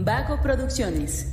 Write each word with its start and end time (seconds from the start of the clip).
Vago 0.00 0.40
Producciones. 0.40 1.26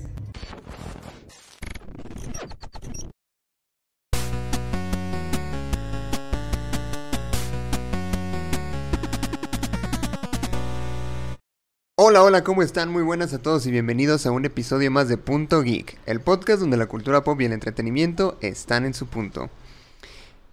Hola, 11.95 12.23
hola, 12.23 12.43
¿cómo 12.43 12.63
están? 12.63 12.91
Muy 12.91 13.03
buenas 13.03 13.35
a 13.35 13.37
todos 13.39 13.67
y 13.67 13.71
bienvenidos 13.71 14.25
a 14.25 14.31
un 14.31 14.45
episodio 14.45 14.89
más 14.89 15.09
de 15.09 15.17
Punto 15.17 15.61
Geek, 15.61 15.99
el 16.07 16.21
podcast 16.21 16.59
donde 16.59 16.77
la 16.77 16.87
cultura 16.87 17.23
pop 17.23 17.39
y 17.41 17.45
el 17.45 17.53
entretenimiento 17.53 18.35
están 18.41 18.85
en 18.85 18.95
su 18.95 19.05
punto. 19.05 19.51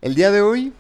El 0.03 0.15
día 0.15 0.31
de 0.31 0.43
hoy 0.43 0.75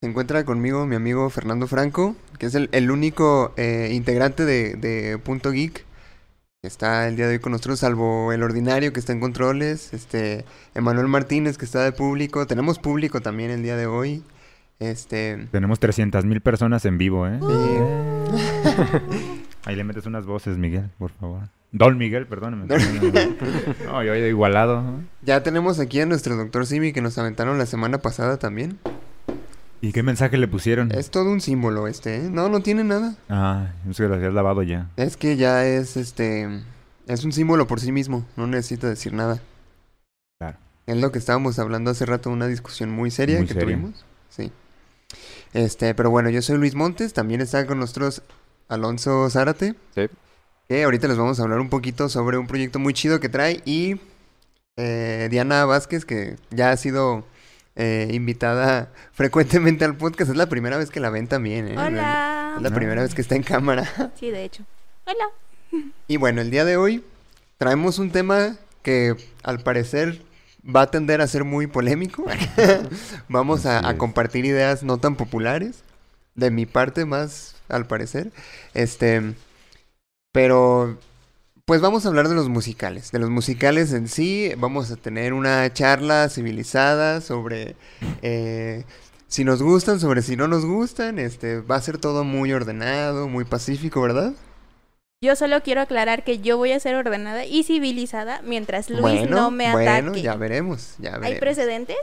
se 0.00 0.08
encuentra 0.08 0.44
conmigo 0.44 0.86
mi 0.86 0.94
amigo 0.94 1.30
Fernando 1.30 1.66
Franco, 1.66 2.14
que 2.38 2.46
es 2.46 2.54
el, 2.54 2.90
único 2.92 3.54
eh, 3.56 3.88
integrante 3.90 4.44
de, 4.44 4.74
de 4.74 5.18
Punto 5.18 5.50
Geek 5.50 5.89
está 6.62 7.08
el 7.08 7.16
día 7.16 7.26
de 7.26 7.34
hoy 7.34 7.38
con 7.38 7.52
nosotros, 7.52 7.78
salvo 7.78 8.32
el 8.32 8.42
ordinario 8.42 8.92
que 8.92 9.00
está 9.00 9.12
en 9.12 9.20
controles, 9.20 9.94
este, 9.94 10.44
Emanuel 10.74 11.08
Martínez 11.08 11.56
que 11.56 11.64
está 11.64 11.82
de 11.84 11.92
público, 11.92 12.46
tenemos 12.46 12.78
público 12.78 13.22
también 13.22 13.50
el 13.50 13.62
día 13.62 13.76
de 13.76 13.86
hoy, 13.86 14.22
este... 14.78 15.48
Tenemos 15.52 15.80
300 15.80 16.26
mil 16.26 16.42
personas 16.42 16.84
en 16.84 16.98
vivo, 16.98 17.26
¿eh? 17.26 17.38
sí. 17.40 18.36
Ahí 19.64 19.74
le 19.76 19.84
metes 19.84 20.04
unas 20.04 20.26
voces, 20.26 20.58
Miguel, 20.58 20.90
por 20.98 21.12
favor. 21.12 21.48
Don 21.72 21.96
Miguel, 21.96 22.26
perdóname. 22.26 22.66
No, 23.86 24.02
yo 24.02 24.12
he 24.12 24.28
igualado. 24.28 24.82
Ya 25.22 25.42
tenemos 25.42 25.78
aquí 25.80 26.00
a 26.00 26.06
nuestro 26.06 26.36
doctor 26.36 26.66
Simi 26.66 26.92
que 26.92 27.00
nos 27.00 27.16
aventaron 27.16 27.58
la 27.58 27.66
semana 27.66 27.98
pasada 27.98 28.38
también. 28.38 28.78
¿Y 29.82 29.92
qué 29.92 30.02
mensaje 30.02 30.36
le 30.36 30.46
pusieron? 30.46 30.92
Es 30.92 31.10
todo 31.10 31.30
un 31.30 31.40
símbolo 31.40 31.86
este, 31.88 32.16
¿eh? 32.16 32.28
No, 32.30 32.48
no 32.48 32.60
tiene 32.60 32.84
nada. 32.84 33.16
Ah, 33.28 33.72
es 33.88 33.96
que 33.96 34.02
lo 34.04 34.14
habías 34.14 34.34
lavado 34.34 34.62
ya. 34.62 34.90
Es 34.96 35.16
que 35.16 35.36
ya 35.36 35.66
es 35.66 35.96
este... 35.96 36.62
Es 37.06 37.24
un 37.24 37.32
símbolo 37.32 37.66
por 37.66 37.80
sí 37.80 37.90
mismo, 37.90 38.24
no 38.36 38.46
necesita 38.46 38.88
decir 38.88 39.12
nada. 39.14 39.40
Claro. 40.38 40.58
Es 40.86 40.96
lo 40.98 41.10
que 41.10 41.18
estábamos 41.18 41.58
hablando 41.58 41.90
hace 41.90 42.04
rato, 42.06 42.30
una 42.30 42.46
discusión 42.46 42.90
muy 42.90 43.10
seria 43.10 43.38
Muy 43.38 43.46
que 43.46 43.54
seria. 43.54 43.76
tuvimos. 43.76 44.04
Sí. 44.28 44.52
Este, 45.52 45.94
pero 45.94 46.10
bueno, 46.10 46.30
yo 46.30 46.42
soy 46.42 46.58
Luis 46.58 46.74
Montes, 46.74 47.12
también 47.12 47.40
está 47.40 47.66
con 47.66 47.80
nosotros 47.80 48.22
Alonso 48.68 49.28
Zárate. 49.30 49.74
Sí. 49.94 50.02
Que 50.68 50.84
ahorita 50.84 51.08
les 51.08 51.16
vamos 51.16 51.40
a 51.40 51.42
hablar 51.42 51.58
un 51.58 51.68
poquito 51.70 52.08
sobre 52.08 52.38
un 52.38 52.46
proyecto 52.46 52.78
muy 52.78 52.92
chido 52.92 53.18
que 53.18 53.28
trae. 53.28 53.60
Y 53.64 54.00
eh, 54.76 55.26
Diana 55.30 55.64
Vázquez, 55.64 56.04
que 56.04 56.36
ya 56.50 56.70
ha 56.70 56.76
sido 56.76 57.24
eh, 57.76 58.08
invitada 58.12 58.92
frecuentemente 59.12 59.84
al 59.84 59.96
podcast. 59.96 60.30
Es 60.30 60.36
la 60.36 60.48
primera 60.48 60.76
vez 60.76 60.90
que 60.90 61.00
la 61.00 61.10
ven 61.10 61.28
también, 61.28 61.68
¿eh? 61.68 61.78
Hola. 61.78 62.54
Es 62.56 62.62
la 62.62 62.70
primera 62.70 63.02
vez 63.02 63.14
que 63.14 63.22
está 63.22 63.36
en 63.36 63.42
cámara. 63.42 63.88
Sí, 64.18 64.30
de 64.30 64.44
hecho. 64.44 64.64
Hola. 65.06 65.84
Y 66.08 66.16
bueno, 66.16 66.40
el 66.40 66.50
día 66.50 66.64
de 66.64 66.76
hoy 66.76 67.04
traemos 67.58 67.98
un 67.98 68.10
tema 68.10 68.56
que 68.82 69.16
al 69.42 69.60
parecer 69.60 70.22
va 70.64 70.82
a 70.82 70.90
tender 70.90 71.20
a 71.20 71.26
ser 71.26 71.44
muy 71.44 71.66
polémico. 71.66 72.24
Vamos 73.28 73.66
a, 73.66 73.96
compartir 73.96 74.44
ideas 74.44 74.82
no 74.82 74.98
tan 74.98 75.16
populares. 75.16 75.82
De 76.34 76.50
mi 76.50 76.64
parte 76.64 77.04
más, 77.04 77.56
al 77.68 77.86
parecer. 77.86 78.30
Este. 78.74 79.34
Pero. 80.32 80.98
Pues 81.70 81.80
vamos 81.80 82.04
a 82.04 82.08
hablar 82.08 82.28
de 82.28 82.34
los 82.34 82.48
musicales. 82.48 83.12
De 83.12 83.20
los 83.20 83.30
musicales 83.30 83.92
en 83.92 84.08
sí. 84.08 84.50
Vamos 84.58 84.90
a 84.90 84.96
tener 84.96 85.32
una 85.32 85.72
charla 85.72 86.28
civilizada 86.28 87.20
sobre. 87.20 87.76
eh, 88.22 88.82
si 89.28 89.44
nos 89.44 89.62
gustan, 89.62 90.00
sobre 90.00 90.22
si 90.22 90.34
no 90.34 90.48
nos 90.48 90.66
gustan. 90.66 91.20
Este. 91.20 91.60
Va 91.60 91.76
a 91.76 91.80
ser 91.80 91.98
todo 91.98 92.24
muy 92.24 92.52
ordenado, 92.52 93.28
muy 93.28 93.44
pacífico, 93.44 94.02
¿verdad? 94.02 94.32
Yo 95.24 95.36
solo 95.36 95.62
quiero 95.62 95.80
aclarar 95.80 96.24
que 96.24 96.40
yo 96.40 96.56
voy 96.56 96.72
a 96.72 96.80
ser 96.80 96.96
ordenada 96.96 97.44
y 97.44 97.62
civilizada 97.62 98.42
mientras 98.42 98.90
Luis 98.90 99.02
bueno, 99.02 99.36
no 99.36 99.50
me 99.52 99.68
ataque. 99.68 100.02
bueno, 100.08 100.16
ya 100.16 100.34
veremos, 100.34 100.96
ya 100.98 101.14
¿Hay 101.14 101.20
veremos. 101.20 101.38
precedentes? 101.38 101.98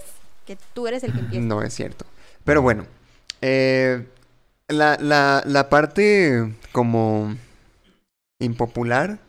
Que 0.45 0.57
tú 0.73 0.87
eres 0.87 1.03
el 1.03 1.11
que 1.11 1.19
empieza. 1.19 1.45
No 1.45 1.61
es 1.61 1.73
cierto. 1.73 2.05
Pero 2.45 2.61
bueno, 2.61 2.85
eh, 3.41 4.07
la, 4.69 4.97
la, 5.01 5.43
la 5.45 5.67
parte 5.67 6.53
como 6.71 7.35
impopular 8.39 9.26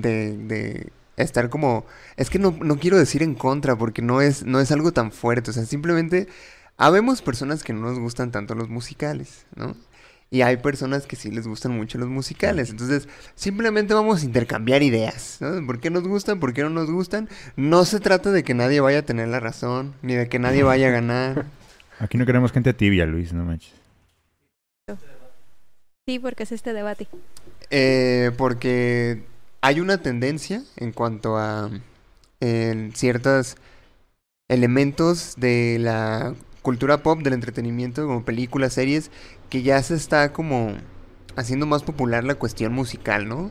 de, 0.00 0.36
de 0.36 0.92
estar 1.16 1.48
como... 1.50 1.86
Es 2.16 2.30
que 2.30 2.38
no, 2.38 2.56
no 2.60 2.78
quiero 2.78 2.98
decir 2.98 3.22
en 3.22 3.34
contra 3.34 3.76
porque 3.76 4.02
no 4.02 4.20
es, 4.20 4.44
no 4.44 4.60
es 4.60 4.72
algo 4.72 4.92
tan 4.92 5.12
fuerte. 5.12 5.50
O 5.50 5.54
sea, 5.54 5.64
simplemente 5.64 6.28
habemos 6.76 7.22
personas 7.22 7.62
que 7.62 7.72
no 7.72 7.80
nos 7.80 7.98
gustan 7.98 8.30
tanto 8.30 8.54
los 8.54 8.68
musicales, 8.68 9.46
¿no? 9.54 9.76
Y 10.32 10.42
hay 10.42 10.58
personas 10.58 11.06
que 11.06 11.16
sí 11.16 11.30
les 11.32 11.48
gustan 11.48 11.72
mucho 11.72 11.98
los 11.98 12.08
musicales. 12.08 12.70
Entonces, 12.70 13.08
simplemente 13.34 13.94
vamos 13.94 14.22
a 14.22 14.24
intercambiar 14.24 14.80
ideas. 14.82 15.38
¿no? 15.40 15.66
¿Por 15.66 15.80
qué 15.80 15.90
nos 15.90 16.06
gustan? 16.06 16.38
¿Por 16.38 16.52
qué 16.52 16.62
no 16.62 16.70
nos 16.70 16.88
gustan? 16.88 17.28
No 17.56 17.84
se 17.84 17.98
trata 17.98 18.30
de 18.30 18.44
que 18.44 18.54
nadie 18.54 18.80
vaya 18.80 19.00
a 19.00 19.02
tener 19.02 19.26
la 19.26 19.40
razón, 19.40 19.94
ni 20.02 20.14
de 20.14 20.28
que 20.28 20.38
nadie 20.38 20.62
vaya 20.62 20.86
a 20.86 20.90
ganar. 20.92 21.46
Aquí 21.98 22.16
no 22.16 22.26
queremos 22.26 22.52
gente 22.52 22.72
tibia, 22.72 23.06
Luis, 23.06 23.32
no 23.32 23.44
manches. 23.44 23.74
Sí, 26.06 26.18
porque 26.20 26.44
es 26.44 26.52
este 26.52 26.72
debate. 26.72 27.08
Eh, 27.70 28.30
porque 28.36 29.24
hay 29.60 29.80
una 29.80 29.98
tendencia 29.98 30.62
en 30.76 30.92
cuanto 30.92 31.36
a 31.36 31.70
eh, 32.40 32.90
ciertos 32.94 33.56
elementos 34.48 35.34
de 35.36 35.78
la 35.80 36.34
cultura 36.62 37.02
pop, 37.02 37.20
del 37.20 37.34
entretenimiento, 37.34 38.06
como 38.06 38.24
películas, 38.24 38.74
series, 38.74 39.10
que 39.48 39.62
ya 39.62 39.82
se 39.82 39.94
está 39.94 40.32
como 40.32 40.74
haciendo 41.36 41.66
más 41.66 41.82
popular 41.82 42.24
la 42.24 42.34
cuestión 42.34 42.72
musical, 42.72 43.28
¿no? 43.28 43.50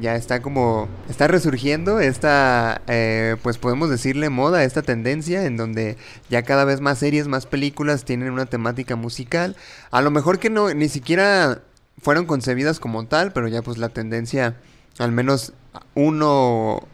Ya 0.00 0.16
está 0.16 0.40
como, 0.40 0.88
está 1.10 1.28
resurgiendo 1.28 2.00
esta, 2.00 2.80
eh, 2.86 3.36
pues 3.42 3.58
podemos 3.58 3.90
decirle 3.90 4.30
moda, 4.30 4.64
esta 4.64 4.82
tendencia 4.82 5.44
en 5.44 5.58
donde 5.58 5.98
ya 6.30 6.42
cada 6.42 6.64
vez 6.64 6.80
más 6.80 6.98
series, 6.98 7.28
más 7.28 7.44
películas 7.44 8.04
tienen 8.04 8.30
una 8.30 8.46
temática 8.46 8.96
musical. 8.96 9.54
A 9.90 10.00
lo 10.00 10.10
mejor 10.10 10.38
que 10.38 10.48
no, 10.48 10.72
ni 10.72 10.88
siquiera 10.88 11.62
fueron 12.00 12.24
concebidas 12.24 12.80
como 12.80 13.06
tal, 13.06 13.32
pero 13.32 13.48
ya 13.48 13.60
pues 13.60 13.76
la 13.76 13.90
tendencia, 13.90 14.56
al 14.98 15.12
menos 15.12 15.52
uno 15.94 16.28
o 16.30 16.88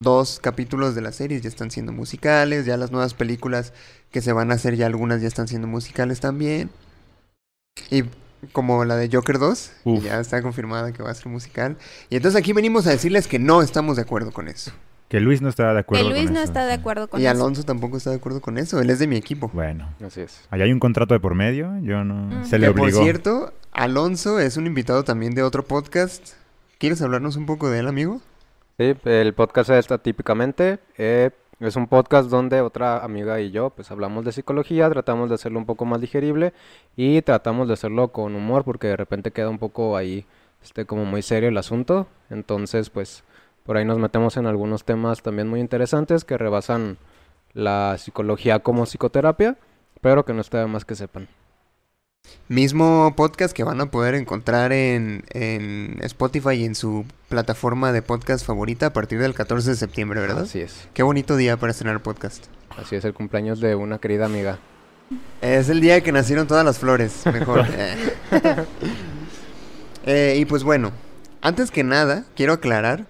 dos 0.00 0.40
capítulos 0.40 0.94
de 0.94 1.02
las 1.02 1.16
series 1.16 1.42
ya 1.42 1.48
están 1.48 1.70
siendo 1.70 1.92
musicales, 1.92 2.64
ya 2.66 2.76
las 2.76 2.90
nuevas 2.90 3.14
películas 3.14 3.72
que 4.10 4.20
se 4.22 4.32
van 4.32 4.50
a 4.50 4.54
hacer 4.54 4.76
ya 4.76 4.86
algunas 4.86 5.20
ya 5.20 5.28
están 5.28 5.46
siendo 5.48 5.68
musicales 5.68 6.20
también. 6.20 6.70
Y 7.90 8.04
como 8.52 8.84
la 8.84 8.96
de 8.96 9.10
Joker 9.12 9.38
2, 9.38 9.72
que 9.84 9.90
Uf. 9.90 10.04
ya 10.04 10.18
está 10.18 10.40
confirmada 10.42 10.92
que 10.92 11.02
va 11.02 11.10
a 11.10 11.14
ser 11.14 11.26
musical. 11.28 11.76
Y 12.08 12.16
entonces 12.16 12.38
aquí 12.40 12.52
venimos 12.52 12.86
a 12.86 12.90
decirles 12.90 13.26
que 13.28 13.38
no 13.38 13.62
estamos 13.62 13.96
de 13.96 14.02
acuerdo 14.02 14.32
con 14.32 14.48
eso. 14.48 14.72
Que 15.10 15.20
Luis 15.20 15.42
no 15.42 15.48
está 15.48 15.72
de 15.74 15.80
acuerdo 15.80 16.04
Que 16.04 16.10
Luis 16.10 16.24
con 16.26 16.34
no 16.34 16.40
eso, 16.40 16.48
está 16.48 16.66
de 16.66 16.72
acuerdo 16.74 17.08
con 17.08 17.20
y 17.20 17.24
eso. 17.24 17.32
Alonso 17.32 17.64
tampoco 17.64 17.96
está 17.96 18.10
de 18.10 18.16
acuerdo 18.16 18.40
con 18.40 18.58
eso, 18.58 18.80
él 18.80 18.90
es 18.90 19.00
de 19.00 19.08
mi 19.08 19.16
equipo. 19.16 19.50
Bueno, 19.52 19.92
Así 20.06 20.20
es. 20.20 20.40
allá 20.50 20.64
hay 20.64 20.72
un 20.72 20.78
contrato 20.78 21.14
de 21.14 21.20
por 21.20 21.34
medio, 21.34 21.76
yo 21.82 22.04
no... 22.04 22.14
Mm. 22.14 22.44
Se 22.44 22.58
le 22.58 22.68
Que 22.68 22.72
por 22.72 22.82
obligó. 22.82 23.02
cierto, 23.02 23.52
Alonso 23.72 24.38
es 24.38 24.56
un 24.56 24.66
invitado 24.66 25.02
también 25.04 25.34
de 25.34 25.42
otro 25.42 25.64
podcast. 25.64 26.34
¿Quieres 26.80 27.02
hablarnos 27.02 27.36
un 27.36 27.44
poco 27.44 27.68
de 27.68 27.80
él, 27.80 27.88
amigo? 27.88 28.22
Sí, 28.78 28.94
el 29.04 29.34
podcast 29.34 29.68
está 29.68 29.98
típicamente. 29.98 30.78
eh, 30.96 31.28
es 31.58 31.76
un 31.76 31.86
podcast 31.88 32.30
donde 32.30 32.62
otra 32.62 33.04
amiga 33.04 33.38
y 33.38 33.50
yo 33.50 33.68
pues 33.68 33.90
hablamos 33.90 34.24
de 34.24 34.32
psicología, 34.32 34.88
tratamos 34.88 35.28
de 35.28 35.34
hacerlo 35.34 35.58
un 35.58 35.66
poco 35.66 35.84
más 35.84 36.00
digerible 36.00 36.54
y 36.96 37.20
tratamos 37.20 37.68
de 37.68 37.74
hacerlo 37.74 38.12
con 38.12 38.34
humor 38.34 38.64
porque 38.64 38.86
de 38.86 38.96
repente 38.96 39.30
queda 39.30 39.50
un 39.50 39.58
poco 39.58 39.94
ahí 39.94 40.24
este 40.62 40.86
como 40.86 41.04
muy 41.04 41.20
serio 41.20 41.50
el 41.50 41.58
asunto. 41.58 42.06
Entonces, 42.30 42.88
pues 42.88 43.24
por 43.66 43.76
ahí 43.76 43.84
nos 43.84 43.98
metemos 43.98 44.38
en 44.38 44.46
algunos 44.46 44.84
temas 44.84 45.20
también 45.20 45.48
muy 45.48 45.60
interesantes 45.60 46.24
que 46.24 46.38
rebasan 46.38 46.96
la 47.52 47.98
psicología 47.98 48.60
como 48.60 48.86
psicoterapia, 48.86 49.58
pero 50.00 50.24
que 50.24 50.32
no 50.32 50.40
está 50.40 50.60
de 50.60 50.66
más 50.66 50.86
que 50.86 50.94
sepan. 50.94 51.28
Mismo 52.50 53.14
podcast 53.16 53.54
que 53.54 53.62
van 53.62 53.80
a 53.80 53.92
poder 53.92 54.16
encontrar 54.16 54.72
en, 54.72 55.22
en 55.30 55.98
Spotify 56.02 56.54
y 56.54 56.64
en 56.64 56.74
su 56.74 57.04
plataforma 57.28 57.92
de 57.92 58.02
podcast 58.02 58.44
favorita 58.44 58.86
a 58.86 58.92
partir 58.92 59.20
del 59.20 59.34
14 59.34 59.70
de 59.70 59.76
septiembre, 59.76 60.20
¿verdad? 60.20 60.42
Así 60.42 60.58
es. 60.58 60.88
Qué 60.92 61.04
bonito 61.04 61.36
día 61.36 61.56
para 61.58 61.70
estrenar 61.70 62.02
podcast. 62.02 62.46
Así 62.76 62.96
es 62.96 63.04
el 63.04 63.14
cumpleaños 63.14 63.60
de 63.60 63.76
una 63.76 63.98
querida 63.98 64.26
amiga. 64.26 64.58
Es 65.40 65.68
el 65.68 65.80
día 65.80 66.00
que 66.00 66.10
nacieron 66.10 66.48
todas 66.48 66.64
las 66.64 66.80
flores, 66.80 67.24
mejor. 67.26 67.66
Eh. 68.32 68.64
Eh, 70.06 70.36
y 70.38 70.44
pues 70.44 70.64
bueno, 70.64 70.90
antes 71.42 71.70
que 71.70 71.84
nada, 71.84 72.24
quiero 72.34 72.54
aclarar. 72.54 73.06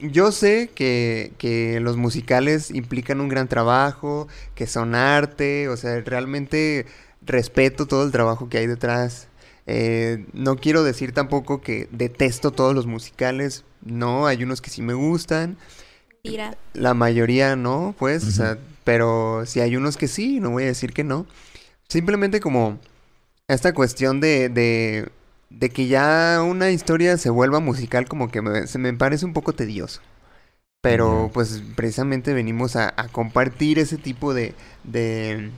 Yo 0.00 0.32
sé 0.32 0.70
que, 0.74 1.32
que 1.36 1.80
los 1.80 1.98
musicales 1.98 2.70
implican 2.70 3.20
un 3.20 3.28
gran 3.28 3.48
trabajo, 3.48 4.28
que 4.54 4.66
son 4.66 4.94
arte, 4.94 5.68
o 5.68 5.76
sea, 5.76 6.00
realmente 6.00 6.86
respeto 7.26 7.86
todo 7.86 8.04
el 8.04 8.12
trabajo 8.12 8.48
que 8.48 8.58
hay 8.58 8.66
detrás. 8.66 9.28
Eh, 9.66 10.26
no 10.32 10.56
quiero 10.56 10.84
decir 10.84 11.12
tampoco 11.12 11.60
que 11.60 11.88
detesto 11.92 12.52
todos 12.52 12.74
los 12.74 12.86
musicales, 12.86 13.64
no, 13.82 14.26
hay 14.26 14.42
unos 14.44 14.60
que 14.62 14.70
sí 14.70 14.82
me 14.82 14.94
gustan, 14.94 15.58
Tira. 16.22 16.58
la 16.74 16.94
mayoría 16.94 17.56
no, 17.56 17.94
pues, 17.98 18.26
o 18.26 18.30
sea, 18.30 18.58
pero 18.84 19.44
si 19.46 19.60
hay 19.60 19.76
unos 19.76 19.96
que 19.96 20.08
sí, 20.08 20.40
no 20.40 20.50
voy 20.50 20.64
a 20.64 20.66
decir 20.66 20.92
que 20.92 21.04
no. 21.04 21.26
Simplemente 21.88 22.40
como 22.40 22.80
esta 23.48 23.74
cuestión 23.74 24.20
de, 24.20 24.48
de 24.50 25.10
de 25.50 25.70
que 25.70 25.88
ya 25.88 26.42
una 26.44 26.70
historia 26.70 27.18
se 27.18 27.30
vuelva 27.30 27.60
musical 27.60 28.08
como 28.08 28.30
que 28.30 28.42
me- 28.42 28.66
se 28.68 28.78
me 28.78 28.92
parece 28.94 29.26
un 29.26 29.34
poco 29.34 29.52
tedioso. 29.54 30.02
Pero 30.82 31.30
pues 31.34 31.62
precisamente 31.76 32.32
venimos 32.34 32.76
a, 32.76 32.94
a 32.96 33.08
compartir 33.08 33.78
ese 33.78 33.98
tipo 33.98 34.34
de, 34.34 34.54
de 34.84 35.50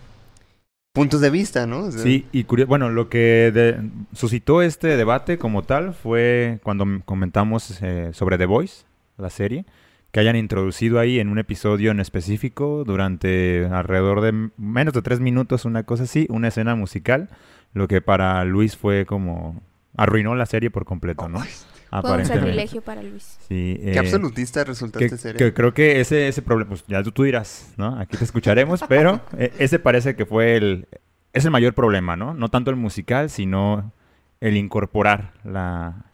puntos 0.99 1.21
de 1.21 1.31
vista, 1.31 1.67
¿no? 1.67 1.85
O 1.85 1.91
sea, 1.91 2.03
Sí, 2.03 2.27
y 2.33 2.45
curio- 2.45 2.67
bueno, 2.67 2.91
lo 2.91 3.09
que 3.09 3.51
de- 3.55 3.81
suscitó 4.13 4.63
este 4.63 4.97
debate 4.97 5.39
como 5.39 5.63
tal 5.63 5.95
fue 5.95 6.61
cuando 6.63 6.85
comentamos 7.05 7.79
eh, 7.83 8.11
sobre 8.13 8.37
The 8.39 8.47
Voice, 8.47 8.85
la 9.17 9.31
serie, 9.31 9.65
que 10.11 10.21
hayan 10.21 10.37
introducido 10.37 10.99
ahí 10.99 11.21
en 11.21 11.29
un 11.29 11.39
episodio 11.39 11.91
en 11.91 12.01
específico 12.01 12.85
durante 12.85 13.67
alrededor 13.71 14.21
de 14.23 14.51
menos 14.57 14.95
de 14.95 15.03
tres 15.03 15.21
minutos, 15.21 15.65
una 15.65 15.83
cosa 15.83 16.05
así, 16.05 16.27
una 16.31 16.49
escena 16.49 16.75
musical, 16.75 17.29
lo 17.75 17.89
que 17.89 18.01
para 18.01 18.45
Luis 18.45 18.77
fue 18.77 19.05
como 19.07 19.61
arruinó 19.97 20.35
la 20.35 20.47
serie 20.47 20.71
por 20.71 20.85
completo, 20.85 21.29
¿no? 21.29 21.41
Ay, 21.43 21.49
Fue 21.91 22.17
un 22.17 22.25
sacrilegio 22.27 22.81
para 22.83 23.03
Luis. 23.03 23.39
Sí, 23.49 23.79
Qué 23.83 23.93
eh, 23.95 23.99
absolutista 23.99 24.63
resultaste 24.65 25.09
que, 25.11 25.17
ser. 25.17 25.37
que 25.37 25.47
¿eh? 25.49 25.55
creo 25.55 25.73
que 25.75 26.01
ese, 26.01 26.29
ese 26.29 26.43
problema, 26.43 26.69
pues 26.71 26.85
ya 26.87 27.03
tú, 27.03 27.13
tú 27.13 27.23
dirás, 27.25 27.73
¿no? 27.77 27.99
Aquí 27.99 28.17
te 28.17 28.25
escucharemos, 28.25 28.83
pero 28.89 29.21
eh, 29.39 29.53
ese 29.59 29.79
parece 29.79 30.15
que 30.17 30.27
fue 30.27 30.57
el, 30.57 30.87
es 31.33 31.45
el 31.45 31.51
mayor 31.51 31.75
problema, 31.75 32.17
¿no? 32.17 32.35
No 32.35 32.49
tanto 32.51 32.71
el 32.71 32.77
musical, 32.77 33.31
sino 33.31 33.93
el 34.41 34.57
incorporar 34.57 35.33
la, 35.45 36.05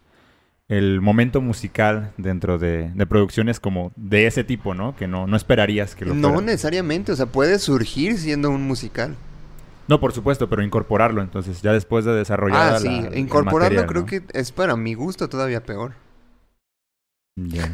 el 0.69 1.01
momento 1.01 1.41
musical 1.41 2.13
dentro 2.17 2.59
de, 2.59 2.91
de 2.95 3.07
producciones 3.07 3.61
como 3.61 3.93
de 3.97 4.27
ese 4.27 4.45
tipo, 4.45 4.75
¿no? 4.75 4.95
Que 4.97 5.07
no, 5.09 5.27
no 5.27 5.37
esperarías 5.37 5.95
que 5.95 6.05
lo 6.05 6.15
No 6.15 6.29
fuera. 6.31 6.47
necesariamente, 6.47 7.13
o 7.13 7.17
sea, 7.17 7.27
puede 7.27 7.59
surgir 7.59 8.17
siendo 8.19 8.51
un 8.51 8.63
musical. 8.63 9.15
No, 9.89 10.01
por 10.01 10.13
supuesto, 10.13 10.49
pero 10.49 10.63
incorporarlo, 10.63 11.21
entonces, 11.23 11.61
ya 11.63 11.73
después 11.73 12.05
de 12.05 12.13
desarrollar 12.15 12.75
Ah, 12.75 12.79
sí, 12.79 13.07
incorporarlo 13.15 13.87
creo 13.87 14.07
que 14.07 14.23
es 14.33 14.51
para 14.53 14.77
mi 14.77 14.95
gusto 14.95 15.29
todavía 15.29 15.63
peor. 15.63 15.93
Ya. 17.37 17.65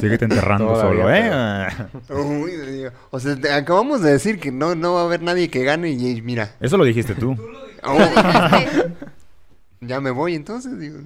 Síguete 0.00 0.24
enterrando 0.24 0.66
Todavía 0.72 1.70
solo, 2.08 2.20
¿eh? 2.22 2.30
Uy, 2.44 2.52
Dios. 2.52 2.92
o 3.10 3.18
sea, 3.18 3.34
te- 3.36 3.52
acabamos 3.52 4.02
de 4.02 4.12
decir 4.12 4.38
que 4.38 4.52
no, 4.52 4.74
no 4.76 4.94
va 4.94 5.02
a 5.02 5.04
haber 5.04 5.20
nadie 5.22 5.50
que 5.50 5.64
gane 5.64 5.90
y, 5.90 6.22
mira, 6.22 6.54
Eso 6.60 6.76
lo 6.76 6.84
dijiste 6.84 7.14
tú. 7.16 7.36
oh, 7.82 7.98
ya 9.80 10.00
me 10.00 10.10
voy 10.10 10.34
entonces. 10.34 10.78
Digo, 10.78 10.98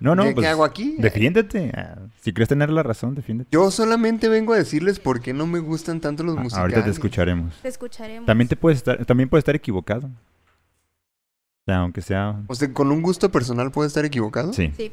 No, 0.00 0.14
no, 0.14 0.22
¿Qué, 0.24 0.28
qué 0.30 0.34
pues, 0.36 0.46
hago 0.48 0.64
aquí? 0.64 0.96
Defiéndete. 0.98 1.70
Ah, 1.74 1.96
Si 2.20 2.32
crees 2.32 2.48
tener 2.48 2.70
la 2.70 2.82
razón, 2.82 3.14
defiéndete. 3.14 3.48
Yo 3.52 3.70
solamente 3.70 4.28
vengo 4.28 4.52
a 4.52 4.56
decirles 4.56 4.98
por 4.98 5.20
qué 5.20 5.32
no 5.32 5.46
me 5.46 5.58
gustan 5.60 6.00
tanto 6.00 6.22
los 6.22 6.36
Ah, 6.36 6.40
musicales. 6.42 6.62
Ahorita 6.62 6.84
te 6.84 6.90
escucharemos. 6.90 7.54
Te 7.62 7.68
escucharemos. 7.68 8.26
También 8.26 8.48
te 8.48 8.56
puedes 8.56 8.78
estar, 8.78 9.04
también 9.06 9.28
puedes 9.28 9.42
estar 9.42 9.54
equivocado. 9.56 10.06
O 10.08 11.64
sea, 11.66 11.78
aunque 11.78 12.00
sea. 12.02 12.42
O 12.46 12.54
sea, 12.54 12.72
con 12.72 12.92
un 12.92 13.02
gusto 13.02 13.30
personal 13.32 13.70
puede 13.72 13.88
estar 13.88 14.04
equivocado. 14.04 14.52
Sí, 14.52 14.72
Sí. 14.76 14.92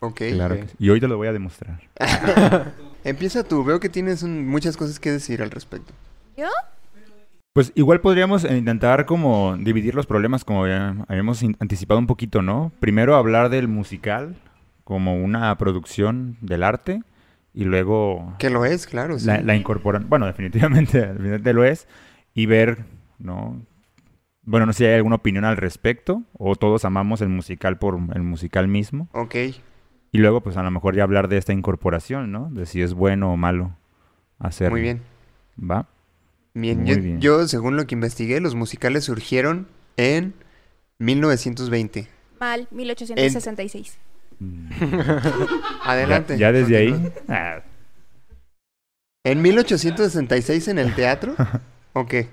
Ok. 0.00 0.20
claro. 0.32 0.54
ok. 0.56 0.60
que 0.62 0.68
sí. 0.68 0.74
Y 0.80 0.90
hoy 0.90 1.00
te 1.00 1.08
lo 1.08 1.16
voy 1.16 1.28
a 1.28 1.32
demostrar. 1.32 1.80
Empieza 3.04 3.42
tú, 3.44 3.64
veo 3.64 3.80
que 3.80 3.88
tienes 3.88 4.22
un- 4.22 4.46
muchas 4.48 4.76
cosas 4.76 4.98
que 5.00 5.10
decir 5.12 5.42
al 5.42 5.50
respecto. 5.50 5.92
¿Yo? 6.36 6.46
Pues 7.52 7.72
igual 7.74 8.00
podríamos 8.00 8.44
eh, 8.44 8.56
intentar 8.56 9.04
como 9.04 9.56
dividir 9.58 9.94
los 9.94 10.06
problemas 10.06 10.44
como 10.44 10.66
ya 10.66 10.96
habíamos 11.08 11.42
anticipado 11.58 12.00
un 12.00 12.06
poquito, 12.06 12.40
¿no? 12.40 12.72
Primero 12.80 13.14
hablar 13.16 13.50
del 13.50 13.68
musical 13.68 14.36
como 14.84 15.16
una 15.22 15.56
producción 15.58 16.38
del 16.40 16.62
arte 16.62 17.02
y 17.52 17.64
luego 17.64 18.34
Que 18.38 18.48
lo 18.48 18.64
es, 18.64 18.86
claro. 18.86 19.18
sí. 19.18 19.26
la, 19.26 19.42
la 19.42 19.54
incorporan. 19.54 20.08
Bueno, 20.08 20.24
definitivamente, 20.26 20.98
definitivamente 21.06 21.52
lo 21.52 21.64
es. 21.64 21.86
Y 22.34 22.46
ver, 22.46 22.84
¿no? 23.18 23.60
Bueno, 24.44 24.64
no 24.66 24.72
sé 24.72 24.78
si 24.78 24.84
hay 24.86 24.94
alguna 24.94 25.16
opinión 25.16 25.44
al 25.44 25.58
respecto 25.58 26.22
o 26.32 26.56
todos 26.56 26.86
amamos 26.86 27.20
el 27.20 27.28
musical 27.28 27.78
por 27.78 27.98
el 28.14 28.22
musical 28.22 28.66
mismo. 28.66 29.08
Ok. 29.12 29.34
Y 30.10 30.18
luego, 30.18 30.40
pues 30.40 30.56
a 30.56 30.62
lo 30.62 30.70
mejor 30.70 30.96
ya 30.96 31.02
hablar 31.04 31.28
de 31.28 31.36
esta 31.36 31.52
incorporación, 31.52 32.32
¿no? 32.32 32.48
De 32.50 32.64
si 32.64 32.80
es 32.80 32.94
bueno 32.94 33.30
o 33.32 33.36
malo 33.36 33.76
hacerlo. 34.38 34.72
Muy 34.72 34.80
bien. 34.82 35.02
¿Va? 35.58 35.86
Bien, 36.54 36.82
Muy 36.82 36.90
yo, 36.90 36.96
bien. 37.00 37.20
yo, 37.20 37.48
según 37.48 37.76
lo 37.76 37.86
que 37.86 37.94
investigué, 37.94 38.40
los 38.40 38.54
musicales 38.54 39.04
surgieron 39.04 39.66
en 39.96 40.34
1920. 40.98 42.08
Mal, 42.38 42.68
1866. 42.70 43.96
Mm. 44.38 44.70
Adelante. 45.84 46.34
Ya, 46.34 46.48
ya 46.48 46.52
desde 46.52 46.76
ahí. 46.76 47.12
ah, 47.28 47.60
¿En 49.24 49.40
1866 49.40 50.68
en 50.68 50.78
el 50.78 50.94
teatro? 50.94 51.34
¿O 51.92 52.06
qué? 52.06 52.28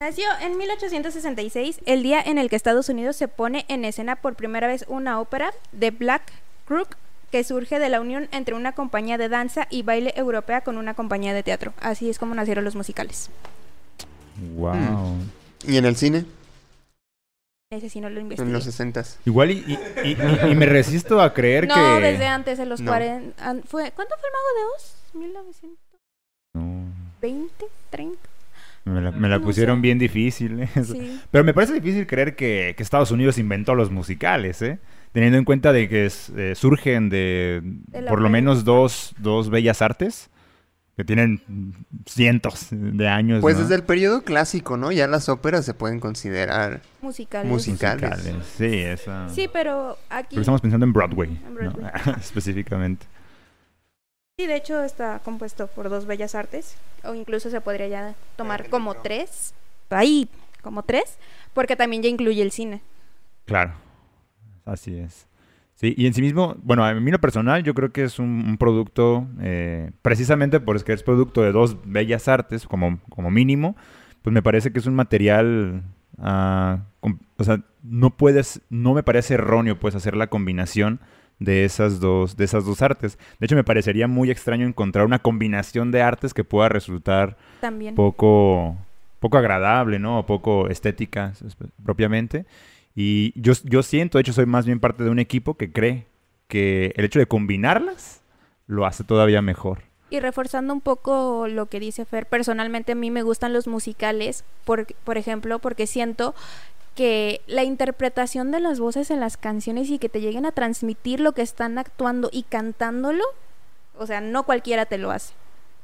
Nació 0.00 0.26
en 0.40 0.56
1866, 0.56 1.80
el 1.84 2.04
día 2.04 2.20
en 2.22 2.38
el 2.38 2.48
que 2.48 2.54
Estados 2.54 2.88
Unidos 2.88 3.16
se 3.16 3.26
pone 3.26 3.64
en 3.66 3.84
escena 3.84 4.14
por 4.14 4.36
primera 4.36 4.68
vez 4.68 4.84
una 4.86 5.18
ópera 5.20 5.50
de 5.72 5.90
Black 5.90 6.22
Crook 6.66 6.96
que 7.30 7.44
surge 7.44 7.78
de 7.78 7.88
la 7.88 8.00
unión 8.00 8.28
entre 8.32 8.54
una 8.54 8.72
compañía 8.72 9.18
de 9.18 9.28
danza 9.28 9.66
y 9.70 9.82
baile 9.82 10.12
europea 10.16 10.62
con 10.62 10.78
una 10.78 10.94
compañía 10.94 11.34
de 11.34 11.42
teatro. 11.42 11.72
Así 11.80 12.08
es 12.08 12.18
como 12.18 12.34
nacieron 12.34 12.64
los 12.64 12.74
musicales. 12.74 13.30
wow. 14.56 15.16
¿Y 15.66 15.76
en 15.76 15.84
el 15.84 15.96
cine? 15.96 16.24
Ese 17.70 17.90
sí 17.90 18.00
no 18.00 18.08
lo 18.08 18.16
En 18.16 18.22
investigué. 18.22 18.50
los 18.50 18.64
60 18.64 19.04
Igual 19.26 19.50
y, 19.50 19.58
y- 19.66 19.78
y- 20.04 20.16
y- 20.46 20.52
y 20.52 20.54
me 20.54 20.64
resisto 20.64 21.20
a 21.20 21.34
creer 21.34 21.68
No, 21.68 21.74
que... 21.74 21.80
desde 22.00 22.26
antes, 22.26 22.58
en 22.60 22.68
los 22.70 22.80
No. 22.80 22.90
40. 22.90 23.44
an- 23.46 23.62
Fue, 23.64 23.90
¿Cuánto 23.92 24.14
fue 24.18 24.28
el 24.28 24.32
Mago 24.32 24.48
de 24.56 24.64
Oz? 24.74 24.94
¿1920? 25.14 25.76
No, 26.54 26.88
¿30? 27.92 28.16
me 28.84 29.00
la, 29.02 29.10
me 29.10 29.28
la 29.28 29.38
No 29.38 29.44
pusieron 29.44 29.78
sé. 29.78 29.82
bien 29.82 29.98
difícil. 29.98 30.60
¿eh? 30.62 30.68
Sí. 30.82 31.20
Pero 31.30 31.44
me 31.44 31.52
parece 31.52 31.74
difícil 31.74 32.06
creer 32.06 32.34
que, 32.36 32.72
que 32.76 32.82
Estados 32.82 33.10
Unidos 33.10 33.36
inventó 33.36 33.74
los 33.74 33.90
musicales, 33.90 34.62
¿eh? 34.62 34.78
Teniendo 35.12 35.38
en 35.38 35.44
cuenta 35.44 35.72
de 35.72 35.88
que 35.88 36.06
es- 36.06 36.30
eh, 36.36 36.54
surgen 36.54 37.08
de, 37.08 37.60
De 37.64 38.02
por 38.02 38.20
lo 38.20 38.28
menos 38.28 38.64
dos, 38.64 39.14
dos 39.18 39.50
bellas 39.50 39.80
artes 39.82 40.30
que 40.96 41.04
tienen 41.04 41.40
cientos 42.06 42.66
de 42.70 43.08
años. 43.08 43.40
Pues 43.40 43.56
¿no? 43.56 43.62
desde 43.62 43.76
el 43.76 43.84
periodo 43.84 44.22
clásico, 44.22 44.76
¿no? 44.76 44.90
Ya 44.90 45.06
las 45.06 45.28
óperas 45.28 45.64
se 45.64 45.72
pueden 45.72 46.00
considerar 46.00 46.80
Musicales. 47.00 47.50
musicales. 47.50 48.08
musicales. 48.10 48.46
Sí, 48.56 48.78
esa... 48.80 49.28
Sí, 49.28 49.48
pero 49.52 49.96
aquí. 50.10 50.30
Porque 50.34 50.40
estamos 50.40 50.60
pensando 50.60 50.84
en 50.84 50.92
Broadway, 50.92 51.30
En 51.30 51.44
¿no? 51.44 51.50
Broadway. 51.54 51.90
específicamente. 52.20 53.06
Sí, 54.38 54.46
de 54.46 54.56
hecho 54.56 54.82
está 54.82 55.20
compuesto 55.20 55.68
por 55.68 55.88
dos 55.88 56.06
bellas 56.06 56.34
artes, 56.34 56.76
o 57.04 57.14
incluso 57.14 57.48
se 57.50 57.60
podría 57.60 57.88
ya 57.88 58.14
tomar 58.36 58.68
como 58.68 58.94
tres, 58.94 59.52
ahí, 59.90 60.28
como 60.62 60.82
tres, 60.82 61.16
porque 61.54 61.76
también 61.76 62.02
ya 62.02 62.08
incluye 62.08 62.42
el 62.42 62.50
cine. 62.52 62.80
Claro, 63.46 63.72
así 64.68 64.96
es. 64.96 65.26
Sí, 65.74 65.94
y 65.96 66.06
en 66.06 66.14
sí 66.14 66.22
mismo, 66.22 66.56
bueno, 66.62 66.84
a 66.84 66.92
mí 66.92 67.10
lo 67.10 67.20
personal 67.20 67.62
yo 67.62 67.72
creo 67.72 67.92
que 67.92 68.02
es 68.02 68.18
un, 68.18 68.44
un 68.48 68.58
producto, 68.58 69.28
eh, 69.40 69.92
precisamente 70.02 70.58
porque 70.58 70.92
es 70.92 71.04
producto 71.04 71.42
de 71.42 71.52
dos 71.52 71.76
bellas 71.84 72.26
artes, 72.26 72.66
como, 72.66 72.98
como 73.08 73.30
mínimo, 73.30 73.76
pues 74.22 74.34
me 74.34 74.42
parece 74.42 74.72
que 74.72 74.80
es 74.80 74.86
un 74.86 74.96
material, 74.96 75.84
ah, 76.18 76.80
o 77.00 77.44
sea, 77.44 77.60
no 77.84 78.10
puedes, 78.10 78.60
no 78.70 78.92
me 78.92 79.04
parece 79.04 79.34
erróneo 79.34 79.78
pues 79.78 79.94
hacer 79.94 80.16
la 80.16 80.26
combinación 80.26 80.98
de 81.38 81.64
esas 81.64 82.00
dos, 82.00 82.36
de 82.36 82.44
esas 82.44 82.64
dos 82.64 82.82
artes. 82.82 83.18
De 83.38 83.46
hecho, 83.46 83.54
me 83.54 83.64
parecería 83.64 84.08
muy 84.08 84.30
extraño 84.30 84.66
encontrar 84.66 85.06
una 85.06 85.20
combinación 85.20 85.90
de 85.90 86.02
artes 86.02 86.34
que 86.34 86.44
pueda 86.44 86.68
resultar 86.68 87.36
También. 87.60 87.94
poco, 87.94 88.76
poco 89.20 89.38
agradable, 89.38 89.98
¿no? 89.98 90.18
O 90.18 90.26
poco 90.26 90.68
estética 90.68 91.32
propiamente. 91.84 92.46
Y 93.00 93.32
yo, 93.40 93.52
yo 93.62 93.84
siento, 93.84 94.18
de 94.18 94.22
hecho, 94.22 94.32
soy 94.32 94.46
más 94.46 94.66
bien 94.66 94.80
parte 94.80 95.04
de 95.04 95.10
un 95.10 95.20
equipo 95.20 95.54
que 95.54 95.70
cree 95.70 96.06
que 96.48 96.92
el 96.96 97.04
hecho 97.04 97.20
de 97.20 97.26
combinarlas 97.26 98.22
lo 98.66 98.86
hace 98.86 99.04
todavía 99.04 99.40
mejor. 99.40 99.84
Y 100.10 100.18
reforzando 100.18 100.74
un 100.74 100.80
poco 100.80 101.46
lo 101.46 101.66
que 101.66 101.78
dice 101.78 102.04
Fer, 102.04 102.26
personalmente 102.26 102.90
a 102.90 102.94
mí 102.96 103.12
me 103.12 103.22
gustan 103.22 103.52
los 103.52 103.68
musicales, 103.68 104.42
por, 104.64 104.92
por 105.04 105.16
ejemplo, 105.16 105.60
porque 105.60 105.86
siento 105.86 106.34
que 106.96 107.40
la 107.46 107.62
interpretación 107.62 108.50
de 108.50 108.58
las 108.58 108.80
voces 108.80 109.12
en 109.12 109.20
las 109.20 109.36
canciones 109.36 109.90
y 109.90 110.00
que 110.00 110.08
te 110.08 110.20
lleguen 110.20 110.44
a 110.44 110.50
transmitir 110.50 111.20
lo 111.20 111.34
que 111.34 111.42
están 111.42 111.78
actuando 111.78 112.30
y 112.32 112.42
cantándolo, 112.42 113.22
o 113.96 114.08
sea, 114.08 114.20
no 114.20 114.42
cualquiera 114.42 114.86
te 114.86 114.98
lo 114.98 115.12
hace. 115.12 115.34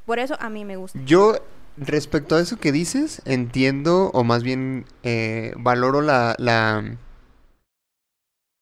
Por 0.05 0.19
eso 0.19 0.37
a 0.41 0.51
mí 0.51 0.65
me 0.65 0.77
gusta. 0.77 0.99
Yo, 1.05 1.37
respecto 1.77 2.37
a 2.37 2.41
eso 2.41 2.59
que 2.59 2.73
dices, 2.73 3.23
entiendo, 3.25 4.11
o 4.15 4.25
más 4.25 4.43
bien 4.43 4.87
eh, 5.03 5.53
valoro 5.57 6.01
la, 6.03 6.35
la 6.39 6.97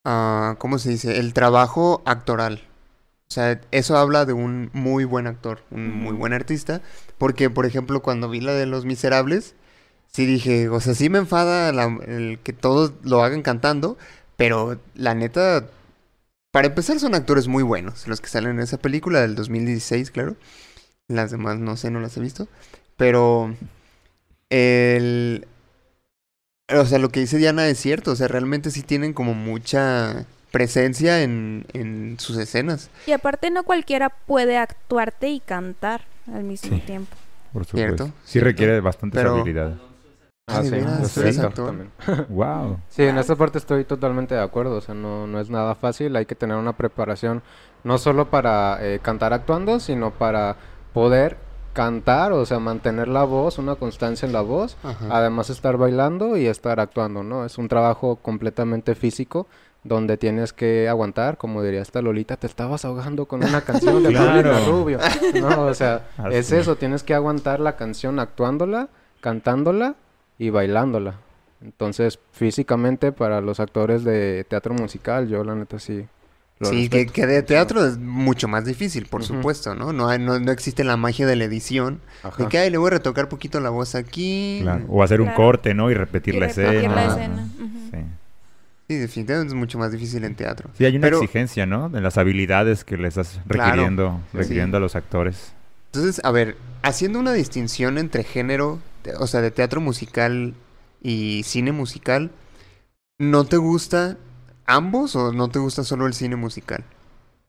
ah, 0.04 0.57
¿cómo 0.59 0.78
se 0.78 0.90
dice? 0.90 1.19
El 1.19 1.35
trabajo 1.35 2.02
actoral. 2.04 2.62
O 3.31 3.35
sea, 3.35 3.61
eso 3.73 3.97
habla 3.97 4.26
de 4.26 4.35
un 4.35 4.71
muy 4.75 5.04
buen 5.04 5.26
actor, 5.26 5.62
un 5.71 5.92
muy 5.92 6.14
buen 6.14 6.33
artista. 6.33 6.83
Porque, 7.19 7.50
por 7.50 7.66
ejemplo, 7.66 8.02
cuando 8.02 8.28
vi 8.31 8.40
la 8.40 8.54
de 8.54 8.66
Los 8.66 8.87
Miserables, 8.87 9.54
sí 10.12 10.26
dije, 10.26 10.69
o 10.71 10.81
sea, 10.81 10.95
sí 10.95 11.11
me 11.11 11.19
enfada 11.19 11.73
la- 11.73 11.99
el 12.07 12.40
que 12.42 12.52
todos 12.54 12.95
lo 13.04 13.23
hagan 13.25 13.42
cantando, 13.42 13.99
pero 14.37 14.78
la 14.95 15.14
neta, 15.14 15.69
para 16.52 16.69
empezar, 16.69 17.00
son 17.00 17.14
actores 17.14 17.49
muy 17.49 17.62
buenos, 17.62 18.09
los 18.09 18.21
que 18.21 18.28
salen 18.28 18.52
en 18.52 18.61
esa 18.61 18.78
película 18.78 19.21
del 19.23 19.35
2016, 19.35 20.11
claro. 20.11 20.37
Las 21.09 21.31
demás 21.33 21.59
no 21.59 21.76
sé, 21.76 21.90
no 21.90 22.00
las 22.00 22.16
he 22.16 22.21
visto. 22.21 22.49
Pero 23.02 23.52
el, 24.49 25.44
O 26.73 26.85
sea, 26.87 26.99
lo 27.00 27.09
que 27.09 27.18
dice 27.21 27.37
Diana 27.37 27.66
es 27.66 27.78
cierto. 27.78 28.12
O 28.12 28.16
sea, 28.16 28.28
realmente 28.28 28.71
sí 28.71 28.82
tienen 28.85 29.12
como 29.12 29.35
mucha 29.35 30.25
presencia 30.52 31.23
en, 31.23 31.66
en 31.73 32.16
sus 32.21 32.37
escenas. 32.37 32.90
Y 33.06 33.12
aparte 33.12 33.50
no 33.50 33.64
cualquiera 33.64 34.11
puede 34.11 34.56
actuarte 34.56 35.30
y 35.30 35.40
cantar 35.40 36.02
al 36.32 36.44
mismo 36.44 36.76
Sí. 36.76 36.82
tiempo. 36.87 37.16
Por 37.52 37.64
supuesto. 37.64 38.04
Cierto, 38.04 38.06
Sí 38.25 38.32
cierto. 38.32 38.47
requiere 38.50 38.80
bastantes 38.80 39.21
Pero- 39.21 39.35
habilidades. 39.37 39.78
Ah, 40.49 40.59
Ah, 40.59 40.62
¿de 40.62 41.09
sí, 41.09 41.21
actor 41.28 41.44
actor? 41.47 41.66
también. 41.66 41.90
Wow. 42.28 42.78
Sí, 42.88 43.02
en 43.04 43.16
esta 43.18 43.35
parte 43.37 43.59
estoy 43.59 43.85
totalmente 43.85 44.35
de 44.37 44.42
acuerdo. 44.42 44.76
O 44.76 44.80
sea, 44.80 44.94
no, 44.94 45.26
no 45.26 45.40
es 45.40 45.50
nada 45.50 45.75
fácil. 45.75 46.14
Hay 46.16 46.26
que 46.26 46.35
tener 46.37 46.56
una 46.56 46.76
preparación 46.76 47.42
no 47.85 47.99
solo 47.99 48.30
para 48.30 48.78
eh, 48.80 49.00
cantar 49.02 49.32
actuando, 49.32 49.80
sino 49.80 50.11
para 50.12 50.56
poder 50.92 51.37
cantar, 51.73 52.33
o 52.33 52.45
sea, 52.47 52.59
mantener 52.59 53.09
la 53.09 53.25
voz, 53.25 53.59
una 53.59 53.75
constancia 53.76 54.26
en 54.26 54.33
la 54.33 54.41
voz. 54.43 54.76
Ajá. 54.83 55.07
Además, 55.11 55.50
estar 55.50 55.76
bailando 55.76 56.37
y 56.37 56.47
estar 56.47 56.81
actuando, 56.81 57.23
¿no? 57.23 57.45
Es 57.45 57.59
un 57.59 57.69
trabajo 57.69 58.17
completamente 58.17 58.95
físico 58.95 59.47
donde 59.85 60.17
tienes 60.17 60.52
que 60.52 60.88
aguantar, 60.88 61.38
como 61.38 61.61
diría 61.62 61.83
esta 61.83 62.00
Lolita, 62.02 62.37
te 62.37 62.47
estabas 62.47 62.85
ahogando 62.85 63.26
con 63.26 63.43
una 63.43 63.62
canción 63.62 64.02
de 64.02 64.11
Claro. 64.12 64.52
Rubio. 64.67 64.99
No, 65.41 65.62
o 65.67 65.75
sea, 65.75 66.07
Así. 66.19 66.37
es 66.37 66.52
eso, 66.52 66.76
tienes 66.76 67.02
que 67.02 67.14
aguantar 67.14 67.59
la 67.59 67.75
canción 67.75 68.21
actuándola, 68.21 68.88
cantándola 69.21 69.97
y 70.38 70.50
bailándola. 70.50 71.14
Entonces, 71.61 72.19
físicamente 72.33 73.11
para 73.12 73.41
los 73.41 73.59
actores 73.61 74.05
de 74.05 74.45
teatro 74.49 74.75
musical, 74.75 75.29
yo 75.29 75.43
la 75.45 75.55
neta 75.55 75.79
sí 75.79 76.07
Sí, 76.66 76.88
que, 76.88 77.07
que 77.07 77.26
de 77.26 77.42
teatro 77.42 77.85
es 77.85 77.99
mucho 77.99 78.49
más 78.49 78.64
difícil, 78.64 79.07
por 79.07 79.25
supuesto, 79.25 79.75
¿no? 79.75 79.92
No, 79.92 80.09
hay- 80.09 80.19
no, 80.19 80.38
no 80.38 80.52
existe 80.52 80.85
la 80.85 80.97
magia 80.97 81.26
de 81.26 81.37
la 81.37 81.45
edición. 81.45 82.00
Ajá. 82.23 82.42
De 82.42 82.49
que, 82.49 82.59
ay, 82.59 82.71
le 82.71 82.78
voy 82.78 82.88
a 82.88 82.90
retocar 82.90 83.28
poquito 83.28 83.61
la 83.61 83.71
voz 83.71 83.95
aquí. 83.95 84.59
Claro. 84.62 84.85
O 84.88 85.02
hacer 85.02 85.21
un 85.21 85.31
corte, 85.31 85.75
¿no? 85.75 85.90
Y 85.90 85.95
repetir 85.95 86.35
Y 86.35 86.40
la 86.40 86.47
repetir 86.49 86.75
escena. 86.90 86.95
la. 86.95 87.47
Sí. 87.90 87.99
Sí, 88.88 88.95
definitivamente 88.97 89.52
es 89.54 89.59
mucho 89.59 89.78
más 89.78 89.92
difícil 89.92 90.25
en 90.25 90.35
teatro. 90.35 90.71
Sí, 90.76 90.85
hay 90.85 90.97
una 90.97 91.07
Pero- 91.07 91.19
exigencia, 91.23 91.64
¿no? 91.66 91.88
De 91.88 92.00
las 92.00 92.19
habilidades 92.19 92.85
que 92.85 92.97
le 92.99 93.09
estás 93.09 93.40
Claro. 93.49 93.71
requiriendo, 93.71 94.21
Sí. 94.33 94.38
requiriendo 94.38 94.76
a 94.76 94.81
los 94.81 94.97
actores. 94.97 95.52
Entonces, 95.92 96.21
a 96.25 96.31
ver, 96.31 96.57
haciendo 96.83 97.19
una 97.19 97.33
distinción 97.33 97.97
entre 97.99 98.25
género, 98.25 98.81
o 99.19 99.26
sea, 99.26 99.40
de 99.40 99.50
teatro 99.50 99.81
musical 99.81 100.54
y 101.02 101.42
cine 101.45 101.73
musical, 101.73 102.31
¿no 103.19 103.45
te 103.45 103.57
gusta 103.57 104.16
ambos 104.66 105.16
o 105.16 105.33
no 105.33 105.49
te 105.49 105.59
gusta 105.59 105.85
solo 105.85 106.07
el 106.07 106.14
cine 106.14 106.37
musical? 106.37 106.85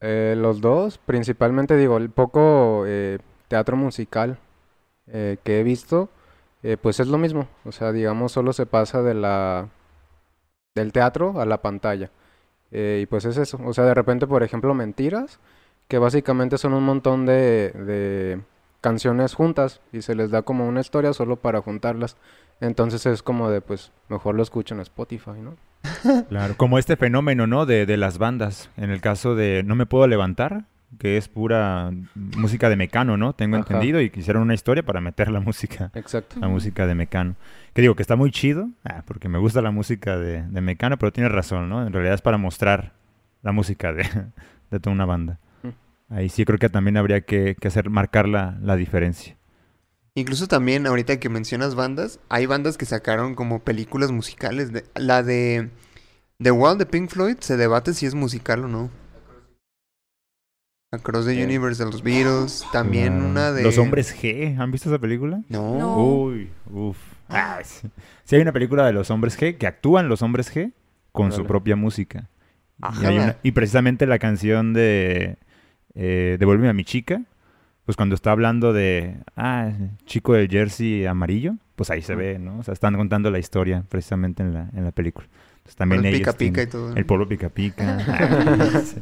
Eh, 0.00 0.34
los 0.36 0.60
dos, 0.60 0.98
principalmente 0.98 1.76
digo, 1.76 1.96
el 1.96 2.10
poco 2.10 2.84
eh, 2.86 3.18
teatro 3.48 3.76
musical 3.76 4.38
eh, 5.06 5.38
que 5.44 5.60
he 5.60 5.62
visto, 5.62 6.10
eh, 6.62 6.76
pues 6.76 7.00
es 7.00 7.08
lo 7.08 7.18
mismo. 7.18 7.48
O 7.64 7.72
sea, 7.72 7.92
digamos, 7.92 8.32
solo 8.32 8.52
se 8.52 8.66
pasa 8.66 9.02
de 9.02 9.14
la 9.14 9.68
del 10.74 10.92
teatro 10.92 11.40
a 11.40 11.46
la 11.46 11.62
pantalla. 11.62 12.10
Y 12.76 13.06
pues 13.06 13.24
es 13.24 13.36
eso. 13.36 13.60
O 13.64 13.72
sea, 13.72 13.84
de 13.84 13.94
repente, 13.94 14.26
por 14.26 14.42
ejemplo, 14.42 14.74
Mentiras, 14.74 15.38
que 15.86 15.98
básicamente 15.98 16.58
son 16.58 16.74
un 16.74 16.84
montón 16.84 17.24
de, 17.24 17.70
de 17.70 18.40
canciones 18.80 19.34
juntas 19.34 19.80
y 19.92 20.02
se 20.02 20.16
les 20.16 20.30
da 20.32 20.42
como 20.42 20.66
una 20.66 20.80
historia 20.80 21.12
solo 21.12 21.36
para 21.36 21.62
juntarlas. 21.62 22.16
Entonces 22.60 23.06
es 23.06 23.22
como 23.22 23.48
de, 23.48 23.60
pues, 23.60 23.92
mejor 24.08 24.34
lo 24.34 24.42
escucho 24.42 24.74
en 24.74 24.80
Spotify, 24.80 25.40
¿no? 25.40 25.56
Claro. 26.28 26.54
Como 26.56 26.78
este 26.78 26.96
fenómeno, 26.96 27.46
¿no? 27.46 27.66
De, 27.66 27.86
de 27.86 27.96
las 27.96 28.18
bandas. 28.18 28.70
En 28.76 28.90
el 28.90 29.00
caso 29.00 29.34
de 29.34 29.62
No 29.64 29.74
me 29.74 29.86
puedo 29.86 30.06
levantar, 30.06 30.64
que 30.98 31.16
es 31.16 31.28
pura 31.28 31.90
música 32.14 32.68
de 32.68 32.76
Mecano, 32.76 33.16
¿no? 33.16 33.32
Tengo 33.32 33.56
Ajá. 33.56 33.64
entendido. 33.66 34.00
Y 34.00 34.10
quisieron 34.10 34.42
una 34.42 34.54
historia 34.54 34.82
para 34.82 35.00
meter 35.00 35.30
la 35.30 35.40
música. 35.40 35.90
Exacto. 35.94 36.36
La 36.40 36.48
música 36.48 36.86
de 36.86 36.94
Mecano. 36.94 37.36
Que 37.72 37.82
digo 37.82 37.94
que 37.96 38.02
está 38.02 38.16
muy 38.16 38.30
chido, 38.30 38.68
ah, 38.84 39.02
porque 39.06 39.28
me 39.28 39.38
gusta 39.38 39.60
la 39.62 39.70
música 39.70 40.16
de, 40.18 40.42
de 40.42 40.60
Mecano, 40.60 40.98
pero 40.98 41.12
tienes 41.12 41.32
razón, 41.32 41.68
¿no? 41.68 41.86
En 41.86 41.92
realidad 41.92 42.14
es 42.14 42.22
para 42.22 42.38
mostrar 42.38 42.92
la 43.42 43.52
música 43.52 43.92
de, 43.92 44.04
de 44.70 44.80
toda 44.80 44.94
una 44.94 45.04
banda. 45.06 45.38
Mm. 45.62 46.14
Ahí 46.14 46.28
sí 46.28 46.44
creo 46.44 46.58
que 46.58 46.68
también 46.68 46.96
habría 46.96 47.22
que, 47.22 47.56
que 47.60 47.68
hacer 47.68 47.90
marcar 47.90 48.28
la, 48.28 48.56
la 48.62 48.76
diferencia. 48.76 49.36
Incluso 50.16 50.46
también, 50.46 50.86
ahorita 50.86 51.18
que 51.18 51.28
mencionas 51.28 51.74
bandas, 51.74 52.20
hay 52.28 52.46
bandas 52.46 52.76
que 52.78 52.86
sacaron 52.86 53.34
como 53.34 53.60
películas 53.60 54.12
musicales. 54.12 54.72
de- 54.72 54.84
la 54.94 55.22
de 55.22 55.70
The 56.40 56.50
Wall 56.52 56.78
de 56.78 56.86
Pink 56.86 57.10
Floyd 57.10 57.36
se 57.40 57.56
debate 57.56 57.94
si 57.94 58.06
es 58.06 58.14
musical 58.14 58.64
o 58.64 58.68
no. 58.68 58.90
Across 60.92 61.26
the 61.26 61.40
Eh. 61.40 61.44
Universe 61.44 61.82
de 61.84 61.90
los 61.90 62.02
Beatles. 62.02 62.64
También 62.72 63.14
Claro. 63.14 63.28
una 63.28 63.52
de... 63.52 63.62
Los 63.64 63.78
hombres 63.78 64.14
G, 64.16 64.56
¿han 64.58 64.70
visto 64.70 64.88
esa 64.88 65.00
película? 65.00 65.42
No. 65.48 65.76
No. 65.78 65.96
Uy, 65.98 66.50
uff. 66.70 66.96
Ah, 67.28 67.58
sí. 67.64 67.88
Sí 68.24 68.36
hay 68.36 68.42
una 68.42 68.52
película 68.52 68.86
de 68.86 68.92
los 68.92 69.10
hombres 69.10 69.36
G, 69.36 69.58
que 69.58 69.66
actúan 69.66 70.08
los 70.08 70.22
hombres 70.22 70.54
G 70.54 70.72
con 71.10 71.32
su 71.32 71.44
propia 71.46 71.74
música. 71.74 72.28
Y, 72.78 72.82
Ajá. 72.82 73.08
hay 73.08 73.18
una- 73.18 73.36
y 73.42 73.50
precisamente 73.52 74.06
la 74.06 74.18
canción 74.20 74.72
de 74.72 75.36
eh, 75.96 76.36
Devuélveme 76.38 76.68
a 76.68 76.72
mi 76.72 76.84
chica, 76.84 77.22
pues 77.84 77.96
cuando 77.96 78.14
está 78.14 78.30
hablando 78.32 78.72
de, 78.72 79.16
ah, 79.36 79.70
chico 80.06 80.32
del 80.34 80.48
jersey 80.48 81.06
amarillo, 81.06 81.54
pues 81.76 81.90
ahí 81.90 82.02
se 82.02 82.14
ve, 82.14 82.38
¿no? 82.38 82.58
O 82.58 82.62
sea, 82.62 82.72
están 82.74 82.96
contando 82.96 83.30
la 83.30 83.38
historia 83.38 83.84
precisamente 83.88 84.42
en 84.42 84.54
la, 84.54 84.70
en 84.74 84.84
la 84.84 84.90
película. 84.92 85.26
Entonces, 85.26 85.74
Con 85.76 85.78
también 85.78 86.00
el 86.04 86.14
ellos 86.14 86.20
pica 86.20 86.32
pica 86.32 86.62
y 86.62 86.66
tienen- 86.66 86.70
todo. 86.70 86.90
¿no? 86.90 86.96
El 86.96 87.06
pueblo 87.06 87.28
pica 87.28 87.48
pica. 87.48 87.98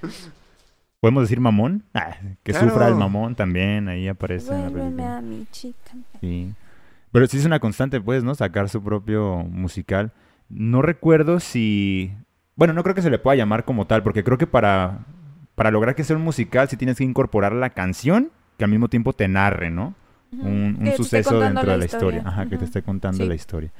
¿Podemos 1.00 1.22
decir 1.24 1.40
mamón? 1.40 1.84
Ah, 1.94 2.16
que 2.42 2.52
Claro. 2.52 2.68
sufra 2.70 2.88
el 2.88 2.94
mamón 2.96 3.34
también, 3.34 3.88
ahí 3.88 4.08
aparece 4.08 4.52
en 4.52 4.62
la 4.62 4.68
Vuélveme 4.70 4.90
película. 4.96 5.16
a 5.18 5.20
mi 5.22 5.46
chica. 5.52 5.92
Sí. 6.20 6.52
Pero 7.12 7.26
sí 7.26 7.36
es 7.38 7.44
una 7.46 7.60
constante, 7.60 8.00
pues, 8.00 8.24
¿no? 8.24 8.34
Sacar 8.34 8.68
su 8.68 8.82
propio 8.82 9.36
musical. 9.44 10.12
No 10.48 10.82
recuerdo 10.82 11.38
si... 11.40 12.12
Bueno, 12.56 12.72
no 12.72 12.82
creo 12.82 12.94
que 12.94 13.02
se 13.02 13.10
le 13.10 13.18
pueda 13.18 13.36
llamar 13.36 13.64
como 13.64 13.86
tal, 13.86 14.02
porque 14.02 14.24
creo 14.24 14.38
que 14.38 14.46
para, 14.46 15.00
para 15.56 15.72
lograr 15.72 15.96
que 15.96 16.04
sea 16.04 16.14
un 16.14 16.22
musical 16.22 16.68
sí 16.68 16.76
tienes 16.76 16.98
que 16.98 17.04
incorporar 17.04 17.52
la 17.52 17.70
canción 17.70 18.30
que 18.56 18.64
al 18.64 18.70
mismo 18.70 18.88
tiempo 18.88 19.12
te 19.12 19.26
narre, 19.26 19.70
¿no? 19.70 19.94
Un, 20.32 20.92
suceso 20.96 21.40
dentro 21.40 21.70
de 21.70 21.78
la 21.78 21.84
historia. 21.84 22.22
Ajá, 22.24 22.46
que 22.46 22.56
te 22.56 22.64
esté 22.64 22.82
contando 22.82 23.22
Sí. 23.22 23.28
la 23.28 23.34
historia. 23.34 23.70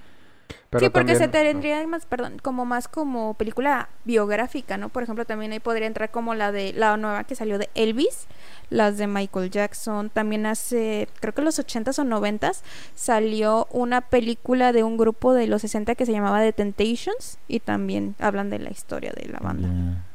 Pero 0.70 0.84
sí, 0.84 0.90
porque 0.90 1.16
se 1.16 1.28
tendría 1.28 1.84
más, 1.86 2.06
perdón, 2.06 2.38
como 2.40 2.64
más 2.64 2.88
como 2.88 3.34
película 3.34 3.88
biográfica, 4.04 4.76
¿no? 4.76 4.88
Por 4.88 5.02
ejemplo, 5.02 5.24
también 5.24 5.52
ahí 5.52 5.60
podría 5.60 5.86
entrar 5.86 6.10
como 6.10 6.34
la 6.34 6.52
de 6.52 6.72
la 6.72 6.96
nueva 6.96 7.24
que 7.24 7.34
salió 7.34 7.58
de 7.58 7.68
Elvis, 7.74 8.26
las 8.70 8.96
de 8.96 9.06
Michael 9.06 9.50
Jackson. 9.50 10.10
También 10.10 10.46
hace, 10.46 11.08
creo 11.20 11.34
que 11.34 11.40
en 11.40 11.46
los 11.46 11.58
80s 11.58 11.98
o 11.98 12.04
90s 12.04 12.62
salió 12.94 13.66
una 13.70 14.02
película 14.02 14.72
de 14.72 14.84
un 14.84 14.96
grupo 14.96 15.34
de 15.34 15.46
los 15.46 15.62
60 15.62 15.94
que 15.94 16.06
se 16.06 16.12
llamaba 16.12 16.40
The 16.40 16.52
Temptations 16.52 17.38
y 17.48 17.60
también 17.60 18.14
hablan 18.18 18.50
de 18.50 18.58
la 18.58 18.70
historia 18.70 19.12
de 19.16 19.28
la 19.28 19.38
banda. 19.40 19.68
Ya. 19.68 20.05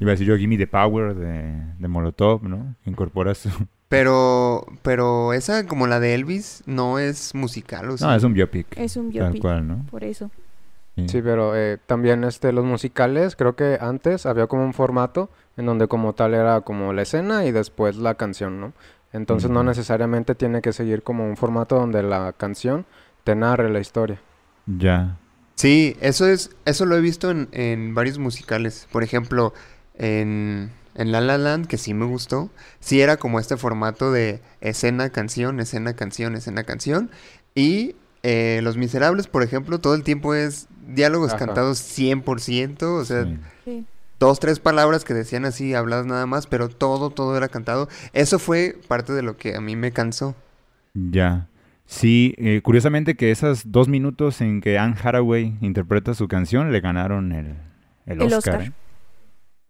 Iba 0.00 0.10
a 0.10 0.14
decir 0.14 0.26
yo, 0.26 0.36
Gimme 0.36 0.56
the 0.56 0.66
Power 0.66 1.14
de, 1.14 1.74
de 1.78 1.88
Molotov, 1.88 2.42
¿no? 2.44 2.74
Que 2.82 2.90
Incorpora 2.90 3.34
su... 3.34 3.48
Pero, 3.88 4.66
pero 4.82 5.34
esa 5.34 5.66
como 5.66 5.86
la 5.86 6.00
de 6.00 6.14
Elvis 6.14 6.64
no 6.66 6.98
es 6.98 7.32
musical, 7.34 7.90
¿o 7.90 7.96
sí? 7.96 8.02
No, 8.02 8.12
es 8.12 8.24
un 8.24 8.34
biopic. 8.34 8.76
Es 8.76 8.96
un 8.96 9.12
Tal 9.12 9.22
biopic, 9.30 9.42
cual, 9.42 9.68
¿no? 9.68 9.86
por 9.88 10.02
eso. 10.02 10.30
Sí, 11.06 11.20
pero 11.22 11.54
eh, 11.56 11.78
también 11.86 12.24
este, 12.24 12.52
los 12.52 12.64
musicales, 12.64 13.36
creo 13.36 13.54
que 13.54 13.78
antes 13.80 14.26
había 14.26 14.46
como 14.46 14.64
un 14.64 14.74
formato 14.74 15.28
en 15.56 15.66
donde 15.66 15.86
como 15.86 16.12
tal 16.12 16.34
era 16.34 16.60
como 16.62 16.92
la 16.92 17.02
escena 17.02 17.44
y 17.44 17.52
después 17.52 17.96
la 17.96 18.14
canción, 18.14 18.60
¿no? 18.60 18.72
Entonces 19.12 19.50
no 19.50 19.62
necesariamente 19.62 20.34
tiene 20.34 20.60
que 20.60 20.72
seguir 20.72 21.02
como 21.02 21.24
un 21.28 21.36
formato 21.36 21.76
donde 21.76 22.02
la 22.02 22.32
canción 22.32 22.86
te 23.22 23.36
narre 23.36 23.70
la 23.70 23.80
historia. 23.80 24.20
Ya. 24.66 25.18
Sí, 25.54 25.96
eso 26.00 26.26
es, 26.26 26.50
eso 26.64 26.84
lo 26.84 26.96
he 26.96 27.00
visto 27.00 27.30
en, 27.30 27.48
en 27.52 27.94
varios 27.94 28.18
musicales. 28.18 28.88
Por 28.90 29.04
ejemplo, 29.04 29.52
en, 29.98 30.70
en 30.94 31.12
La 31.12 31.20
La 31.20 31.38
Land, 31.38 31.66
que 31.66 31.78
sí 31.78 31.94
me 31.94 32.06
gustó, 32.06 32.50
sí 32.80 33.00
era 33.00 33.16
como 33.16 33.40
este 33.40 33.56
formato 33.56 34.12
de 34.12 34.40
escena, 34.60 35.10
canción, 35.10 35.60
escena, 35.60 35.94
canción, 35.94 36.34
escena, 36.34 36.64
canción. 36.64 37.10
Y 37.54 37.96
eh, 38.22 38.60
Los 38.62 38.76
Miserables, 38.76 39.26
por 39.26 39.42
ejemplo, 39.42 39.78
todo 39.80 39.94
el 39.94 40.02
tiempo 40.02 40.34
es 40.34 40.68
diálogos 40.86 41.34
Ajá. 41.34 41.46
cantados 41.46 41.78
100%, 41.98 42.82
o 42.82 43.04
sea, 43.04 43.24
sí. 43.24 43.38
Sí. 43.64 43.86
dos, 44.20 44.40
tres 44.40 44.60
palabras 44.60 45.04
que 45.04 45.14
decían 45.14 45.44
así, 45.44 45.74
habladas 45.74 46.06
nada 46.06 46.26
más, 46.26 46.46
pero 46.46 46.68
todo, 46.68 47.10
todo 47.10 47.36
era 47.36 47.48
cantado. 47.48 47.88
Eso 48.12 48.38
fue 48.38 48.76
parte 48.88 49.12
de 49.12 49.22
lo 49.22 49.36
que 49.36 49.56
a 49.56 49.60
mí 49.60 49.76
me 49.76 49.92
cansó. 49.92 50.34
Ya. 50.94 51.48
Sí, 51.86 52.34
eh, 52.38 52.60
curiosamente 52.62 53.14
que 53.14 53.30
esos 53.30 53.70
dos 53.70 53.88
minutos 53.88 54.40
en 54.40 54.60
que 54.60 54.78
Anne 54.78 54.96
Hathaway 55.02 55.56
interpreta 55.60 56.14
su 56.14 56.28
canción 56.28 56.72
le 56.72 56.80
ganaron 56.80 57.32
el, 57.32 57.56
el 58.06 58.22
El 58.22 58.32
Oscar. 58.32 58.56
Oscar. 58.56 58.62
¿eh? 58.62 58.72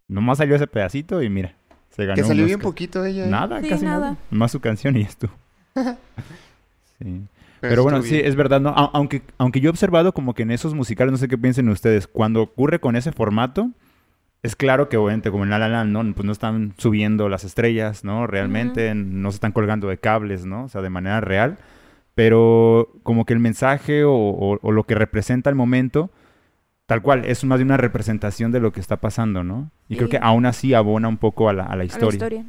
Nomás 0.08 0.38
salió 0.38 0.54
ese 0.56 0.66
pedacito 0.66 1.22
y 1.22 1.30
mira, 1.30 1.54
se 1.90 2.04
ganó 2.04 2.14
Que 2.16 2.22
un 2.22 2.28
salió 2.28 2.44
bien 2.46 2.60
poquito 2.60 3.04
ella. 3.04 3.26
¿eh? 3.26 3.30
Nada, 3.30 3.60
Sí, 3.62 3.68
casi 3.68 3.84
nada. 3.84 4.00
nada. 4.00 4.16
Más 4.30 4.52
su 4.52 4.60
canción 4.60 4.96
y 4.96 5.02
esto. 5.02 5.28
sí. 7.02 7.22
Pero 7.60 7.82
bueno, 7.82 8.02
sí, 8.02 8.20
es 8.22 8.36
verdad, 8.36 8.60
¿no? 8.60 8.70
A- 8.70 8.90
Aunque, 8.92 9.22
aunque 9.38 9.60
yo 9.60 9.68
he 9.68 9.70
observado 9.70 10.12
como 10.12 10.34
que 10.34 10.42
en 10.42 10.50
esos 10.50 10.74
musicales, 10.74 11.12
no 11.12 11.16
sé 11.18 11.28
qué 11.28 11.38
piensen 11.38 11.68
ustedes, 11.70 12.06
cuando 12.06 12.42
ocurre 12.42 12.78
con 12.78 12.94
ese 12.94 13.10
formato, 13.10 13.70
es 14.42 14.54
claro 14.54 14.90
que 14.90 14.98
obviamente 14.98 15.30
como 15.30 15.44
en 15.44 15.50
La 15.50 15.58
La 15.58 15.68
Land, 15.70 15.90
¿no? 15.90 16.14
Pues 16.14 16.26
no 16.26 16.32
están 16.32 16.74
subiendo 16.76 17.30
las 17.30 17.44
estrellas, 17.44 18.04
¿no? 18.04 18.26
Realmente 18.26 18.94
no 18.94 19.30
se 19.30 19.36
están 19.36 19.52
colgando 19.52 19.88
de 19.88 19.96
cables, 19.96 20.44
¿no? 20.44 20.64
O 20.64 20.68
sea, 20.68 20.82
de 20.82 20.90
manera 20.90 21.20
real. 21.22 21.56
pero 22.14 22.92
como 23.02 23.24
que 23.24 23.32
el 23.32 23.40
mensaje 23.40 24.04
o, 24.04 24.12
o- 24.14 24.58
o 24.62 24.70
lo 24.72 24.84
que 24.84 24.94
representa 24.94 25.50
el 25.50 25.56
momento, 25.56 26.10
tal 26.86 27.02
cual, 27.02 27.24
es 27.24 27.42
más 27.44 27.58
de 27.58 27.64
una 27.64 27.76
representación 27.76 28.52
de 28.52 28.60
lo 28.60 28.72
que 28.72 28.80
está 28.80 28.96
pasando, 28.96 29.42
¿no? 29.44 29.70
Y 29.88 29.96
creo 29.96 30.08
que 30.08 30.18
aún 30.20 30.46
así 30.46 30.74
abona 30.74 31.08
un 31.08 31.16
poco 31.16 31.48
a 31.48 31.52
la, 31.52 31.64
a 31.64 31.68
la 31.68 31.72
a 31.72 31.76
la 31.76 31.84
historia, 31.84 32.16
historia. 32.16 32.44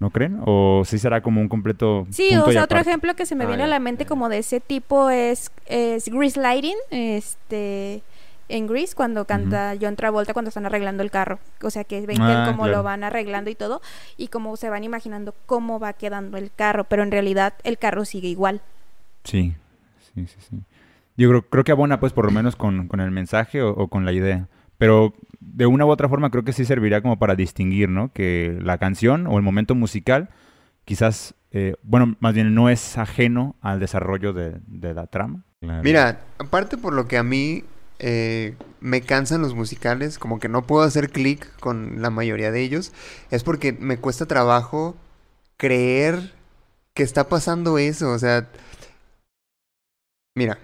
¿no 0.00 0.10
creen? 0.10 0.40
¿O 0.44 0.82
sí 0.86 0.96
será 0.98 1.20
como 1.22 1.40
un 1.40 1.48
completo 1.48 2.06
Sí, 2.10 2.28
punto 2.30 2.46
o 2.46 2.52
sea, 2.52 2.62
otro 2.64 2.78
ejemplo 2.78 3.14
que 3.16 3.26
se 3.26 3.34
me 3.34 3.44
Ah, 3.44 3.48
viene 3.48 3.64
a 3.64 3.66
la 3.66 3.80
mente 3.80 4.06
como 4.06 4.28
de 4.28 4.38
ese 4.38 4.60
tipo 4.60 5.10
es, 5.10 5.50
es 5.66 6.08
Grease 6.08 6.40
Lighting, 6.40 6.76
este, 6.90 8.02
en 8.48 8.66
Grease, 8.68 8.94
cuando 8.94 9.24
canta 9.24 9.74
John 9.80 9.96
Travolta 9.96 10.32
cuando 10.32 10.48
están 10.50 10.66
arreglando 10.66 11.02
el 11.02 11.10
carro. 11.10 11.40
O 11.62 11.70
sea, 11.70 11.82
que 11.84 12.06
ven 12.06 12.22
Ah, 12.22 12.44
cómo 12.46 12.62
claro. 12.62 12.78
lo 12.78 12.82
van 12.84 13.02
arreglando 13.02 13.50
y 13.50 13.56
todo, 13.56 13.82
y 14.16 14.28
cómo 14.28 14.56
se 14.56 14.70
van 14.70 14.84
imaginando 14.84 15.34
cómo 15.46 15.80
va 15.80 15.92
quedando 15.94 16.38
el 16.38 16.50
carro, 16.54 16.84
pero 16.84 17.02
en 17.02 17.10
realidad 17.10 17.54
el 17.64 17.76
carro 17.76 18.04
sigue 18.04 18.28
igual. 18.28 18.60
Sí, 19.24 19.54
sí, 20.14 20.26
sí, 20.28 20.36
sí. 20.48 20.56
Yo 21.18 21.28
creo, 21.28 21.42
creo 21.42 21.64
que 21.64 21.72
abona 21.72 22.00
pues 22.00 22.14
por 22.14 22.24
lo 22.24 22.30
menos 22.30 22.56
con, 22.56 22.88
con 22.88 23.00
el 23.00 23.10
mensaje 23.10 23.60
o, 23.60 23.70
o 23.70 23.88
con 23.88 24.06
la 24.06 24.12
idea. 24.12 24.48
Pero 24.78 25.12
de 25.40 25.66
una 25.66 25.84
u 25.84 25.90
otra 25.90 26.08
forma 26.08 26.30
creo 26.30 26.44
que 26.44 26.52
sí 26.52 26.64
serviría 26.64 27.02
como 27.02 27.18
para 27.18 27.34
distinguir, 27.34 27.90
¿no? 27.90 28.12
Que 28.12 28.56
la 28.62 28.78
canción 28.78 29.26
o 29.26 29.36
el 29.36 29.42
momento 29.42 29.74
musical 29.74 30.30
quizás, 30.84 31.34
eh, 31.50 31.74
bueno, 31.82 32.16
más 32.20 32.32
bien 32.32 32.54
no 32.54 32.70
es 32.70 32.96
ajeno 32.96 33.56
al 33.60 33.80
desarrollo 33.80 34.32
de, 34.32 34.60
de 34.66 34.94
la 34.94 35.06
trama. 35.06 35.44
Claro. 35.60 35.82
Mira, 35.82 36.20
aparte 36.38 36.78
por 36.78 36.94
lo 36.94 37.08
que 37.08 37.18
a 37.18 37.22
mí 37.22 37.64
eh, 37.98 38.54
me 38.80 39.00
cansan 39.00 39.42
los 39.42 39.54
musicales, 39.54 40.18
como 40.18 40.38
que 40.38 40.48
no 40.48 40.62
puedo 40.62 40.84
hacer 40.84 41.10
clic 41.10 41.46
con 41.58 42.00
la 42.00 42.10
mayoría 42.10 42.52
de 42.52 42.62
ellos, 42.62 42.92
es 43.30 43.42
porque 43.42 43.72
me 43.72 43.98
cuesta 43.98 44.26
trabajo 44.26 44.96
creer 45.56 46.32
que 46.94 47.02
está 47.02 47.28
pasando 47.28 47.76
eso. 47.76 48.10
O 48.12 48.18
sea, 48.18 48.48
mira, 50.36 50.58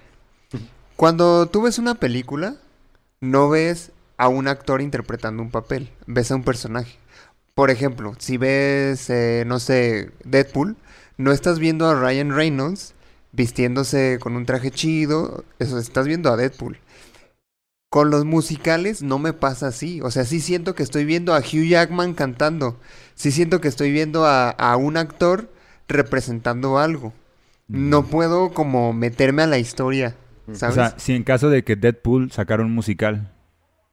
cuando 1.04 1.44
tú 1.50 1.60
ves 1.60 1.78
una 1.78 1.96
película, 1.96 2.56
no 3.20 3.50
ves 3.50 3.92
a 4.16 4.28
un 4.28 4.48
actor 4.48 4.80
interpretando 4.80 5.42
un 5.42 5.50
papel, 5.50 5.90
ves 6.06 6.30
a 6.30 6.34
un 6.34 6.44
personaje. 6.44 6.96
Por 7.54 7.68
ejemplo, 7.68 8.14
si 8.18 8.38
ves, 8.38 9.10
eh, 9.10 9.44
no 9.46 9.60
sé, 9.60 10.12
Deadpool, 10.24 10.78
no 11.18 11.32
estás 11.32 11.58
viendo 11.58 11.86
a 11.86 11.94
Ryan 11.94 12.34
Reynolds 12.34 12.94
vistiéndose 13.32 14.18
con 14.18 14.34
un 14.34 14.46
traje 14.46 14.70
chido, 14.70 15.44
eso 15.58 15.78
estás 15.78 16.06
viendo 16.06 16.32
a 16.32 16.38
Deadpool. 16.38 16.78
Con 17.90 18.08
los 18.08 18.24
musicales 18.24 19.02
no 19.02 19.18
me 19.18 19.34
pasa 19.34 19.66
así, 19.66 20.00
o 20.00 20.10
sea, 20.10 20.24
sí 20.24 20.40
siento 20.40 20.74
que 20.74 20.82
estoy 20.82 21.04
viendo 21.04 21.34
a 21.34 21.40
Hugh 21.40 21.68
Jackman 21.68 22.14
cantando, 22.14 22.80
sí 23.14 23.30
siento 23.30 23.60
que 23.60 23.68
estoy 23.68 23.92
viendo 23.92 24.24
a, 24.24 24.48
a 24.48 24.78
un 24.78 24.96
actor 24.96 25.50
representando 25.86 26.78
algo. 26.78 27.12
No 27.68 28.06
puedo 28.06 28.54
como 28.54 28.94
meterme 28.94 29.42
a 29.42 29.46
la 29.46 29.58
historia, 29.58 30.16
O 30.48 30.54
sea, 30.54 30.94
si 30.98 31.14
en 31.14 31.22
caso 31.24 31.48
de 31.50 31.64
que 31.64 31.76
Deadpool 31.76 32.30
sacara 32.32 32.62
un 32.62 32.72
musical, 32.74 33.30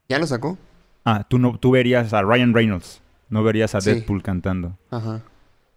¿Ya 0.10 0.20
lo 0.20 0.28
sacó? 0.28 0.58
ah, 1.06 1.26
tú 1.30 1.38
no, 1.40 1.58
tú 1.58 1.72
verías 1.72 2.14
a 2.14 2.22
Ryan 2.22 2.54
Reynolds, 2.54 3.02
no 3.30 3.44
verías 3.44 3.74
a 3.76 3.82
Sí. 3.82 3.92
Deadpool 3.92 4.22
cantando. 4.24 4.78
Ajá. 4.90 5.22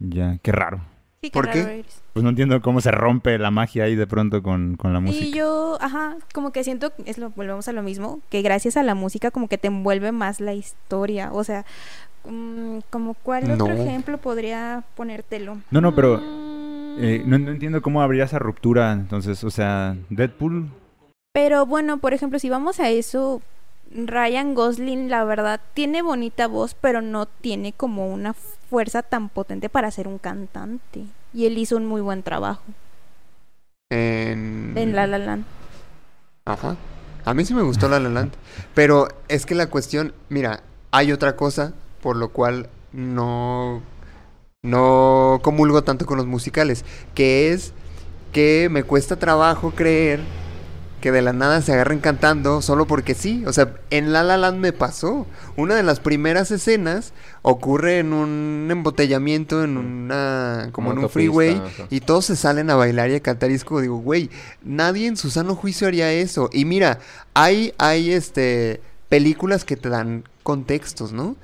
Ya, 0.01 0.39
qué 0.43 0.51
raro. 0.53 0.81
Sí, 1.23 1.31
¿Por 1.31 1.47
raro 1.47 1.65
qué? 1.67 1.81
es. 1.81 2.03
Pues 2.13 2.23
no 2.23 2.29
entiendo 2.31 2.61
cómo 2.61 2.81
se 2.81 2.91
rompe 2.91 3.39
la 3.39 3.51
magia 3.51 3.85
ahí 3.85 3.95
de 3.97 4.07
pronto 4.07 4.43
con, 4.43 4.77
con 4.77 4.93
la 4.93 5.01
música. 5.01 5.25
Y 5.25 5.33
yo, 5.33 5.79
ajá, 5.81 6.17
como 6.35 6.53
que 6.53 6.63
siento, 6.65 6.93
es 7.07 7.17
lo, 7.19 7.31
volvemos 7.31 7.67
a 7.69 7.73
lo 7.73 7.83
mismo, 7.83 8.21
que 8.29 8.43
gracias 8.43 8.77
a 8.77 8.83
la 8.83 8.95
música 8.95 9.31
como 9.31 9.49
que 9.49 9.57
te 9.57 9.69
envuelve 9.69 10.13
más 10.13 10.41
la 10.41 10.53
historia. 10.53 11.31
O 11.33 11.43
sea, 11.45 11.65
mm, 12.29 12.79
como 12.91 13.15
cuál 13.15 13.51
otro 13.53 13.69
No. 13.69 13.73
ejemplo 13.83 14.19
podría 14.19 14.85
ponértelo. 14.97 15.59
No, 15.71 15.81
no, 15.81 15.95
pero 15.95 16.19
Mm, 16.19 16.44
eh, 16.99 17.23
no, 17.27 17.39
no 17.39 17.51
entiendo 17.51 17.83
cómo 17.83 18.03
habría 18.03 18.25
esa 18.25 18.39
ruptura. 18.39 18.93
Entonces, 18.93 19.43
o 19.45 19.51
sea, 19.51 19.97
Deadpool. 20.11 20.71
Pero 21.33 21.67
bueno, 21.67 21.99
por 21.99 22.15
ejemplo, 22.15 22.39
si 22.39 22.49
vamos 22.49 22.81
a 22.81 22.91
eso, 22.91 23.43
Ryan 23.93 24.55
Gosling, 24.55 25.11
la 25.11 25.25
verdad, 25.25 25.61
tiene 25.75 26.03
bonita 26.03 26.47
voz, 26.47 26.75
pero 26.75 27.03
no 27.03 27.27
tiene 27.27 27.73
como 27.73 28.09
una 28.13 28.35
fuerza 28.35 29.03
tan 29.03 29.29
potente 29.29 29.69
para 29.69 29.91
ser 29.91 30.09
un 30.09 30.19
cantante. 30.19 31.05
Y 31.33 31.47
él 31.47 31.59
hizo 31.59 31.77
un 31.77 31.87
muy 31.87 32.01
buen 32.01 32.23
trabajo 32.23 32.63
En... 33.91 34.73
en 34.77 34.95
La 34.95 35.07
La 35.07 35.19
Land. 35.19 35.45
Ajá. 36.45 36.77
A 37.25 37.35
mí 37.35 37.45
sí 37.45 37.55
me 37.55 37.63
gustó 37.63 37.89
La 37.89 37.99
La 37.99 38.09
Land. 38.09 38.33
Pero 38.75 39.09
es 39.29 39.47
que 39.47 39.55
la 39.55 39.69
cuestión, 39.69 40.13
mira, 40.29 40.63
hay 40.93 41.11
otra 41.11 41.37
cosa 41.37 41.73
por 42.01 42.17
lo 42.17 42.29
cual 42.29 42.69
no, 42.93 43.83
no 44.65 45.39
comulgo 45.43 45.85
tanto 45.85 46.07
con 46.07 46.17
los 46.17 46.27
musicales, 46.27 46.85
que 47.15 47.53
es 47.53 47.73
que 48.33 48.69
me 48.71 48.83
cuesta 48.83 49.17
trabajo 49.17 49.71
creer 49.71 50.21
que 51.05 51.13
de 51.13 51.21
la 51.21 51.35
nada 51.35 51.61
se 51.61 51.71
agarren 51.71 52.01
cantando 52.01 52.63
solo 52.63 52.87
porque 52.87 53.15
sí. 53.15 53.45
O 53.47 53.53
sea, 53.53 53.75
en 53.91 54.15
La 54.15 54.23
La 54.23 54.39
Land 54.39 54.59
me 54.59 54.73
pasó. 54.73 55.27
Una 55.55 55.75
de 55.75 55.83
las 55.83 56.01
primeras 56.01 56.51
escenas 56.51 57.13
ocurre 57.43 57.99
en 57.99 58.15
un 58.15 58.69
embotellamiento, 58.71 59.63
en 59.63 59.77
una... 59.77 60.71
como 60.73 60.93
en 60.93 60.99
un 61.01 61.11
freeway, 61.11 61.57
ajá. 61.57 61.87
y 61.91 62.01
todos 62.01 62.25
se 62.25 62.37
salen 62.37 62.71
a 62.71 62.77
bailar 62.77 63.11
y 63.11 63.17
a 63.17 63.21
cantar 63.21 63.51
y 63.51 63.55
es 63.55 63.67
como 63.67 63.83
digo, 63.83 63.99
güey, 63.99 64.31
nadie 64.63 65.07
en 65.07 65.19
su 65.19 65.29
sano 65.29 65.55
juicio 65.57 65.87
haría 65.87 66.11
eso. 66.11 66.49
Y 66.55 66.65
mira, 66.65 67.01
hay, 67.35 67.75
hay 67.77 68.11
este 68.11 68.81
películas 69.11 69.67
que 69.67 69.77
te 69.77 69.91
dan 69.91 70.25
contextos, 70.43 71.13
¿no? 71.13 71.37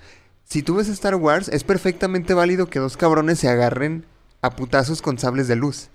Si 0.50 0.64
tú 0.64 0.74
ves 0.74 0.88
Star 0.88 1.14
Wars, 1.14 1.48
es 1.48 1.62
perfectamente 1.62 2.34
válido 2.34 2.66
que 2.66 2.80
dos 2.80 2.96
cabrones 2.96 3.38
se 3.38 3.48
agarren 3.48 4.04
a 4.42 4.50
putazos 4.56 5.00
con 5.00 5.16
sables 5.16 5.46
de 5.46 5.54
luz. 5.54 5.90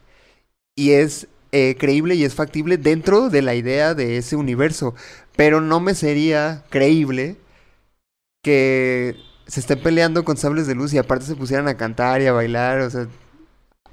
Y 0.77 0.91
es 0.91 1.27
eh, 1.51 1.75
creíble 1.77 2.15
y 2.15 2.23
es 2.23 2.35
factible 2.35 2.77
dentro 2.77 3.29
de 3.29 3.41
la 3.41 3.53
idea 3.55 3.93
de 3.93 4.17
ese 4.17 4.37
universo. 4.37 4.95
Pero 5.35 5.59
no 5.59 5.81
me 5.81 5.93
sería 5.93 6.63
creíble 6.69 7.35
que 8.41 9.17
se 9.45 9.59
estén 9.59 9.83
peleando 9.83 10.23
con 10.23 10.37
sables 10.37 10.67
de 10.67 10.75
luz 10.75 10.93
y 10.93 10.99
aparte 10.99 11.25
se 11.25 11.35
pusieran 11.35 11.67
a 11.67 11.75
cantar 11.75 12.21
y 12.21 12.27
a 12.27 12.31
bailar. 12.31 12.79
O 12.79 12.89
sea, 12.89 13.07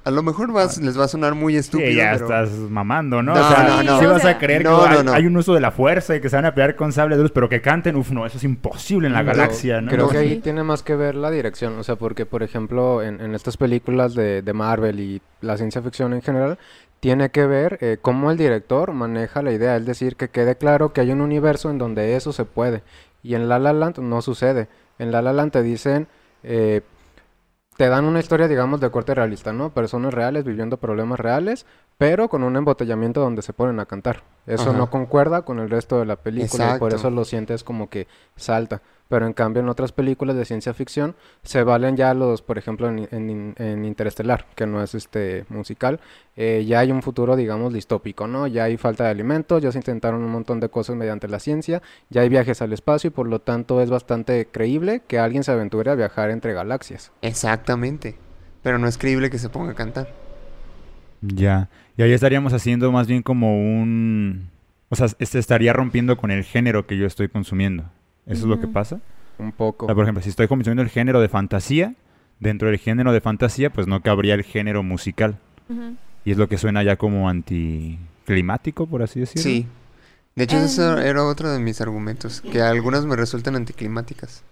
a 0.05 0.11
lo 0.11 0.21
mejor 0.23 0.51
vas- 0.51 0.79
les 0.79 0.99
va 0.99 1.05
a 1.05 1.07
sonar 1.07 1.33
muy 1.35 1.55
estúpido. 1.55 1.89
Sí, 1.89 1.95
ya 1.95 2.11
pero... 2.13 2.25
estás 2.25 2.49
mamando, 2.51 3.21
¿no? 3.21 3.33
No, 3.33 3.41
o 3.41 3.49
sea, 3.49 3.63
no, 3.67 3.83
no. 3.83 3.99
sí 3.99 4.05
vas 4.05 4.25
a 4.25 4.37
creer 4.37 4.63
no, 4.63 4.83
que 4.83 4.89
no, 4.89 4.97
hay, 4.99 5.03
no. 5.05 5.13
hay 5.13 5.25
un 5.25 5.37
uso 5.37 5.53
de 5.53 5.61
la 5.61 5.71
fuerza 5.71 6.15
y 6.15 6.21
que 6.21 6.29
se 6.29 6.35
van 6.35 6.45
a 6.45 6.53
pelear 6.53 6.75
con 6.75 6.91
sable 6.91 7.15
de 7.15 7.21
luz, 7.23 7.31
pero 7.31 7.47
que 7.49 7.61
canten, 7.61 7.95
uf, 7.95 8.11
no, 8.11 8.25
eso 8.25 8.37
es 8.37 8.43
imposible 8.43 9.07
en 9.07 9.13
la 9.13 9.23
No, 9.23 9.27
galaxia, 9.27 9.81
¿no? 9.81 9.89
Creo 9.91 10.05
No, 10.05 10.11
que 10.11 10.17
ahí 10.17 10.37
tiene 10.39 10.63
más 10.63 10.83
que 10.83 10.95
ver 10.95 11.15
la 11.15 11.31
dirección, 11.31 11.77
o 11.79 11.83
sea, 11.83 11.95
porque 11.95 12.25
por 12.25 12.43
ejemplo 12.43 13.01
en, 13.01 13.21
en 13.21 13.33
estas 13.35 13.57
películas 13.57 14.13
de, 14.15 14.41
de 14.41 14.53
Marvel 14.53 14.99
y 14.99 15.21
la 15.41 15.55
ciencia 15.57 15.81
ficción 15.81 16.13
en 16.13 16.21
general, 16.21 16.57
tiene 16.99 17.29
que 17.31 17.45
ver 17.45 17.77
eh, 17.81 17.97
cómo 18.01 18.31
el 18.31 18.37
director 18.37 18.93
maneja 18.93 19.41
la 19.41 19.51
idea, 19.51 19.75
es 19.75 19.85
decir, 19.85 20.15
que 20.15 20.29
quede 20.29 20.55
claro 20.55 20.93
que 20.93 21.01
hay 21.01 21.11
un 21.11 21.19
universo 21.21 21.69
en 21.69 21.77
donde 21.77 22.15
eso 22.15 22.31
se 22.31 22.45
puede. 22.45 22.81
Y 23.23 23.35
en 23.35 23.49
La 23.49 23.59
La 23.59 23.73
Land 23.73 23.99
no 23.99 24.21
sucede. 24.21 24.67
En 24.99 25.11
La 25.11 25.21
La 25.21 25.33
Land 25.33 25.51
te 25.51 25.61
dicen, 25.63 26.07
eh, 26.43 26.81
te 27.77 27.89
dan 27.89 28.05
una 28.05 28.19
historia, 28.19 28.47
digamos, 28.47 28.79
de 28.79 28.91
corte 28.91 29.15
realista, 29.15 29.53
¿no? 29.53 29.71
Personas 29.71 30.13
reales 30.13 30.43
viviendo 30.43 30.77
problemas 30.77 31.19
reales, 31.19 31.65
pero 31.97 32.29
con 32.29 32.43
un 32.43 32.55
embotellamiento 32.55 33.21
donde 33.21 33.41
se 33.41 33.53
ponen 33.53 33.79
a 33.79 33.85
cantar. 33.85 34.23
Eso 34.45 34.69
Ajá. 34.69 34.77
no 34.77 34.89
concuerda 34.89 35.43
con 35.43 35.59
el 35.59 35.69
resto 35.69 35.99
de 35.99 36.05
la 36.05 36.15
película 36.17 36.75
y 36.75 36.79
por 36.79 36.91
Exacto. 36.91 36.95
eso 36.95 37.09
lo 37.09 37.25
sientes 37.25 37.63
como 37.63 37.89
que 37.89 38.07
salta. 38.35 38.81
Pero 39.09 39.27
en 39.27 39.33
cambio 39.33 39.61
en 39.61 39.69
otras 39.69 39.91
películas 39.91 40.35
de 40.35 40.45
ciencia 40.45 40.73
ficción 40.73 41.15
se 41.43 41.63
valen 41.63 41.95
ya 41.95 42.13
los, 42.13 42.41
por 42.41 42.57
ejemplo 42.57 42.87
en, 42.89 43.07
en, 43.11 43.53
en 43.57 43.85
Interestelar, 43.85 44.47
que 44.55 44.65
no 44.65 44.81
es 44.81 44.95
este 44.95 45.45
musical, 45.49 45.99
eh, 46.35 46.63
ya 46.67 46.79
hay 46.79 46.91
un 46.91 47.03
futuro 47.03 47.35
digamos 47.35 47.73
distópico, 47.73 48.27
¿no? 48.27 48.47
Ya 48.47 48.63
hay 48.63 48.77
falta 48.77 49.03
de 49.03 49.11
alimentos, 49.11 49.61
ya 49.61 49.71
se 49.71 49.77
intentaron 49.77 50.23
un 50.23 50.31
montón 50.31 50.59
de 50.59 50.69
cosas 50.69 50.95
mediante 50.95 51.27
la 51.27 51.39
ciencia, 51.39 51.81
ya 52.09 52.21
hay 52.21 52.29
viajes 52.29 52.61
al 52.61 52.73
espacio 52.73 53.09
y 53.09 53.11
por 53.11 53.27
lo 53.27 53.39
tanto 53.39 53.81
es 53.81 53.89
bastante 53.89 54.47
creíble 54.47 55.01
que 55.07 55.19
alguien 55.19 55.43
se 55.43 55.51
aventure 55.51 55.91
a 55.91 55.95
viajar 55.95 56.29
entre 56.31 56.53
galaxias. 56.53 57.11
Exactamente. 57.21 58.15
Pero 58.63 58.79
no 58.79 58.87
es 58.87 58.97
creíble 58.97 59.29
que 59.29 59.37
se 59.37 59.49
ponga 59.49 59.73
a 59.73 59.75
cantar. 59.75 60.07
Ya. 61.21 61.69
Y 61.97 62.01
ahí 62.01 62.11
estaríamos 62.11 62.53
haciendo 62.53 62.91
más 62.91 63.07
bien 63.07 63.21
como 63.21 63.55
un... 63.55 64.49
O 64.89 64.95
sea, 64.95 65.07
se 65.07 65.39
estaría 65.39 65.73
rompiendo 65.73 66.17
con 66.17 66.31
el 66.31 66.43
género 66.43 66.85
que 66.85 66.97
yo 66.97 67.05
estoy 67.05 67.27
consumiendo. 67.27 67.85
¿Eso 68.25 68.41
es 68.41 68.45
lo 68.45 68.59
que 68.59 68.67
pasa? 68.67 68.99
Un 69.37 69.51
poco. 69.51 69.85
O 69.85 69.87
sea, 69.89 69.95
por 69.95 70.03
ejemplo, 70.03 70.23
si 70.23 70.29
estoy 70.29 70.47
consumiendo 70.47 70.81
el 70.83 70.89
género 70.89 71.19
de 71.21 71.27
fantasía, 71.29 71.95
dentro 72.39 72.67
del 72.69 72.77
género 72.77 73.11
de 73.11 73.21
fantasía, 73.21 73.69
pues 73.71 73.87
no 73.87 74.01
cabría 74.01 74.33
el 74.35 74.43
género 74.43 74.83
musical. 74.83 75.37
Y 76.25 76.31
es 76.31 76.37
lo 76.37 76.47
que 76.47 76.57
suena 76.57 76.83
ya 76.83 76.95
como 76.97 77.27
anticlimático, 77.29 78.87
por 78.87 79.01
así 79.03 79.19
decirlo. 79.19 79.43
Sí. 79.43 79.67
De 80.35 80.45
hecho, 80.45 80.57
eso 80.57 80.97
Em. 80.97 81.05
era 81.05 81.23
otro 81.23 81.51
de 81.51 81.59
mis 81.59 81.79
argumentos, 81.81 82.41
que 82.41 82.61
algunas 82.61 83.05
me 83.05 83.15
resultan 83.15 83.55
anticlimáticas. 83.55 84.43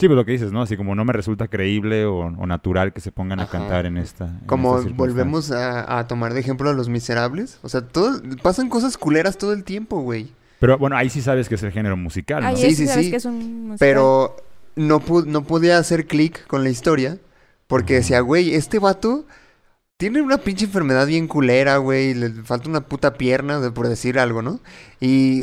Sí, 0.00 0.06
pues 0.06 0.14
lo 0.16 0.24
que 0.24 0.30
dices, 0.32 0.52
¿no? 0.52 0.62
Así 0.62 0.76
como 0.76 0.94
no 0.94 1.04
me 1.04 1.12
resulta 1.12 1.48
creíble 1.48 2.04
o, 2.04 2.18
o 2.26 2.46
natural 2.46 2.92
que 2.92 3.00
se 3.00 3.10
pongan 3.10 3.40
a 3.40 3.48
cantar 3.48 3.84
en 3.84 3.96
esta. 3.96 4.26
en 4.26 4.46
Como 4.46 4.78
esta 4.78 4.92
volvemos 4.94 5.50
a, 5.50 5.98
a 5.98 6.06
tomar 6.06 6.34
de 6.34 6.40
ejemplo 6.40 6.70
a 6.70 6.72
los 6.72 6.88
miserables. 6.88 7.58
O 7.62 7.68
sea, 7.68 7.80
todo, 7.80 8.20
pasan 8.42 8.68
cosas 8.68 8.96
culeras 8.96 9.38
todo 9.38 9.52
el 9.52 9.64
tiempo, 9.64 10.00
güey. 10.00 10.30
Pero 10.60 10.78
bueno, 10.78 10.96
ahí 10.96 11.08
sí 11.10 11.22
sabes 11.22 11.48
que 11.48 11.54
es 11.56 11.62
el 11.62 11.72
género 11.72 11.96
musical, 11.96 12.42
¿no? 12.42 12.48
Ahí 12.48 12.56
Sí, 12.56 12.74
sí, 12.74 12.86
sabes 12.86 13.04
sí. 13.06 13.10
que 13.10 13.16
es 13.18 13.24
un 13.24 13.68
musical. 13.68 13.78
Pero 13.78 14.36
no, 14.76 15.00
pu- 15.00 15.24
no 15.26 15.44
podía 15.44 15.78
hacer 15.78 16.06
clic 16.06 16.46
con 16.46 16.64
la 16.64 16.70
historia 16.70 17.18
porque 17.66 17.94
decía, 17.94 18.20
güey, 18.20 18.54
este 18.54 18.78
vato 18.78 19.26
tiene 19.98 20.22
una 20.22 20.38
pinche 20.38 20.64
enfermedad 20.66 21.06
bien 21.06 21.28
culera, 21.28 21.76
güey. 21.78 22.14
Le 22.14 22.30
falta 22.44 22.68
una 22.68 22.80
puta 22.82 23.14
pierna, 23.14 23.60
de- 23.60 23.70
por 23.70 23.88
decir 23.88 24.18
algo, 24.18 24.42
¿no? 24.42 24.60
Y 25.00 25.42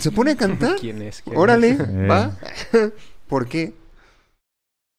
se, 0.00 0.10
pone 0.10 0.32
a 0.32 0.36
cantar. 0.36 0.76
¿Quién 0.80 1.02
es? 1.02 1.22
¿Quién 1.22 1.36
Órale, 1.36 1.70
es? 1.70 1.80
Eh. 1.80 2.06
va. 2.06 2.36
¿Por 3.28 3.46
qué? 3.48 3.74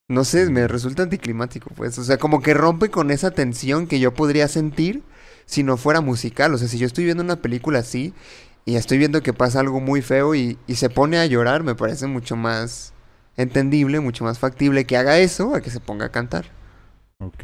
No 0.07 0.23
sé, 0.23 0.49
me 0.51 0.67
resulta 0.67 1.03
anticlimático, 1.03 1.71
pues. 1.75 1.97
O 1.97 2.03
sea, 2.03 2.17
como 2.17 2.41
que 2.41 2.53
rompe 2.53 2.89
con 2.89 3.09
esa 3.09 3.31
tensión 3.31 3.87
que 3.87 3.99
yo 3.99 4.13
podría 4.13 4.47
sentir 4.47 5.01
si 5.47 5.63
no 5.63 5.77
fuera 5.77 6.01
musical. 6.01 6.53
O 6.53 6.57
sea, 6.57 6.67
si 6.67 6.77
yo 6.77 6.85
estoy 6.85 7.05
viendo 7.05 7.23
una 7.23 7.37
película 7.37 7.79
así 7.79 8.13
y 8.65 8.75
estoy 8.75 8.97
viendo 8.97 9.21
que 9.21 9.31
pasa 9.33 9.59
algo 9.59 9.79
muy 9.79 10.01
feo 10.01 10.33
y, 10.35 10.57
y 10.67 10.75
se 10.75 10.89
pone 10.89 11.17
a 11.17 11.25
llorar, 11.27 11.63
me 11.63 11.75
parece 11.75 12.07
mucho 12.07 12.35
más 12.35 12.93
entendible, 13.37 13.99
mucho 13.99 14.23
más 14.23 14.39
factible 14.39 14.85
que 14.85 14.97
haga 14.97 15.19
eso 15.19 15.55
a 15.55 15.61
que 15.61 15.69
se 15.69 15.79
ponga 15.79 16.07
a 16.07 16.09
cantar. 16.09 16.45
Ok. 17.19 17.43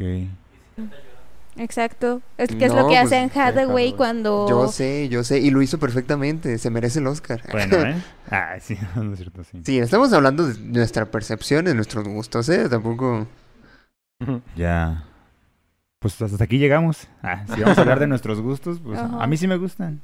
Exacto. 1.56 2.22
Es 2.38 2.48
que 2.48 2.64
es 2.64 2.72
No, 2.72 2.82
lo 2.82 2.88
que 2.88 2.94
pues, 2.94 3.06
hace 3.06 3.18
en 3.18 3.30
Hathaway 3.34 3.92
cuando... 3.92 4.46
Yo 4.48 4.68
sé, 4.68 5.08
yo 5.08 5.22
sé, 5.22 5.38
y 5.38 5.50
lo 5.50 5.62
hizo 5.62 5.78
perfectamente, 5.78 6.58
se 6.58 6.70
merece 6.70 6.98
el 6.98 7.06
Oscar. 7.06 7.42
Bueno, 7.50 7.76
¿eh? 7.86 8.02
Ah, 8.30 8.56
sí, 8.60 8.76
no 8.96 9.12
es 9.12 9.18
cierto, 9.18 9.44
sí. 9.44 9.62
Sí, 9.64 9.78
estamos 9.78 10.12
hablando 10.12 10.48
de 10.48 10.58
nuestra 10.60 11.10
percepción, 11.10 11.64
de 11.66 11.74
nuestros 11.74 12.06
gustos, 12.08 12.48
¿eh? 12.48 12.68
Tampoco... 12.68 13.26
Ya. 14.56 15.04
Pues 15.98 16.20
hasta 16.20 16.42
aquí 16.44 16.58
llegamos. 16.58 17.08
Ah, 17.22 17.44
si 17.52 17.60
vamos 17.60 17.78
a 17.78 17.80
hablar 17.80 18.00
de 18.00 18.06
nuestros 18.06 18.40
gustos, 18.40 18.80
pues 18.82 18.98
a 18.98 19.26
mí 19.26 19.36
sí 19.36 19.46
me 19.46 19.56
gustan. 19.56 20.00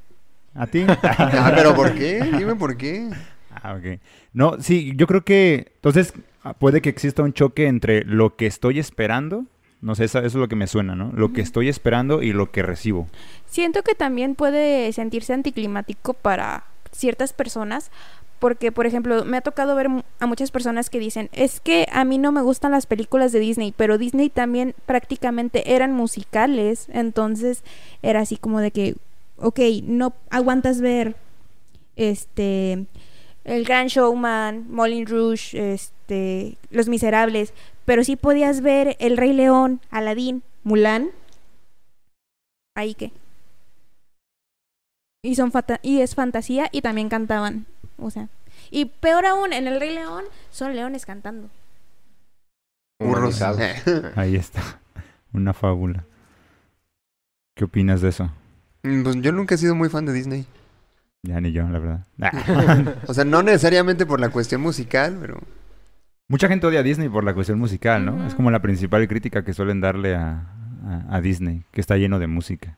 ¿A 0.59 0.67
ti? 0.67 0.85
Ah, 1.03 1.53
pero 1.55 1.75
¿por 1.75 1.95
qué? 1.95 2.21
Dime 2.37 2.57
por 2.57 2.77
qué. 2.77 3.09
Ah, 3.51 3.75
ok. 3.75 4.01
No, 4.33 4.61
sí, 4.61 4.93
yo 4.97 5.07
creo 5.07 5.25
que 5.25 5.73
entonces 5.77 6.13
ah, 6.43 6.55
puede 6.55 6.81
que 6.81 6.89
exista 6.89 7.23
un 7.23 7.33
choque 7.33 7.67
entre 7.67 8.05
lo 8.05 8.37
que 8.37 8.47
estoy 8.47 8.79
esperando, 8.79 9.45
no 9.81 9.95
sé, 9.95 10.05
eso, 10.05 10.19
eso 10.19 10.27
es 10.27 10.35
lo 10.35 10.49
que 10.49 10.57
me 10.57 10.67
suena, 10.67 10.95
¿no? 10.97 11.13
Lo 11.15 11.33
que 11.33 11.41
estoy 11.41 11.69
esperando 11.69 12.23
y 12.23 12.33
lo 12.33 12.51
que 12.51 12.63
recibo. 12.63 13.07
Siento 13.47 13.83
que 13.83 13.95
también 13.95 14.35
puede 14.35 14.93
sentirse 14.93 15.33
anticlimático 15.33 16.15
para 16.15 16.65
ciertas 16.91 17.33
personas, 17.33 17.91
porque, 18.39 18.71
por 18.73 18.87
ejemplo, 18.87 19.25
me 19.25 19.37
ha 19.37 19.41
tocado 19.41 19.75
ver 19.75 19.89
a 20.21 20.27
muchas 20.27 20.51
personas 20.51 20.91
que 20.91 20.99
dicen, 20.99 21.29
es 21.33 21.61
que 21.61 21.87
a 21.93 22.05
mí 22.05 22.19
no 22.19 22.33
me 22.33 22.43
gustan 22.43 22.73
las 22.73 22.87
películas 22.87 23.33
de 23.33 23.41
Disney, 23.41 23.73
pero 23.77 23.99
Disney 23.99 24.31
también 24.31 24.75
prácticamente 24.87 25.75
eran 25.75 25.93
musicales, 25.93 26.89
entonces 26.93 27.65
era 28.03 28.21
así 28.21 28.37
como 28.37 28.61
de 28.61 28.71
que, 28.71 28.97
ok, 29.39 29.59
no 29.85 30.15
aguantas 30.31 30.81
ver, 30.81 31.17
este, 31.97 32.87
El 33.45 33.65
Gran 33.65 33.87
Showman, 33.89 34.71
Moulin 34.71 35.07
Rouge, 35.07 35.73
este, 35.73 36.57
Los 36.71 36.89
Miserables, 36.89 37.53
pero 37.85 38.05
sí 38.05 38.17
podías 38.17 38.61
ver 38.61 38.97
El 39.01 39.17
Rey 39.17 39.33
León, 39.33 39.81
Aladdin, 39.91 40.43
Mulan, 40.65 41.11
ahí 42.77 42.95
que 42.95 43.11
y 45.25 45.35
son 45.35 45.51
fata- 45.51 45.81
y 45.83 46.01
es 46.01 46.15
fantasía 46.15 46.69
y 46.71 46.81
también 46.83 47.09
cantaban 47.09 47.67
o 47.99 48.11
sea 48.11 48.29
y 48.71 48.85
peor 48.85 49.27
aún 49.27 49.53
en 49.53 49.67
el 49.67 49.81
Rey 49.81 49.93
León 49.95 50.25
son 50.51 50.77
leones 50.77 51.05
cantando 51.07 51.49
Burros. 53.01 53.39
Ahí 54.17 54.35
está. 54.37 54.81
Una 55.33 55.53
fábula. 55.55 56.05
¿Qué 57.57 57.65
opinas 57.65 58.01
de 58.01 58.09
eso? 58.09 58.31
Mm, 58.89 59.03
Pues 59.03 59.17
yo 59.17 59.33
nunca 59.33 59.55
he 59.55 59.59
sido 59.59 59.75
muy 59.75 59.89
fan 59.89 60.07
de 60.07 60.13
Disney. 60.13 60.47
Ya 61.23 61.41
ni 61.41 61.53
yo, 61.53 61.69
la 61.69 61.79
verdad. 61.79 62.05
O 63.09 63.15
sea, 63.15 63.25
no 63.25 63.43
necesariamente 63.43 64.07
por 64.07 64.21
la 64.21 64.29
cuestión 64.31 64.61
musical, 64.61 65.17
pero... 65.21 65.39
Mucha 66.29 66.49
gente 66.49 66.67
odia 66.67 66.81
a 66.81 66.83
Disney 66.83 67.09
por 67.09 67.25
la 67.25 67.33
cuestión 67.35 67.59
musical, 67.59 68.05
¿no? 68.05 68.27
Es 68.27 68.35
como 68.35 68.51
la 68.51 68.61
principal 68.61 69.07
crítica 69.09 69.45
que 69.45 69.55
suelen 69.55 69.81
darle 69.81 70.15
a, 70.15 70.45
a- 70.87 71.17
a 71.17 71.21
Disney, 71.23 71.65
que 71.73 71.81
está 71.81 71.97
lleno 71.97 72.19
de 72.19 72.27
música. 72.27 72.77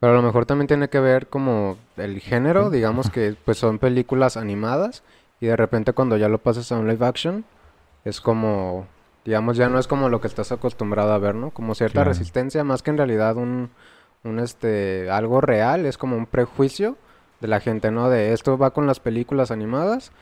Pero 0.00 0.12
a 0.12 0.16
lo 0.16 0.22
mejor 0.22 0.44
también 0.46 0.66
tiene 0.66 0.88
que 0.88 1.00
ver 1.00 1.26
como 1.28 1.76
el 1.96 2.20
género, 2.20 2.70
digamos 2.70 3.10
que 3.10 3.36
pues 3.44 3.58
son 3.58 3.78
películas 3.78 4.36
animadas 4.36 5.02
y 5.40 5.46
de 5.46 5.56
repente 5.56 5.92
cuando 5.94 6.16
ya 6.18 6.28
lo 6.28 6.38
pasas 6.38 6.70
a 6.72 6.78
un 6.78 6.88
live 6.88 7.04
action 7.06 7.44
es 8.04 8.20
como, 8.20 8.86
digamos 9.26 9.56
ya 9.58 9.68
no 9.68 9.78
es 9.78 9.86
como 9.86 10.08
lo 10.08 10.20
que 10.22 10.26
estás 10.28 10.52
acostumbrado 10.52 11.12
a 11.12 11.18
ver, 11.18 11.34
¿no? 11.34 11.50
Como 11.50 11.74
cierta 11.74 11.94
Claro. 12.00 12.10
resistencia 12.10 12.64
más 12.64 12.82
que 12.82 12.90
en 12.90 12.96
realidad 12.98 13.36
un, 13.36 13.70
un 14.24 14.38
este, 14.38 15.10
algo 15.10 15.40
real, 15.40 15.86
es 15.86 15.98
como 15.98 16.16
un 16.16 16.26
prejuicio 16.26 16.96
de 17.40 17.48
la 17.48 17.60
gente, 17.60 17.90
¿no? 17.90 18.10
De 18.10 18.32
esto 18.32 18.58
va 18.58 18.70
con 18.70 18.86
las 18.86 19.00
películas 19.00 19.50
animadas 19.50 20.12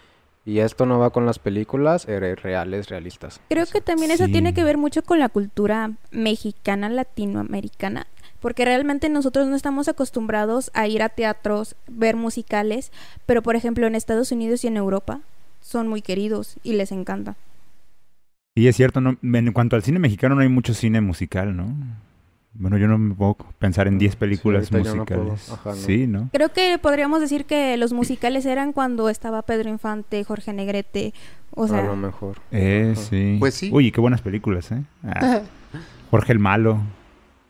y 0.44 0.60
esto 0.60 0.86
no 0.86 0.98
va 0.98 1.10
con 1.10 1.26
las 1.26 1.38
películas 1.38 2.06
eh, 2.08 2.34
reales, 2.34 2.88
realistas. 2.88 3.40
creo 3.48 3.66
que 3.66 3.80
también 3.80 4.10
eso 4.10 4.26
tiene 4.26 4.54
que 4.54 4.64
ver 4.64 4.78
mucho 4.78 5.02
con 5.02 5.18
la 5.18 5.28
cultura 5.28 5.92
mexicana 6.10 6.88
latinoamericana 6.88 8.06
porque 8.40 8.64
realmente 8.64 9.08
nosotros 9.08 9.48
no 9.48 9.56
estamos 9.56 9.88
acostumbrados 9.88 10.70
a 10.72 10.86
ir 10.86 11.02
a 11.02 11.08
teatros 11.08 11.74
ver 11.86 12.16
musicales 12.16 12.92
pero 13.26 13.42
por 13.42 13.56
ejemplo 13.56 13.86
en 13.86 13.94
Estados 13.94 14.32
Unidos 14.32 14.64
y 14.64 14.68
en 14.68 14.76
Europa 14.76 15.20
son 15.60 15.88
muy 15.88 16.00
queridos 16.00 16.56
y 16.62 16.74
les 16.74 16.92
encanta 16.92 17.36
Y 18.54 18.68
es 18.68 18.76
cierto, 18.76 19.00
¿no? 19.00 19.18
en 19.22 19.52
cuanto 19.52 19.76
al 19.76 19.82
cine 19.82 19.98
mexicano 19.98 20.36
no 20.36 20.40
hay 20.40 20.48
mucho 20.48 20.72
cine 20.72 21.00
musical, 21.02 21.54
¿no? 21.54 21.74
Bueno, 22.54 22.76
yo 22.78 22.88
no 22.88 22.98
me 22.98 23.14
puedo 23.14 23.36
pensar 23.58 23.86
en 23.86 23.98
10 23.98 24.12
Sí, 24.12 24.18
películas 24.18 24.72
no 24.72 24.78
musicales. 24.80 25.50
Ajá, 25.50 25.70
no. 25.70 25.76
Sí, 25.76 26.06
¿no? 26.06 26.28
Creo 26.32 26.52
que 26.52 26.78
podríamos 26.78 27.20
decir 27.20 27.44
que 27.44 27.76
los 27.76 27.92
musicales 27.92 28.46
eran 28.46 28.72
cuando 28.72 29.08
estaba 29.08 29.42
Pedro 29.42 29.68
Infante, 29.68 30.24
Jorge 30.24 30.52
Negrete, 30.52 31.14
o 31.54 31.64
a 31.64 31.68
sea, 31.68 31.82
lo 31.84 31.94
mejor. 31.96 32.38
Eh, 32.50 32.94
Ajá. 32.96 33.02
sí. 33.02 33.36
Pues 33.38 33.54
sí. 33.54 33.70
Uy, 33.72 33.92
qué 33.92 34.00
buenas 34.00 34.22
películas, 34.22 34.72
¿eh? 34.72 34.82
Ah, 35.04 35.42
Jorge 36.10 36.32
el 36.32 36.38
Malo. 36.40 36.80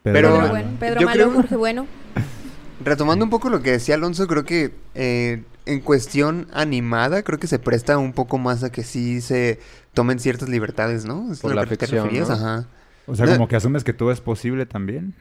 Pedro 0.02 0.14
Pero- 0.28 0.36
Malo. 0.36 0.48
Bueno, 0.50 0.70
Pedro 0.78 1.00
Malo, 1.02 1.12
creo- 1.12 1.32
Jorge 1.32 1.56
Bueno. 1.56 1.86
Retomando 2.84 3.24
un 3.24 3.30
poco 3.30 3.48
lo 3.50 3.62
que 3.62 3.72
decía 3.72 3.94
Alonso, 3.96 4.26
creo 4.28 4.44
que 4.44 4.72
eh, 4.94 5.42
en 5.66 5.80
cuestión 5.80 6.46
animada, 6.52 7.22
creo 7.22 7.38
que 7.38 7.46
se 7.46 7.58
presta 7.58 7.98
un 7.98 8.12
poco 8.12 8.38
más 8.38 8.62
a 8.62 8.70
que 8.70 8.82
sí 8.84 9.20
se 9.20 9.58
tomen 9.94 10.18
ciertas 10.20 10.48
libertades, 10.48 11.04
¿no? 11.04 11.32
¿Es 11.32 11.40
Por 11.40 11.52
a 11.52 11.54
lo 11.56 11.62
la 11.62 11.66
que 11.68 11.76
te 11.76 11.86
referías? 11.86 12.28
¿no? 12.28 12.34
Ajá. 12.34 12.66
O 13.08 13.16
sea, 13.16 13.26
como 13.26 13.48
que 13.48 13.56
asumes 13.56 13.84
que 13.84 13.92
todo 13.92 14.12
es 14.12 14.20
posible 14.20 14.66
también 14.66 15.14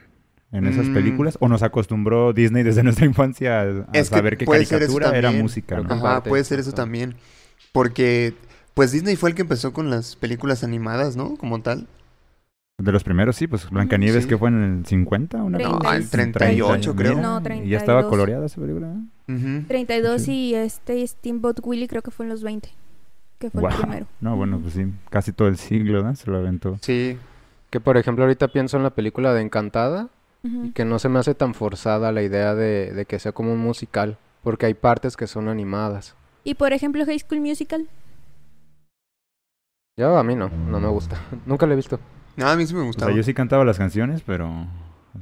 en 0.52 0.68
esas 0.68 0.88
Mm. 0.88 0.94
películas. 0.94 1.38
¿O 1.42 1.48
nos 1.48 1.64
acostumbró 1.64 2.34
Disney 2.34 2.64
desde 2.64 2.84
nuestra 2.84 3.06
infancia 3.06 3.62
a, 3.62 3.64
a 3.64 3.68
Es 3.94 4.10
que 4.10 4.16
saber 4.16 4.38
que 4.38 4.46
caricatura 4.46 5.18
era 5.18 5.32
música, 5.32 5.78
¿no? 5.82 5.94
Ajá, 5.94 6.02
parte, 6.02 6.30
puede 6.30 6.44
ser 6.44 6.60
eso 6.60 6.72
también. 6.74 7.16
Porque, 7.72 8.34
pues 8.74 8.92
Disney 8.92 9.16
fue 9.16 9.30
el 9.30 9.36
que 9.36 9.42
empezó 9.44 9.74
con 9.74 9.90
las 9.90 10.16
películas 10.16 10.64
animadas, 10.64 11.16
¿no? 11.16 11.36
Como 11.38 11.62
tal. 11.62 11.88
De 12.80 12.92
los 12.92 13.04
primeros, 13.04 13.36
sí, 13.36 13.48
pues 13.48 13.68
Blancanieves, 13.72 14.24
Sí. 14.24 14.30
que 14.30 14.38
fue 14.38 14.50
en 14.50 14.62
el 14.80 14.86
50, 14.86 15.42
una 15.42 15.58
No, 15.58 15.80
en 15.82 15.88
así. 15.88 16.10
38 16.12 16.96
creo. 16.96 17.16
mira, 17.18 17.22
No, 17.40 17.40
Y 17.64 17.70
ya 17.70 17.78
estaba 17.78 18.02
32. 18.02 18.10
coloreada 18.10 18.46
esa 18.46 18.62
película. 18.62 18.88
¿no? 18.88 19.36
Ujú. 19.36 19.66
32 19.68 20.22
Sí. 20.22 20.32
y 20.32 20.56
este 20.56 21.06
Steamboat 21.08 21.60
Willie 21.64 21.88
creo 21.88 22.04
que 22.04 22.12
fue 22.12 22.26
en 22.28 22.30
los 22.30 22.44
20, 22.44 22.70
que 23.40 23.50
fue 23.50 23.64
el 23.68 23.76
primero. 23.76 24.06
No, 24.22 24.36
bueno, 24.36 24.60
pues 24.60 24.76
sí, 24.76 24.86
casi 25.10 25.32
todo 25.34 25.48
el 25.48 25.58
siglo, 25.58 26.04
¿no? 26.04 26.16
Se 26.16 26.30
lo 26.30 26.38
aventó. 26.38 26.78
Sí. 26.82 27.18
Que 27.70 27.80
por 27.80 27.98
ejemplo 27.98 28.24
ahorita 28.24 28.48
pienso 28.50 28.78
en 28.78 28.84
la 28.84 28.92
película 28.92 29.34
de 29.34 29.42
Encantada 29.42 30.10
y 30.44 30.72
que 30.72 30.86
no 30.86 30.98
se 31.00 31.10
me 31.10 31.20
hace 31.20 31.36
tan 31.36 31.54
forzada 31.54 32.12
la 32.14 32.22
idea 32.22 32.56
de, 32.56 32.94
de 32.94 33.06
que 33.06 33.20
sea 33.20 33.34
como 33.34 33.52
un 33.52 33.60
musical, 33.60 34.18
porque 34.44 34.66
hay 34.68 34.74
partes 34.76 35.18
que 35.18 35.28
son 35.28 35.50
animadas. 35.50 36.16
Y 36.46 36.56
por 36.56 36.72
ejemplo 36.72 37.06
High 37.06 37.20
School 37.20 37.42
Musical. 37.42 37.88
Yo 39.98 40.18
a 40.18 40.24
mí 40.24 40.36
no, 40.36 40.50
no 40.50 40.80
me 40.80 40.88
gusta. 40.88 41.20
Nunca 41.46 41.66
lo 41.66 41.74
he 41.74 41.76
visto. 41.76 42.00
Ah, 42.40 42.52
a 42.52 42.56
mí 42.56 42.66
sí 42.66 42.74
me 42.74 42.82
O 42.82 42.86
gustaba. 42.86 43.12
sea, 43.12 43.18
yo 43.18 43.24
sí 43.24 43.34
cantaba 43.34 43.66
las 43.66 43.78
canciones, 43.78 44.22
pero 44.26 44.48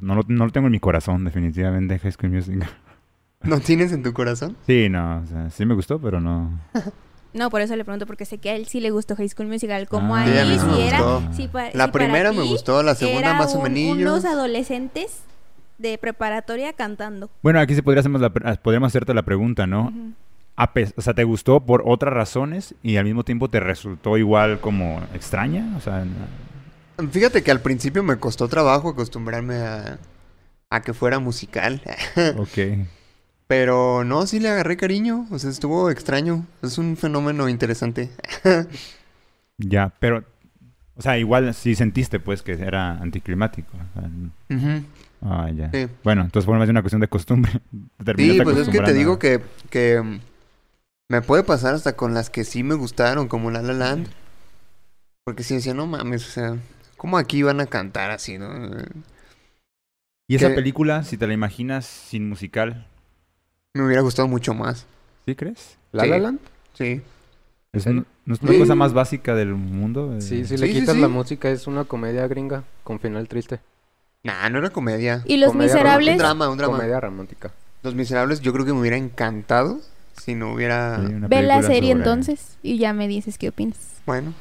no 0.02 0.16
lo, 0.16 0.22
no 0.28 0.46
lo 0.46 0.52
tengo 0.52 0.68
en 0.68 0.72
mi 0.74 0.80
corazón, 0.80 1.24
definitivamente, 1.24 1.98
High 1.98 2.12
School 2.12 2.32
Musical. 2.32 2.70
¿No 3.44 3.60
tienes 3.60 3.92
en 3.94 4.04
tu 4.04 4.12
corazón? 4.14 4.58
Sí, 4.68 4.90
no, 4.90 5.22
o 5.22 5.26
sea, 5.26 5.50
sí 5.50 5.66
me 5.66 5.74
gustó, 5.76 6.00
pero 6.00 6.20
no. 6.20 6.60
No, 7.36 7.50
por 7.50 7.62
eso 7.62 7.76
le 7.76 7.84
pregunto 7.84 8.06
porque 8.08 8.26
sé 8.26 8.38
que 8.38 8.50
a 8.50 8.56
él 8.56 8.66
sí 8.66 8.80
le 8.80 8.90
gustó 8.92 9.16
High 9.16 9.30
School 9.30 9.48
Musical. 9.48 9.88
Como 9.90 10.16
Ah. 10.16 10.24
a 10.24 10.26
Sí, 10.26 10.32
a 10.32 10.42
él 10.42 10.50
mí 10.50 10.60
sí 10.60 10.66
me 10.66 10.76
si 10.76 10.82
era 10.82 11.34
si 11.34 11.48
pa- 11.48 11.66
La 11.74 11.92
para 11.92 12.06
primera 12.06 12.32
me 12.32 12.44
gustó, 12.44 12.82
la 12.82 12.96
segunda 12.96 13.20
era 13.20 13.34
más 13.34 13.54
o 13.54 13.60
un- 13.60 13.72
menos. 13.72 13.98
unos 13.98 14.26
adolescentes 14.26 15.20
de 15.78 15.98
preparatoria 15.98 16.72
cantando. 16.74 17.30
Bueno, 17.44 17.60
aquí 17.60 17.76
sí 17.76 17.82
la 18.22 18.30
podríamos 18.58 18.88
hacerte 18.88 19.14
la 19.14 19.24
pregunta, 19.24 19.68
¿no? 19.68 19.92
A 20.56 20.72
o 20.96 21.02
sea, 21.02 21.14
¿te 21.14 21.26
gustó 21.26 21.60
por 21.60 21.84
otras 21.86 22.14
razones 22.14 22.76
y 22.82 22.96
al 22.96 23.04
mismo 23.04 23.26
tiempo 23.26 23.50
te 23.50 23.60
resultó 23.60 24.18
igual 24.18 24.62
como 24.62 25.02
extraña? 25.14 25.74
O 25.78 25.82
sea, 25.82 26.06
Fíjate 27.12 27.44
que 27.44 27.52
al 27.52 27.60
principio 27.60 28.04
me 28.04 28.16
costó 28.18 28.48
trabajo 28.48 28.88
acostumbrarme 28.88 29.56
a, 29.58 30.00
a 30.70 30.82
que 30.82 30.94
fuera 30.94 31.20
musical. 31.20 31.82
ok. 32.38 32.88
Pero 33.48 34.04
no, 34.04 34.26
sí 34.26 34.40
le 34.40 34.50
agarré 34.50 34.78
cariño. 34.78 35.28
O 35.32 35.38
sea, 35.40 35.50
estuvo 35.52 35.90
extraño. 35.90 36.46
Es 36.62 36.78
un 36.78 36.98
fenómeno 36.98 37.48
interesante. 37.50 38.10
Ya, 39.58 39.94
pero, 40.00 40.26
o 40.96 41.02
sea, 41.02 41.18
igual 41.18 41.54
sí 41.54 41.76
sentiste 41.76 42.20
pues 42.20 42.42
que 42.42 42.54
era 42.54 42.98
anticlimático. 42.98 43.70
o 43.78 44.00
sea, 44.00 44.08
n- 44.10 44.32
Ujú. 44.50 44.86
ah, 45.22 45.50
ya. 45.52 45.72
Sí. 45.72 45.88
Bueno, 46.04 46.24
entonces 46.24 46.46
fue 46.46 46.58
más 46.58 46.68
de 46.68 46.72
una 46.72 46.82
cuestión 46.82 47.02
de 47.02 47.08
costumbre. 47.08 47.52
Sí, 48.18 48.40
pues 48.42 48.58
es 48.58 48.70
que 48.70 48.80
te 48.82 48.94
digo 48.94 49.20
que, 49.20 49.42
que 49.70 50.02
mm, 50.02 50.20
me 51.10 51.22
puede 51.22 51.44
pasar 51.44 51.76
hasta 51.76 51.96
con 51.96 52.14
las 52.14 52.30
que 52.30 52.44
sí 52.46 52.64
me 52.64 52.76
gustaron, 52.76 53.28
como 53.28 53.52
La 53.52 53.62
La 53.62 53.74
Land. 53.74 54.08
Porque 55.26 55.44
sí 55.44 55.56
decía, 55.56 55.74
no 55.74 55.88
mames, 55.88 56.28
o 56.28 56.32
sea, 56.32 56.58
¿cómo 56.98 57.18
aquí 57.18 57.44
van 57.44 57.60
a 57.60 57.66
cantar 57.66 58.12
así, 58.12 58.38
no? 58.38 58.48
¿Y 60.28 60.36
esa 60.36 60.50
película, 60.56 61.04
si 61.04 61.18
te 61.18 61.28
la 61.28 61.34
imaginas 61.34 61.86
sin 61.86 62.28
musical, 62.30 62.88
Me 63.76 63.86
hubiera 63.86 64.02
gustado 64.02 64.28
mucho 64.28 64.54
más. 64.54 64.86
¿sí 65.26 65.36
crees? 65.36 65.78
¿La 65.92 66.04
Sí. 66.04 66.10
La 66.10 66.20
Land? 66.20 66.40
Sí. 66.74 67.02
Es, 67.74 67.86
¿En 67.88 67.98
un- 68.00 68.06
¿No 68.26 68.34
es 68.36 68.42
una 68.42 68.52
Sí. 68.54 68.60
cosa 68.60 68.76
más 68.76 68.94
básica 68.94 69.36
del 69.36 69.54
mundo? 69.56 70.16
Eh, 70.18 70.22
Sí, 70.22 70.46
si 70.46 70.56
Sí, 70.56 70.58
le 70.58 70.68
sí, 70.68 70.74
quitas 70.80 70.96
sí. 70.96 71.02
la 71.02 71.08
música 71.08 71.50
es 71.50 71.68
una 71.68 71.84
comedia 71.84 72.28
gringa 72.28 72.64
con 72.84 73.00
final 73.00 73.28
triste. 73.28 73.60
Nah, 74.24 74.50
no 74.50 74.60
era 74.60 74.70
comedia. 74.72 75.22
Y 75.26 75.38
Los 75.38 75.52
Comedia 75.52 75.74
Un 75.74 75.78
Miserables. 75.80 76.18
drama, 76.18 76.50
un 76.50 76.58
drama. 76.58 76.78
Comedia 76.78 77.00
romántica. 77.00 77.52
Los 77.84 77.94
Miserables 77.96 78.40
yo 78.42 78.54
creo 78.54 78.66
que 78.66 78.74
me 78.74 78.80
hubiera 78.80 78.98
encantado 78.98 79.80
si 80.18 80.34
no 80.36 80.54
hubiera... 80.54 80.98
Ve 81.00 81.42
la 81.44 81.62
serie 81.62 81.92
sobre- 81.92 82.04
entonces 82.04 82.58
y 82.64 82.78
ya 82.78 82.94
me 82.94 83.08
dices 83.08 83.38
qué 83.38 83.50
opinas. 83.50 83.78
Bueno. 84.06 84.34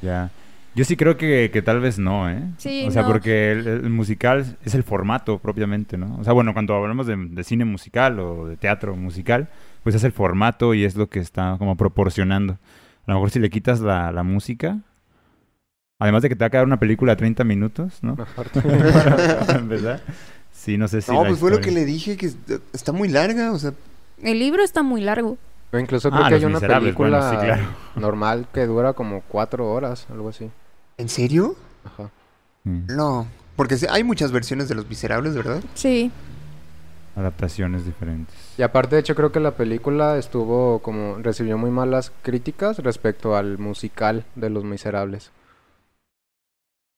Ya. 0.00 0.30
Yo 0.78 0.84
sí 0.84 0.96
creo 0.96 1.16
que, 1.16 1.50
que 1.52 1.60
tal 1.60 1.80
vez 1.80 1.98
no, 1.98 2.30
¿eh? 2.30 2.40
Sí, 2.58 2.84
O 2.86 2.90
sea, 2.92 3.02
no. 3.02 3.08
porque 3.08 3.50
el, 3.52 3.66
el 3.66 3.90
musical 3.90 4.56
es 4.64 4.74
el 4.74 4.84
formato 4.84 5.38
propiamente, 5.38 5.98
¿no? 5.98 6.16
O 6.20 6.24
sea, 6.24 6.32
bueno, 6.32 6.52
cuando 6.52 6.74
hablamos 6.74 7.06
de, 7.06 7.16
de 7.16 7.42
cine 7.44 7.64
musical 7.64 8.20
o 8.20 8.46
de 8.46 8.56
teatro 8.56 8.94
musical, 8.94 9.48
pues 9.82 9.96
es 9.96 10.04
el 10.04 10.12
formato 10.12 10.74
y 10.74 10.84
es 10.84 10.94
lo 10.94 11.08
que 11.08 11.18
está 11.18 11.56
como 11.58 11.76
proporcionando. 11.76 12.54
A 13.06 13.10
lo 13.12 13.14
mejor 13.14 13.30
si 13.30 13.40
le 13.40 13.50
quitas 13.50 13.80
la, 13.80 14.12
la 14.12 14.22
música, 14.22 14.78
además 15.98 16.22
de 16.22 16.28
que 16.28 16.36
te 16.36 16.44
va 16.44 16.46
a 16.46 16.50
quedar 16.50 16.64
una 16.66 16.78
película 16.78 17.12
de 17.12 17.16
30 17.16 17.42
minutos, 17.44 17.98
¿no? 18.02 18.12
Aparte. 18.12 18.60
¿Verdad? 19.64 20.00
Sí, 20.52 20.76
no 20.78 20.86
sé 20.88 21.00
si 21.02 21.10
no, 21.12 21.22
la 21.22 21.28
pues 21.28 21.40
fue 21.40 21.50
lo 21.50 21.60
que 21.60 21.70
le 21.70 21.84
dije, 21.84 22.16
que 22.16 22.26
est- 22.26 22.50
está 22.72 22.92
muy 22.92 23.08
larga, 23.08 23.52
o 23.52 23.58
sea... 23.58 23.72
El 24.22 24.38
libro 24.38 24.62
está 24.62 24.82
muy 24.82 25.00
largo. 25.00 25.38
O 25.72 25.78
incluso 25.78 26.10
creo 26.10 26.24
Ah, 26.24 26.28
que 26.28 26.34
hay 26.36 26.44
una 26.44 26.58
bueno, 26.60 26.78
película 26.80 27.30
sí, 27.30 27.36
claro. 27.36 27.62
normal 27.96 28.46
que 28.54 28.66
dura 28.66 28.92
como 28.94 29.22
cuatro 29.28 29.70
horas, 29.70 30.06
algo 30.10 30.28
así. 30.30 30.50
¿En 30.98 31.08
serio? 31.08 31.56
Ajá. 31.84 32.10
Sí, 32.64 32.70
No. 32.88 33.26
Porque 33.56 33.76
sí, 33.76 33.86
hay 33.90 34.04
muchas 34.04 34.30
versiones 34.30 34.68
de 34.68 34.76
Los 34.76 34.88
Miserables, 34.88 35.34
¿verdad? 35.34 35.62
Sí. 35.74 36.12
adaptaciones 37.16 37.84
diferentes. 37.84 38.32
Y 38.56 38.62
aparte, 38.62 38.94
de 38.94 39.00
hecho, 39.00 39.16
creo 39.16 39.32
que 39.32 39.40
la 39.40 39.56
película 39.56 40.16
estuvo 40.18 40.78
como 40.78 41.16
recibió 41.18 41.58
muy 41.58 41.70
malas 41.72 42.12
críticas 42.22 42.78
respecto 42.78 43.34
al 43.36 43.58
musical 43.58 44.24
de 44.36 44.50
Los 44.50 44.62
Miserables. 44.62 45.32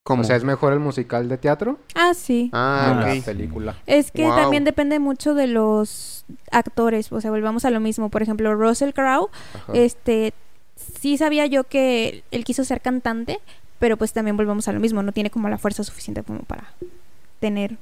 ¿Cómo? 0.05 0.21
O 0.21 0.25
sea, 0.25 0.37
es 0.37 0.45
mejor 0.45 0.75
el 0.75 0.81
musical 0.81 1.29
de 1.31 1.39
teatro 1.39 1.79
Ah, 1.95 2.13
sí. 2.15 2.51
Ah, 2.53 2.99
que 3.03 3.11
ok. 3.13 3.17
la 3.19 3.25
película. 3.25 3.77
Es 3.87 4.11
que 4.11 4.25
Wow. 4.27 4.37
también 4.37 4.65
depende 4.65 4.99
mucho 4.99 5.33
de 5.35 5.47
los 5.47 6.27
actores. 6.51 7.11
O 7.13 7.21
sea, 7.23 7.31
volvamos 7.31 7.65
a 7.65 7.71
lo 7.71 7.81
mismo. 7.81 8.11
Por 8.11 8.21
ejemplo, 8.23 8.55
Russell 8.55 8.91
Crowe, 8.93 9.29
Ajá. 9.55 9.73
este, 9.75 10.35
sí 10.77 11.17
sabía 11.17 11.47
yo 11.47 11.65
que 11.65 12.25
él 12.31 12.45
quiso 12.45 12.65
ser 12.65 12.81
cantante, 12.83 13.39
pero 13.81 13.97
pues 13.97 14.13
también 14.13 14.37
volvemos 14.37 14.69
a 14.69 14.73
lo 14.73 14.79
mismo. 14.79 15.03
No 15.03 15.11
tiene 15.11 15.31
como 15.31 15.49
la 15.49 15.59
fuerza 15.59 15.83
suficiente 15.83 16.23
como 16.23 16.41
para 16.45 16.73
tener. 17.41 17.77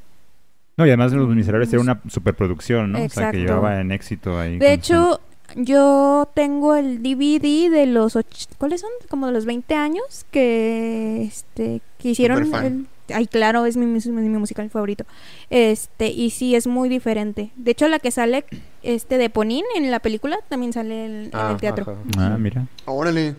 No, 0.79 0.87
y 0.87 0.91
además 0.91 1.13
Los 1.13 1.29
Miserables 1.29 1.71
era 1.73 1.83
una 1.83 2.01
superproducción, 2.09 2.93
¿no? 2.93 3.05
O 3.05 3.09
sea, 3.11 3.31
que 3.33 3.39
llevaba 3.39 3.81
en 3.81 3.91
éxito 3.93 4.39
ahí. 4.39 4.59
De 4.59 4.73
hecho, 4.73 5.21
yo 5.57 6.29
tengo 6.35 6.77
el 6.77 7.03
DVD 7.03 7.69
de 7.71 7.87
los 7.87 8.15
och- 8.17 8.47
¿cuáles 8.59 8.81
son? 8.83 8.91
Como 9.11 9.27
de 9.27 9.33
los 9.33 9.45
20 9.45 9.75
años 9.75 10.25
que 10.31 11.23
este 11.25 11.81
que 11.99 12.11
hicieron 12.11 12.55
el- 12.55 12.87
Ay, 13.13 13.27
claro, 13.27 13.65
es 13.65 13.79
mi, 13.79 13.87
mus- 13.87 14.07
mi 14.07 14.29
musical 14.29 14.69
favorito. 14.69 15.05
Este, 15.49 16.09
y 16.11 16.29
sí 16.29 16.55
es 16.55 16.67
muy 16.67 16.91
diferente. 16.91 17.51
De 17.57 17.71
hecho, 17.71 17.89
la 17.89 17.99
que 18.01 18.11
sale 18.11 18.45
este 18.83 19.17
de 19.17 19.31
Ponín 19.31 19.65
en 19.75 19.91
la 19.91 19.99
película 20.01 20.37
también 20.51 20.75
sale 20.75 21.07
en, 21.07 21.13
en 21.25 21.31
Ah, 21.33 21.53
el 21.53 21.57
teatro. 21.57 21.97
ajá. 22.17 22.35
Ah, 22.35 22.37
mira. 22.39 22.67
Órale, 22.85 23.35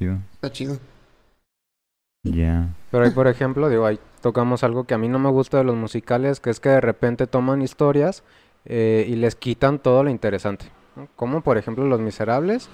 está 0.00 0.50
chido. 0.50 0.78
Ya. 2.24 2.68
Pero 2.90 3.04
ahí, 3.04 3.10
por 3.10 3.28
ejemplo, 3.28 3.68
digo, 3.68 3.86
ahí 3.86 3.98
tocamos 4.20 4.64
algo 4.64 4.84
que 4.84 4.94
a 4.94 4.98
mí 4.98 5.08
no 5.08 5.18
me 5.18 5.30
gusta 5.30 5.58
de 5.58 5.64
los 5.64 5.76
musicales, 5.76 6.40
que 6.40 6.50
es 6.50 6.60
que 6.60 6.68
de 6.68 6.80
repente 6.80 7.26
toman 7.26 7.62
historias 7.62 8.22
eh, 8.64 9.06
y 9.08 9.16
les 9.16 9.34
quitan 9.36 9.78
todo 9.78 10.02
lo 10.02 10.10
interesante. 10.10 10.66
¿no? 10.96 11.08
Como 11.16 11.42
por 11.42 11.58
ejemplo 11.58 11.86
Los 11.86 12.00
Miserables, 12.00 12.68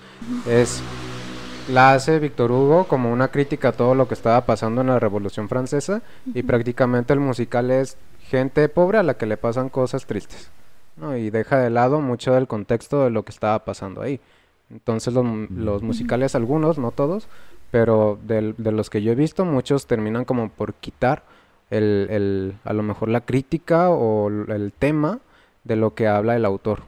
es 0.49 0.83
la 1.69 1.95
hace 1.95 2.19
Víctor 2.19 2.53
Hugo 2.53 2.85
como 2.85 3.13
una 3.13 3.29
crítica 3.29 3.69
a 3.69 3.73
todo 3.73 3.95
lo 3.95 4.09
que 4.09 4.15
estaba 4.15 4.45
pasando 4.45 4.81
en 4.81 4.89
la 4.89 4.99
Revolución 4.99 5.49
Francesa 5.49 6.03
y 6.35 6.43
prácticamente 6.43 7.13
el 7.13 7.21
musical 7.21 7.71
es 7.71 7.97
gente 8.21 8.69
pobre 8.69 8.99
a 8.99 9.03
la 9.03 9.15
que 9.15 9.27
le 9.27 9.37
pasan 9.37 9.69
cosas 9.69 10.07
tristes. 10.07 10.51
¿no? 10.97 11.17
Y 11.17 11.31
deja 11.31 11.59
de 11.59 11.71
lado 11.71 12.01
mucho 12.01 12.35
del 12.35 12.47
contexto 12.47 13.05
de 13.05 13.11
lo 13.11 13.25
que 13.25 13.33
estaba 13.33 13.65
pasando 13.65 14.03
ahí. 14.03 14.21
Entonces 14.71 15.15
los 15.15 15.83
musicales, 15.83 16.35
algunos, 16.35 16.79
no 16.79 16.91
todos, 16.91 17.29
pero 17.75 18.21
del- 18.23 18.55
de 18.57 18.71
los 18.71 18.89
que 18.89 19.03
yo 19.03 19.11
he 19.11 19.15
visto, 19.17 19.45
muchos 19.45 19.89
terminan 19.89 20.25
como 20.25 20.49
por 20.49 20.75
quitar 20.75 21.25
el, 21.71 22.07
el- 22.09 22.55
a 22.63 22.73
lo 22.73 22.85
mejor 22.85 23.09
la 23.09 23.21
crítica 23.23 23.91
o 23.91 24.29
el 24.29 24.73
tema 24.79 25.19
de 25.65 25.75
lo 25.75 25.93
que 25.93 26.07
habla 26.07 26.37
el 26.37 26.45
autor. 26.45 26.83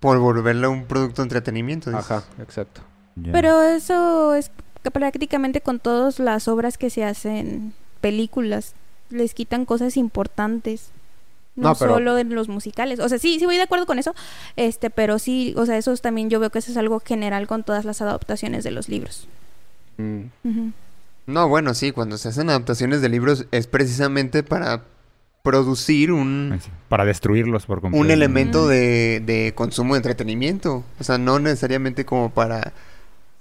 Por 0.00 0.18
volverla 0.18 0.68
un 0.68 0.86
producto 0.86 1.22
de 1.22 1.26
entretenimiento. 1.26 1.90
dices. 1.90 2.10
Ajá, 2.10 2.24
exacto. 2.40 2.80
Pero 3.30 3.62
eso 3.62 4.34
es 4.34 4.50
que 4.82 4.90
prácticamente 4.90 5.60
con 5.60 5.78
todas 5.78 6.18
las 6.18 6.48
obras 6.48 6.76
que 6.76 6.90
se 6.90 7.04
hacen 7.04 7.72
películas 8.00 8.74
les 9.10 9.34
quitan 9.34 9.64
cosas 9.64 9.96
importantes. 9.96 10.90
No, 11.54 11.68
No, 11.68 11.74
pero- 11.76 11.94
solo 11.94 12.18
en 12.18 12.34
los 12.34 12.48
musicales. 12.48 12.98
O 12.98 13.08
sea, 13.08 13.20
sí, 13.20 13.38
sí 13.38 13.44
voy 13.46 13.58
de 13.58 13.62
acuerdo 13.62 13.86
con 13.86 14.00
eso. 14.00 14.12
Este, 14.56 14.90
pero 14.90 15.20
sí, 15.20 15.54
o 15.56 15.66
sea, 15.66 15.76
eso 15.78 15.92
es 15.92 16.00
también 16.00 16.30
yo 16.30 16.40
veo 16.40 16.50
que 16.50 16.58
eso 16.58 16.72
es 16.72 16.78
algo 16.78 16.98
general 16.98 17.46
con 17.46 17.62
todas 17.62 17.84
las 17.84 18.02
adaptaciones 18.02 18.64
de 18.64 18.72
los 18.72 18.88
libros. 18.88 19.28
Mm. 19.96 20.68
No, 21.26 21.48
bueno, 21.48 21.74
sí, 21.74 21.92
cuando 21.92 22.16
se 22.18 22.28
hacen 22.28 22.48
adaptaciones 22.50 23.00
de 23.00 23.08
libros 23.08 23.46
es 23.52 23.66
precisamente 23.66 24.42
para 24.42 24.82
producir 25.42 26.12
un, 26.12 26.58
Sí, 26.60 26.70
Para 26.88 27.04
destruirlos 27.04 27.66
por 27.66 27.80
completo. 27.80 28.04
un 28.04 28.10
elemento 28.10 28.68
de, 28.68 29.20
de 29.24 29.52
consumo 29.54 29.94
de 29.94 29.98
entretenimiento. 29.98 30.84
O 31.00 31.04
sea, 31.04 31.18
no 31.18 31.38
necesariamente 31.38 32.04
como 32.04 32.30
para 32.30 32.72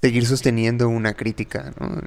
seguir 0.02 0.26
sosteniendo 0.26 0.90
una 0.90 1.14
crítica, 1.14 1.74
¿no? 1.80 2.02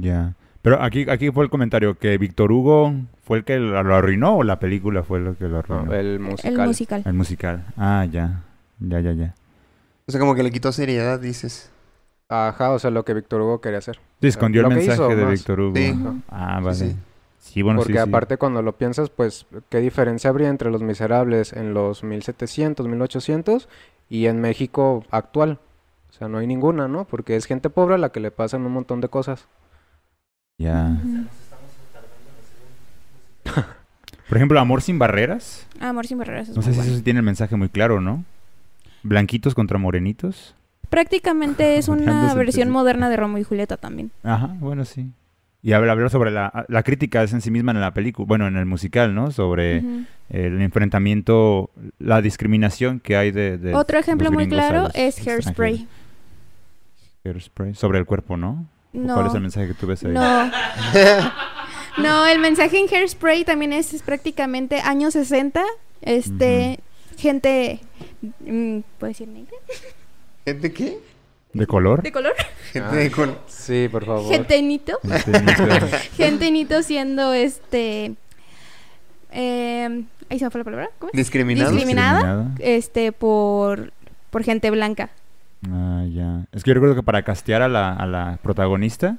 Ya. 0.00 0.34
Pero 0.62 0.82
aquí, 0.82 1.08
aquí 1.08 1.30
fue 1.30 1.44
el 1.44 1.50
comentario 1.50 1.96
que 1.98 2.18
Víctor 2.18 2.50
Hugo 2.52 2.92
fue 3.24 3.38
el 3.38 3.44
que 3.44 3.56
lo, 3.58 3.82
lo 3.82 3.94
arruinó 3.94 4.36
o 4.36 4.42
la 4.44 4.58
película 4.58 5.02
fue 5.02 5.20
lo 5.20 5.36
que 5.36 5.46
lo 5.46 5.58
arruinó. 5.60 5.92
el 5.94 6.06
El 6.06 6.18
musical. 6.20 6.66
musical. 6.66 7.02
El 7.06 7.12
musical. 7.14 7.66
Ah, 7.76 8.06
ya. 8.10 8.42
Ya, 8.80 9.00
ya, 9.00 9.12
ya. 9.12 9.34
O 10.06 10.10
sea, 10.12 10.20
como 10.20 10.34
que 10.34 10.42
le 10.42 10.50
quitó 10.50 10.72
seriedad, 10.72 11.20
dices. 11.20 11.70
Ajá, 12.28 12.70
o 12.72 12.78
sea, 12.78 12.90
lo 12.90 13.04
que 13.04 13.14
Víctor 13.14 13.40
Hugo 13.40 13.60
quería 13.60 13.78
hacer. 13.78 13.98
Sí, 14.20 14.26
escondió 14.28 14.62
el 14.62 14.68
mensaje 14.68 14.94
hizo 14.94 15.08
de. 15.08 15.24
Víctor 15.26 15.60
Hugo. 15.60 15.76
Sí. 15.76 15.94
Ah, 16.28 16.60
vale. 16.62 16.74
sí. 16.76 16.96
Sí, 17.38 17.62
bueno, 17.62 17.78
Porque 17.78 17.92
sí, 17.92 17.98
sí. 18.02 18.08
aparte 18.08 18.38
cuando 18.38 18.60
lo 18.60 18.72
piensas, 18.76 19.08
pues, 19.08 19.46
¿qué 19.68 19.78
diferencia 19.78 20.30
habría 20.30 20.48
entre 20.48 20.70
Los 20.72 20.82
Miserables 20.82 21.52
en 21.52 21.74
los 21.74 22.02
1700, 22.02 22.88
1800 22.88 23.68
y 24.10 24.26
en 24.26 24.40
México 24.40 25.04
actual? 25.12 25.60
O 26.10 26.12
sea, 26.12 26.26
no 26.28 26.38
hay 26.38 26.48
ninguna, 26.48 26.88
¿no? 26.88 27.04
Porque 27.04 27.36
es 27.36 27.44
gente 27.46 27.70
pobre 27.70 27.94
a 27.94 27.98
la 27.98 28.08
que 28.10 28.18
le 28.18 28.32
pasan 28.32 28.66
un 28.66 28.72
montón 28.72 29.00
de 29.00 29.08
cosas. 29.08 29.46
Ya. 30.58 30.96
Por 34.28 34.36
ejemplo, 34.38 34.58
Amor 34.58 34.82
sin 34.82 34.98
barreras. 34.98 35.66
Amor 35.78 36.06
sin 36.06 36.18
barreras. 36.18 36.48
es 36.48 36.56
No 36.56 36.62
sé 36.62 36.70
si 36.70 36.76
bueno. 36.76 36.90
eso 36.90 36.98
sí 36.98 37.04
tiene 37.04 37.20
el 37.20 37.26
mensaje 37.26 37.54
muy 37.54 37.68
claro, 37.68 38.00
¿no? 38.00 38.24
Blanquitos 39.04 39.54
contra 39.54 39.78
morenitos. 39.78 40.56
Prácticamente 40.88 41.78
es 41.78 41.88
una 41.88 42.32
versión 42.34 42.70
moderna 42.70 43.08
de 43.10 43.16
Romeo 43.16 43.38
y 43.38 43.44
Julieta 43.44 43.76
también. 43.76 44.10
Ajá, 44.22 44.54
bueno, 44.58 44.84
sí. 44.84 45.10
Y 45.62 45.72
habla, 45.72 45.92
habla 45.92 46.08
sobre 46.08 46.30
la, 46.30 46.64
la 46.68 46.82
crítica 46.84 47.22
es 47.24 47.32
en 47.32 47.40
sí 47.40 47.50
misma 47.50 47.72
en 47.72 47.80
la 47.80 47.92
película, 47.92 48.26
bueno, 48.26 48.46
en 48.46 48.56
el 48.56 48.66
musical, 48.66 49.14
¿no? 49.14 49.32
Sobre 49.32 49.78
el 50.28 50.62
enfrentamiento, 50.62 51.70
la 51.98 52.22
discriminación 52.22 53.00
que 53.00 53.16
hay 53.16 53.32
de... 53.32 53.58
de 53.58 53.74
Otro 53.74 53.98
ejemplo 53.98 54.30
muy 54.30 54.48
claro 54.48 54.82
los 54.84 54.94
es. 54.94 55.26
Hairspray. 55.26 55.88
Hairspray. 57.24 57.74
Sobre 57.74 57.98
el 57.98 58.06
cuerpo, 58.06 58.36
¿no? 58.36 58.66
¿O 58.94 58.98
No. 58.98 59.14
¿Cuál 59.14 59.26
es 59.26 59.34
el 59.34 59.40
mensaje 59.40 59.66
que 59.66 59.74
tú 59.74 59.86
ves 59.88 60.04
ahí? 60.04 60.12
No. 60.12 60.50
no, 61.98 62.26
el 62.26 62.38
mensaje 62.38 62.78
en 62.78 62.86
Hairspray 62.88 63.44
también 63.44 63.72
es, 63.72 63.92
es 63.92 64.02
prácticamente 64.02 64.80
años 64.80 65.14
60. 65.14 65.64
Este, 66.02 66.78
gente, 67.18 67.80
mm, 68.22 68.80
¿puedo 68.98 69.08
decir 69.08 69.26
negra? 69.26 69.56
¿Gente 70.46 70.72
qué? 70.72 70.98
¿De 71.54 71.66
color? 71.66 72.02
¿De 72.02 72.12
color? 72.12 72.32
Gente 72.72 72.88
Ah. 72.88 72.94
de 72.94 73.10
con... 73.10 73.36
Sí, 73.48 73.88
por 73.90 74.04
favor. 74.06 74.30
Gente 74.32 74.62
nito. 74.62 74.96
Este, 75.02 75.32
nito. 75.40 75.66
Gente 76.16 76.50
nito 76.52 76.82
siendo 76.84 77.32
este... 77.34 78.14
Eh, 79.32 80.04
ahí 80.30 80.38
se 80.38 80.44
me 80.44 80.50
fue 80.52 80.60
la 80.60 80.64
palabra. 80.64 80.90
¿Cómo 81.00 81.10
es? 81.12 81.16
Discriminada. 81.16 81.70
Discriminada. 81.72 82.54
Este, 82.60 83.10
por, 83.10 83.92
por 84.30 84.44
gente 84.44 84.70
blanca. 84.70 85.10
Ah, 85.68 86.04
ya. 86.08 86.46
Es 86.52 86.62
que 86.62 86.68
yo 86.70 86.74
recuerdo 86.74 86.94
que 86.94 87.02
para 87.02 87.22
castear 87.22 87.62
a 87.62 87.68
la, 87.68 87.92
a 87.92 88.06
la 88.06 88.38
protagonista, 88.40 89.16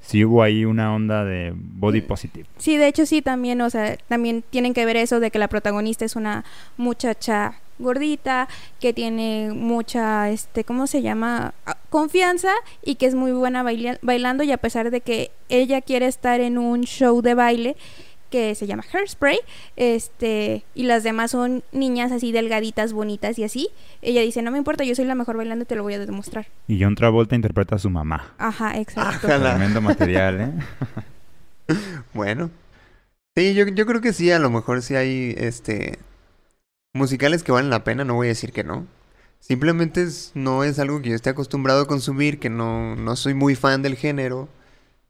sí 0.00 0.24
hubo 0.24 0.42
ahí 0.42 0.64
una 0.64 0.94
onda 0.94 1.26
de 1.26 1.52
body 1.54 2.00
positive. 2.00 2.46
Sí, 2.56 2.78
de 2.78 2.86
hecho 2.88 3.04
sí, 3.04 3.20
también, 3.20 3.60
o 3.60 3.68
sea, 3.68 3.98
también 4.08 4.42
tienen 4.48 4.72
que 4.72 4.86
ver 4.86 4.96
eso 4.96 5.20
de 5.20 5.30
que 5.30 5.38
la 5.38 5.48
protagonista 5.48 6.06
es 6.06 6.16
una 6.16 6.42
muchacha 6.78 7.60
gordita, 7.80 8.48
que 8.78 8.92
tiene 8.92 9.50
mucha, 9.54 10.30
este, 10.30 10.64
¿cómo 10.64 10.86
se 10.86 11.02
llama? 11.02 11.54
Ah, 11.66 11.76
Confianza 11.90 12.52
y 12.84 12.94
que 12.94 13.06
es 13.06 13.14
muy 13.14 13.32
buena 13.32 13.62
baila- 13.64 13.98
bailando 14.02 14.44
y 14.44 14.52
a 14.52 14.58
pesar 14.58 14.90
de 14.90 15.00
que 15.00 15.30
ella 15.48 15.80
quiere 15.80 16.06
estar 16.06 16.40
en 16.40 16.56
un 16.58 16.82
show 16.82 17.20
de 17.22 17.34
baile, 17.34 17.76
que 18.30 18.54
se 18.54 18.68
llama 18.68 18.84
Hairspray, 18.92 19.40
este, 19.74 20.62
y 20.76 20.84
las 20.84 21.02
demás 21.02 21.32
son 21.32 21.64
niñas 21.72 22.12
así 22.12 22.30
delgaditas, 22.30 22.92
bonitas 22.92 23.36
y 23.40 23.42
así. 23.42 23.70
Ella 24.02 24.20
dice, 24.20 24.40
no 24.40 24.52
me 24.52 24.58
importa, 24.58 24.84
yo 24.84 24.94
soy 24.94 25.04
la 25.04 25.16
mejor 25.16 25.36
bailando, 25.36 25.64
te 25.64 25.74
lo 25.74 25.82
voy 25.82 25.94
a 25.94 25.98
demostrar. 25.98 26.46
Y 26.68 26.80
John 26.80 26.94
Travolta 26.94 27.34
interpreta 27.34 27.74
a 27.74 27.78
su 27.80 27.90
mamá. 27.90 28.32
Ajá, 28.38 28.78
exacto. 28.78 29.26
Ajala. 29.26 29.56
Tremendo 29.56 29.80
material, 29.80 30.40
¿eh? 30.40 31.74
Bueno. 32.14 32.50
Sí, 33.36 33.54
yo, 33.54 33.66
yo 33.66 33.86
creo 33.86 34.00
que 34.00 34.12
sí, 34.12 34.30
a 34.30 34.38
lo 34.38 34.50
mejor 34.50 34.82
sí 34.82 34.94
hay 34.94 35.34
este 35.38 35.98
musicales 36.92 37.42
que 37.42 37.52
valen 37.52 37.70
la 37.70 37.84
pena, 37.84 38.04
no 38.04 38.14
voy 38.14 38.26
a 38.26 38.30
decir 38.30 38.52
que 38.52 38.64
no. 38.64 38.86
Simplemente 39.40 40.02
es- 40.02 40.32
no 40.34 40.64
es 40.64 40.78
algo 40.78 41.00
que 41.00 41.10
yo 41.10 41.14
esté 41.14 41.30
acostumbrado 41.30 41.82
a 41.82 41.86
consumir, 41.86 42.38
que 42.38 42.50
no, 42.50 42.96
no 42.96 43.16
soy 43.16 43.34
muy 43.34 43.54
fan 43.54 43.82
del 43.82 43.96
género. 43.96 44.48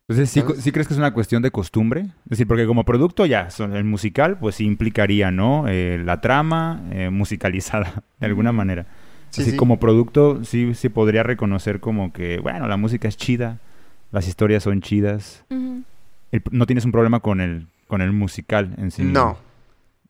Entonces, 0.08 0.30
¿sí, 0.30 0.42
sí 0.60 0.72
crees 0.72 0.88
que 0.88 0.94
es 0.94 0.98
una 0.98 1.12
cuestión 1.14 1.40
de 1.42 1.50
costumbre? 1.52 2.00
Es 2.24 2.30
decir, 2.30 2.46
porque 2.46 2.66
como 2.66 2.84
producto 2.84 3.26
ya, 3.26 3.50
son- 3.50 3.74
el 3.76 3.84
musical, 3.84 4.38
pues 4.38 4.56
sí 4.56 4.64
implicaría, 4.66 5.30
¿no? 5.30 5.66
Eh, 5.68 6.00
la 6.04 6.20
trama 6.20 6.82
eh, 6.90 7.10
musicalizada, 7.10 8.02
de 8.20 8.26
alguna 8.26 8.52
manera. 8.52 8.86
Sí, 9.30 9.42
Así 9.42 9.50
sí. 9.52 9.56
como 9.56 9.78
producto, 9.78 10.44
sí, 10.44 10.74
sí 10.74 10.88
podría 10.88 11.22
reconocer 11.22 11.78
como 11.80 12.12
que, 12.12 12.38
bueno, 12.40 12.66
la 12.66 12.76
música 12.76 13.06
es 13.06 13.16
chida, 13.16 13.58
las 14.10 14.26
historias 14.26 14.64
son 14.64 14.80
chidas. 14.82 15.44
El- 16.32 16.42
no 16.50 16.66
tienes 16.66 16.84
un 16.84 16.92
problema 16.92 17.20
con 17.20 17.40
el, 17.40 17.66
con 17.86 18.00
el 18.00 18.12
musical 18.12 18.74
en 18.78 18.90
sí. 18.90 19.02
No. 19.04 19.38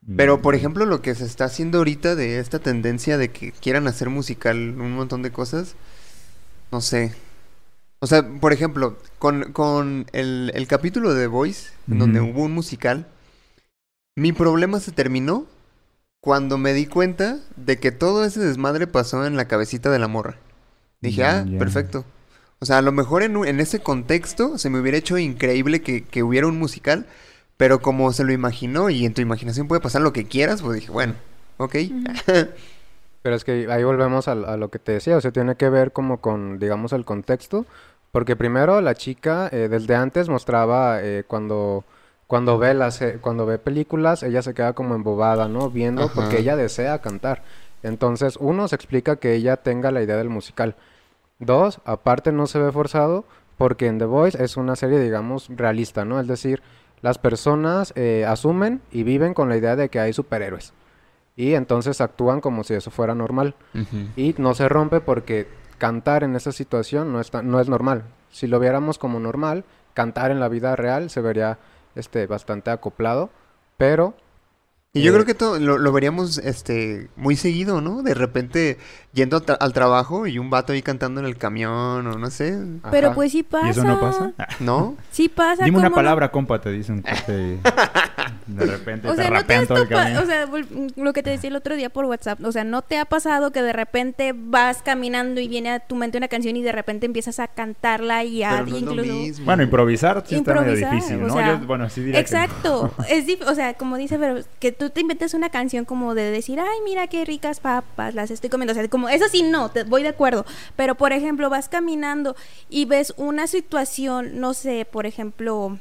Mm. 0.05 0.15
Pero, 0.15 0.41
por 0.41 0.55
ejemplo, 0.55 0.85
lo 0.85 1.01
que 1.01 1.15
se 1.15 1.25
está 1.25 1.45
haciendo 1.45 1.79
ahorita 1.79 2.15
de 2.15 2.39
esta 2.39 2.59
tendencia 2.59 3.17
de 3.17 3.29
que 3.31 3.51
quieran 3.51 3.87
hacer 3.87 4.09
musical 4.09 4.57
un 4.57 4.93
montón 4.93 5.21
de 5.21 5.31
cosas, 5.31 5.75
no 6.71 6.81
sé. 6.81 7.13
O 7.99 8.07
sea, 8.07 8.27
por 8.27 8.51
ejemplo, 8.51 8.97
con, 9.19 9.51
con 9.53 10.07
el, 10.11 10.51
el 10.55 10.67
capítulo 10.67 11.13
de 11.13 11.21
The 11.21 11.27
Voice, 11.27 11.69
en 11.89 11.99
donde 11.99 12.19
hubo 12.19 12.43
un 12.43 12.53
musical, 12.53 13.05
mi 14.15 14.31
problema 14.33 14.79
se 14.79 14.91
terminó 14.91 15.45
cuando 16.19 16.57
me 16.57 16.73
di 16.73 16.87
cuenta 16.87 17.39
de 17.55 17.79
que 17.79 17.91
todo 17.91 18.25
ese 18.25 18.39
desmadre 18.39 18.87
pasó 18.87 19.25
en 19.25 19.35
la 19.35 19.47
cabecita 19.47 19.91
de 19.91 19.99
la 19.99 20.07
morra. 20.07 20.37
Dije, 20.99 21.23
ah, 21.23 21.45
perfecto. 21.59 22.05
O 22.59 22.65
sea, 22.65 22.77
a 22.77 22.81
lo 22.83 22.91
mejor 22.91 23.23
en, 23.23 23.35
en 23.45 23.59
ese 23.59 23.79
contexto 23.79 24.57
se 24.57 24.69
me 24.69 24.79
hubiera 24.79 24.97
hecho 24.97 25.17
increíble 25.17 25.81
que, 25.81 26.03
que 26.03 26.21
hubiera 26.21 26.47
un 26.47 26.59
musical, 26.59 27.07
pero 27.61 27.79
como 27.79 28.11
se 28.11 28.23
lo 28.23 28.33
imaginó 28.33 28.89
y 28.89 29.05
en 29.05 29.13
tu 29.13 29.21
imaginación 29.21 29.67
puede 29.67 29.81
pasar 29.81 30.01
lo 30.01 30.11
que 30.11 30.25
quieras, 30.25 30.63
pues 30.63 30.79
dije, 30.79 30.91
bueno, 30.91 31.13
ok. 31.57 31.75
Pero 33.21 33.35
es 33.35 33.43
que 33.43 33.67
ahí 33.69 33.83
volvemos 33.83 34.27
a, 34.27 34.33
lo 34.33 34.71
que 34.71 34.79
te 34.79 34.93
decía, 34.93 35.15
o 35.15 35.21
sea, 35.21 35.29
tiene 35.31 35.53
que 35.53 35.69
ver 35.69 35.91
como 35.91 36.21
con, 36.21 36.57
digamos, 36.57 36.91
el 36.91 37.05
contexto, 37.05 37.67
porque 38.11 38.35
primero 38.35 38.81
la 38.81 38.95
chica 38.95 39.47
eh, 39.51 39.67
desde 39.69 39.93
antes 39.93 40.27
mostraba 40.27 41.03
eh, 41.03 41.23
cuando, 41.27 41.83
cuando 42.25 42.57
ve 42.57 42.73
las, 42.73 42.99
eh, 43.03 43.19
cuando 43.21 43.45
ve 43.45 43.59
películas, 43.59 44.23
ella 44.23 44.41
se 44.41 44.55
queda 44.55 44.73
como 44.73 44.95
embobada, 44.95 45.47
¿no? 45.47 45.69
Viendo 45.69 46.05
Ajá. 46.05 46.15
porque 46.15 46.39
ella 46.39 46.55
desea 46.55 46.97
cantar. 46.97 47.43
Entonces, 47.83 48.37
uno, 48.39 48.69
se 48.69 48.75
explica 48.75 49.17
que 49.17 49.35
ella 49.35 49.57
tenga 49.57 49.91
la 49.91 50.01
idea 50.01 50.17
del 50.17 50.29
musical. 50.29 50.73
Dos, 51.37 51.79
aparte 51.85 52.31
no 52.31 52.47
se 52.47 52.57
ve 52.57 52.71
forzado 52.71 53.23
porque 53.59 53.85
en 53.85 53.99
The 53.99 54.05
Voice 54.05 54.43
es 54.43 54.57
una 54.57 54.75
serie, 54.75 54.99
digamos, 54.99 55.47
realista, 55.49 56.05
¿no? 56.05 56.19
Es 56.19 56.25
decir, 56.25 56.63
las 57.01 57.17
personas 57.17 57.93
eh, 57.95 58.25
asumen 58.27 58.81
y 58.91 59.03
viven 59.03 59.33
con 59.33 59.49
la 59.49 59.57
idea 59.57 59.75
de 59.75 59.89
que 59.89 59.99
hay 59.99 60.13
superhéroes. 60.13 60.73
Y 61.35 61.53
entonces 61.53 62.01
actúan 62.01 62.41
como 62.41 62.63
si 62.63 62.73
eso 62.73 62.91
fuera 62.91 63.15
normal. 63.15 63.55
Y 64.15 64.35
no 64.37 64.53
se 64.53 64.69
rompe 64.69 64.99
porque 64.99 65.47
cantar 65.77 66.23
en 66.23 66.35
esa 66.35 66.51
situación 66.51 67.11
no, 67.11 67.19
está, 67.19 67.41
no 67.41 67.59
es 67.59 67.69
normal. 67.69 68.03
Si 68.29 68.47
lo 68.47 68.59
viéramos 68.59 68.99
como 68.99 69.19
normal, 69.19 69.63
cantar 69.93 70.31
en 70.31 70.39
la 70.39 70.49
vida 70.49 70.75
real 70.75 71.09
se 71.09 71.21
vería 71.21 71.57
este, 71.95 72.27
bastante 72.27 72.69
acoplado. 72.69 73.29
Pero 73.77 74.13
Y 74.93 75.03
yo 75.03 75.11
Eh, 75.11 75.13
creo 75.13 75.25
que 75.25 75.33
todo 75.35 75.57
lo, 75.57 75.77
lo 75.77 75.93
veríamos 75.93 76.37
este 76.39 77.09
muy 77.15 77.37
seguido, 77.37 77.79
¿no? 77.79 78.03
De 78.03 78.13
repente 78.13 78.77
yendo 79.13 79.41
tra- 79.41 79.55
al 79.61 79.71
trabajo 79.71 80.27
y 80.27 80.37
un 80.37 80.49
vato 80.49 80.73
ahí 80.73 80.81
cantando 80.81 81.21
en 81.21 81.27
el 81.27 81.37
camión 81.37 82.05
o 82.07 82.17
no 82.17 82.29
sé, 82.29 82.57
Pero 82.91 83.13
pues 83.13 83.31
sí 83.31 83.41
pasa. 83.41 83.67
¿Y 83.67 83.69
eso 83.71 83.83
no 83.85 84.01
pasa? 84.01 84.33
¿no? 84.59 84.97
Sí 85.11 85.29
pasa. 85.29 85.63
Dime 85.63 85.77
una 85.77 85.91
palabra, 85.91 86.29
compa, 86.29 86.59
te 86.59 86.71
dice 86.71 86.91
un 86.91 87.01
cuate 87.03 87.33
y 87.53 87.59
de 88.53 88.65
repente 88.65 89.07
O 89.07 89.15
te 89.15 89.21
sea, 89.21 89.29
no 89.31 89.45
te 89.45 89.55
has 89.55 89.67
todo 89.67 89.77
el 89.83 89.87
camino. 89.87 90.21
o 90.21 90.25
sea, 90.25 90.45
lo 90.97 91.13
que 91.13 91.23
te 91.23 91.29
decía 91.29 91.49
el 91.49 91.55
otro 91.55 91.77
día 91.77 91.89
por 91.89 92.03
WhatsApp, 92.03 92.43
o 92.43 92.51
sea, 92.51 92.65
¿no 92.65 92.81
te 92.81 92.97
ha 92.97 93.05
pasado 93.05 93.51
que 93.51 93.61
de 93.61 93.71
repente 93.71 94.33
vas 94.35 94.81
caminando 94.83 95.39
y 95.39 95.47
viene 95.47 95.71
a 95.71 95.79
tu 95.79 95.95
mente 95.95 96.17
una 96.17 96.27
canción 96.27 96.57
y 96.57 96.63
de 96.63 96.71
repente 96.73 97.05
empiezas 97.05 97.39
a 97.39 97.47
cantarla 97.47 98.25
y 98.25 98.43
a 98.43 98.49
Pero 98.51 98.65
no 98.65 98.75
es 98.75 98.81
lo 98.83 98.91
incluso 98.91 99.13
mismo. 99.13 99.45
Bueno, 99.45 99.63
improvisar 99.63 100.21
sí 100.27 100.35
está 100.35 100.53
medio 100.61 100.75
difícil, 100.75 101.23
o 101.23 101.27
¿no? 101.27 101.33
sea, 101.33 101.59
Yo, 101.61 101.65
bueno, 101.65 101.89
sí 101.89 102.01
diría 102.01 102.21
que 102.25 102.31
no. 102.33 102.37
Exacto, 102.43 102.93
es 103.09 103.25
o 103.47 103.55
sea, 103.55 103.73
como 103.75 103.95
dice, 103.95 104.17
pero 104.19 104.41
que 104.59 104.80
tú 104.81 104.89
te 104.89 105.01
inventes 105.01 105.35
una 105.35 105.49
canción 105.51 105.85
como 105.85 106.15
de 106.15 106.31
decir, 106.31 106.59
ay, 106.59 106.79
mira 106.83 107.05
qué 107.05 107.23
ricas 107.23 107.59
papas, 107.59 108.15
las 108.15 108.31
estoy 108.31 108.49
comiendo, 108.49 108.71
o 108.71 108.75
sea, 108.75 108.87
como 108.87 109.09
eso 109.09 109.25
sí 109.29 109.43
no, 109.43 109.69
te 109.69 109.83
voy 109.83 110.01
de 110.01 110.09
acuerdo, 110.09 110.43
pero 110.75 110.95
por 110.95 111.13
ejemplo, 111.13 111.51
vas 111.51 111.69
caminando 111.69 112.35
y 112.67 112.85
ves 112.85 113.13
una 113.17 113.45
situación, 113.45 114.39
no 114.39 114.55
sé, 114.55 114.85
por 114.91 115.05
ejemplo, 115.05 115.77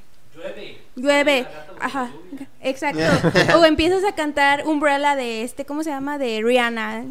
llueve, 0.96 1.46
ajá, 1.80 2.10
exacto, 2.60 3.00
o 3.58 3.64
empiezas 3.64 4.04
a 4.04 4.14
cantar 4.14 4.66
Umbrella 4.66 5.16
de 5.16 5.44
este, 5.44 5.64
¿cómo 5.64 5.82
se 5.82 5.88
llama? 5.88 6.18
De 6.18 6.42
Rihanna, 6.44 7.04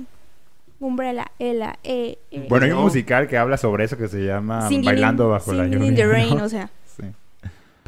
Umbrella, 0.79 1.31
Ella, 1.39 1.79
eh, 1.83 2.19
eh. 2.29 2.45
Bueno, 2.49 2.65
hay 2.67 2.71
un 2.71 2.77
No. 2.77 2.83
musical 2.83 3.27
que 3.27 3.35
habla 3.35 3.57
sobre 3.57 3.83
eso 3.85 3.97
que 3.97 4.07
se 4.07 4.19
llama 4.23 4.61
Singing 4.67 4.79
in- 4.83 4.85
Bailando 4.85 5.27
bajo 5.29 5.53
la 5.53 5.65
lluvia. 5.65 5.87
in 5.87 5.95
the 5.95 6.05
rain, 6.05 6.37
¿no? 6.37 6.43
o 6.45 6.49
sea. 6.49 6.69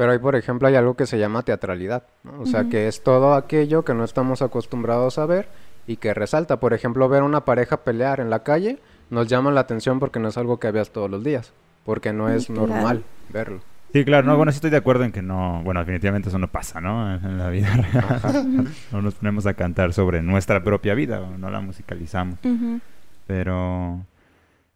Pero 0.02 0.14
ahí, 0.14 0.18
por 0.18 0.36
ejemplo, 0.36 0.68
hay 0.68 0.74
algo 0.74 0.96
que 0.96 1.06
se 1.06 1.20
llama 1.20 1.44
teatralidad, 1.44 2.02
¿no? 2.24 2.42
O 2.42 2.48
sea, 2.48 2.64
que 2.64 2.88
es 2.88 3.04
todo 3.04 3.36
aquello 3.36 3.86
que 3.86 3.94
no 3.94 4.04
estamos 4.04 4.42
acostumbrados 4.42 5.20
a 5.20 5.28
ver 5.28 5.48
y 5.86 5.98
que 5.98 6.16
resalta. 6.16 6.60
Por 6.60 6.74
ejemplo, 6.74 7.08
ver 7.08 7.22
una 7.22 7.46
pareja 7.46 7.84
pelear 7.84 8.20
en 8.20 8.32
la 8.32 8.42
calle 8.42 8.80
nos 9.12 9.28
llama 9.28 9.52
la 9.52 9.62
atención 9.62 10.00
porque 10.00 10.20
no 10.20 10.30
es 10.30 10.40
algo 10.40 10.60
que 10.60 10.72
veas 10.72 10.90
todos 10.90 11.08
los 11.08 11.24
días, 11.24 11.54
porque 11.86 12.14
no 12.14 12.30
es 12.30 12.48
claro. 12.48 12.66
normal 12.66 13.04
verlo. 13.30 13.60
Sí, 13.94 14.04
claro, 14.04 14.26
no, 14.26 14.36
bueno, 14.38 14.52
sí 14.52 14.56
estoy 14.56 14.72
de 14.72 14.78
acuerdo 14.78 15.04
en 15.04 15.12
que 15.12 15.22
no, 15.22 15.62
bueno, 15.64 15.82
definitivamente 15.82 16.30
eso 16.30 16.40
no 16.40 16.48
pasa, 16.48 16.82
¿no? 16.82 17.14
En 17.24 17.38
la 17.38 17.50
vida 17.52 17.72
real. 17.72 18.72
no 18.92 19.04
nos 19.04 19.14
ponemos 19.14 19.46
a 19.46 19.54
cantar 19.54 19.94
sobre 19.94 20.24
nuestra 20.24 20.64
propia 20.64 20.96
vida, 20.96 21.22
o 21.22 21.38
no 21.38 21.52
la 21.52 21.62
musicalizamos. 21.62 22.40
Pero... 23.28 24.04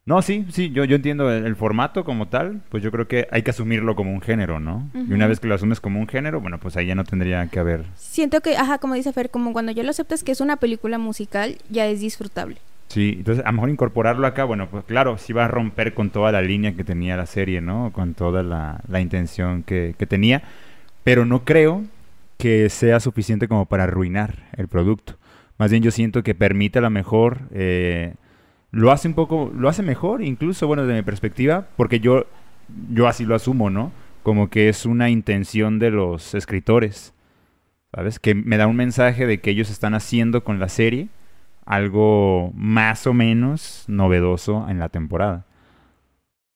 No, 0.08 0.22
sí, 0.22 0.46
sí, 0.50 0.70
yo, 0.70 0.86
yo 0.86 0.98
entiendo 0.98 1.32
el, 1.32 1.48
el 1.48 1.56
formato 1.56 2.06
como 2.06 2.28
tal, 2.28 2.62
pues 2.70 2.84
yo 2.84 2.92
creo 2.92 3.08
que 3.08 3.28
hay 3.32 3.42
que 3.42 3.50
asumirlo 3.50 3.96
como 3.96 4.14
un 4.14 4.22
género, 4.22 4.60
¿no? 4.60 4.88
Y 4.94 5.12
una 5.12 5.26
vez 5.26 5.40
que 5.40 5.48
lo 5.48 5.56
asumes 5.56 5.80
como 5.80 6.00
un 6.00 6.08
género, 6.08 6.40
bueno, 6.40 6.60
pues 6.60 6.78
ahí 6.78 6.86
ya 6.86 6.94
no 6.94 7.04
tendría 7.06 7.48
que 7.48 7.58
haber... 7.58 7.86
Siento 7.96 8.42
que, 8.42 8.56
ajá, 8.56 8.78
como 8.78 8.94
dice 8.94 9.12
Fer, 9.14 9.32
como 9.32 9.52
cuando 9.52 9.72
ya 9.72 9.82
lo 9.82 9.90
aceptas 9.90 10.24
que 10.24 10.32
es 10.32 10.42
una 10.42 10.58
película 10.58 11.00
musical, 11.00 11.58
ya 11.72 11.88
es 11.88 12.02
disfrutable. 12.02 12.58
Sí, 12.90 13.16
entonces 13.18 13.44
a 13.44 13.50
lo 13.50 13.54
mejor 13.54 13.70
incorporarlo 13.72 14.28
acá, 14.28 14.44
bueno, 14.44 14.70
pues 14.70 14.84
claro, 14.84 15.18
sí 15.18 15.34
va 15.34 15.46
a 15.46 15.48
romper 15.48 15.96
con 15.96 16.12
toda 16.12 16.32
la 16.32 16.44
línea 16.44 16.76
que 16.76 16.84
tenía 16.84 17.18
la 17.18 17.26
serie, 17.26 17.60
¿no? 17.62 17.92
Con 17.92 18.14
toda 18.14 18.44
la, 18.44 18.82
la 18.88 19.02
intención 19.02 19.64
que, 19.64 19.96
que 19.98 20.06
tenía, 20.06 20.44
pero 21.04 21.26
no 21.26 21.44
creo 21.46 21.84
que 22.38 22.70
sea 22.70 23.00
suficiente 23.00 23.48
como 23.48 23.66
para 23.66 23.86
arruinar 23.86 24.36
el 24.56 24.68
producto. 24.68 25.16
Más 25.58 25.72
bien 25.72 25.82
yo 25.82 25.90
siento 25.90 26.22
que 26.22 26.36
permite 26.36 26.78
a 26.78 26.84
lo 26.84 26.92
mejor, 26.92 27.40
eh, 27.52 28.14
lo 28.76 28.92
hace 28.92 29.08
un 29.08 29.14
poco, 29.14 29.50
lo 29.56 29.70
hace 29.70 29.84
mejor 29.84 30.22
incluso, 30.22 30.68
bueno, 30.68 30.84
desde 30.84 31.00
mi 31.00 31.02
perspectiva, 31.02 31.66
porque 31.78 32.02
yo, 32.02 32.26
yo 32.92 33.08
así 33.08 33.24
lo 33.24 33.34
asumo, 33.34 33.70
¿no? 33.70 33.94
Como 34.22 34.50
que 34.50 34.68
es 34.68 34.86
una 34.86 35.10
intención 35.10 35.80
de 35.80 35.92
los 35.92 36.34
escritores, 36.36 37.14
¿sabes? 37.94 38.20
Que 38.20 38.36
me 38.36 38.58
da 38.58 38.68
un 38.68 38.76
mensaje 38.76 39.28
de 39.28 39.40
que 39.40 39.52
ellos 39.52 39.70
están 39.70 39.94
haciendo 39.94 40.44
con 40.44 40.60
la 40.60 40.68
serie 40.68 41.08
algo 41.66 42.52
más 42.54 43.08
o 43.08 43.14
menos 43.14 43.86
novedoso 43.88 44.68
en 44.68 44.80
la 44.80 44.90
temporada. 44.90 45.46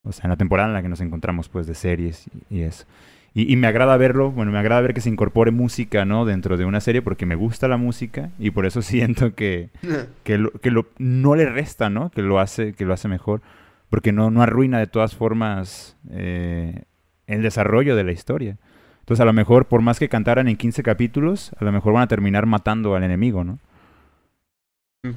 O 0.03 0.11
sea, 0.11 0.25
en 0.25 0.31
la 0.31 0.37
temporada 0.37 0.67
en 0.67 0.73
la 0.73 0.81
que 0.81 0.89
nos 0.89 0.99
encontramos, 0.99 1.47
pues, 1.47 1.67
de 1.67 1.73
series 1.73 2.27
y, 2.49 2.57
y 2.57 2.61
eso. 2.63 2.85
Y, 3.33 3.51
y 3.51 3.55
me 3.57 3.67
agrada 3.67 3.95
verlo, 3.97 4.31
bueno, 4.31 4.51
me 4.51 4.57
agrada 4.59 4.81
ver 4.81 4.93
que 4.93 5.01
se 5.01 5.09
incorpore 5.09 5.51
música, 5.51 6.05
¿no? 6.05 6.25
Dentro 6.25 6.57
de 6.57 6.65
una 6.65 6.81
serie 6.81 7.01
porque 7.01 7.25
me 7.25 7.35
gusta 7.35 7.67
la 7.67 7.77
música 7.77 8.31
y 8.39 8.51
por 8.51 8.65
eso 8.65 8.81
siento 8.83 9.35
que, 9.35 9.69
que, 10.23 10.37
lo, 10.37 10.51
que 10.51 10.71
lo- 10.71 10.87
no 10.97 11.35
le 11.35 11.45
resta, 11.45 11.89
¿no? 11.89 12.09
Que 12.11 12.21
lo 12.21 12.39
hace, 12.39 12.73
que 12.73 12.85
lo 12.85 12.93
hace 12.93 13.07
mejor. 13.07 13.41
Porque 13.89 14.11
no, 14.11 14.29
no 14.29 14.41
arruina 14.43 14.77
de 14.79 14.87
todas 14.87 15.15
formas 15.15 15.95
eh, 16.11 16.83
el 17.27 17.41
desarrollo 17.41 17.95
de 17.95 18.03
la 18.03 18.11
historia. 18.11 18.57
Entonces, 18.99 19.21
a 19.21 19.25
lo 19.25 19.33
mejor, 19.33 19.65
por 19.65 19.81
más 19.81 19.97
que 19.97 20.09
cantaran 20.09 20.47
en 20.47 20.57
15 20.57 20.83
capítulos, 20.83 21.51
a 21.59 21.65
lo 21.65 21.71
mejor 21.71 21.93
van 21.93 22.03
a 22.03 22.07
terminar 22.07 22.45
matando 22.45 22.95
al 22.95 23.03
enemigo, 23.03 23.43
¿no? 23.43 23.57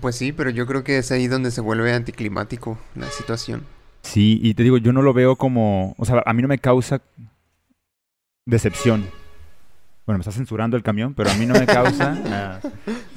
Pues 0.00 0.16
sí, 0.16 0.32
pero 0.32 0.50
yo 0.50 0.66
creo 0.66 0.84
que 0.84 0.98
es 0.98 1.10
ahí 1.12 1.26
donde 1.26 1.50
se 1.50 1.60
vuelve 1.60 1.92
anticlimático 1.92 2.78
la 2.94 3.06
situación. 3.10 3.64
Sí, 4.02 4.40
y 4.42 4.54
te 4.54 4.62
digo, 4.62 4.78
yo 4.78 4.92
no 4.92 5.02
lo 5.02 5.12
veo 5.12 5.36
como, 5.36 5.94
o 5.98 6.04
sea, 6.04 6.22
a 6.24 6.32
mí 6.32 6.42
no 6.42 6.48
me 6.48 6.58
causa 6.58 7.00
decepción. 8.46 9.04
Bueno, 10.06 10.18
me 10.18 10.22
está 10.22 10.32
censurando 10.32 10.76
el 10.76 10.82
camión, 10.82 11.14
pero 11.14 11.30
a 11.30 11.34
mí 11.34 11.46
no 11.46 11.54
me 11.54 11.66
causa. 11.66 12.16
ah, 12.26 12.58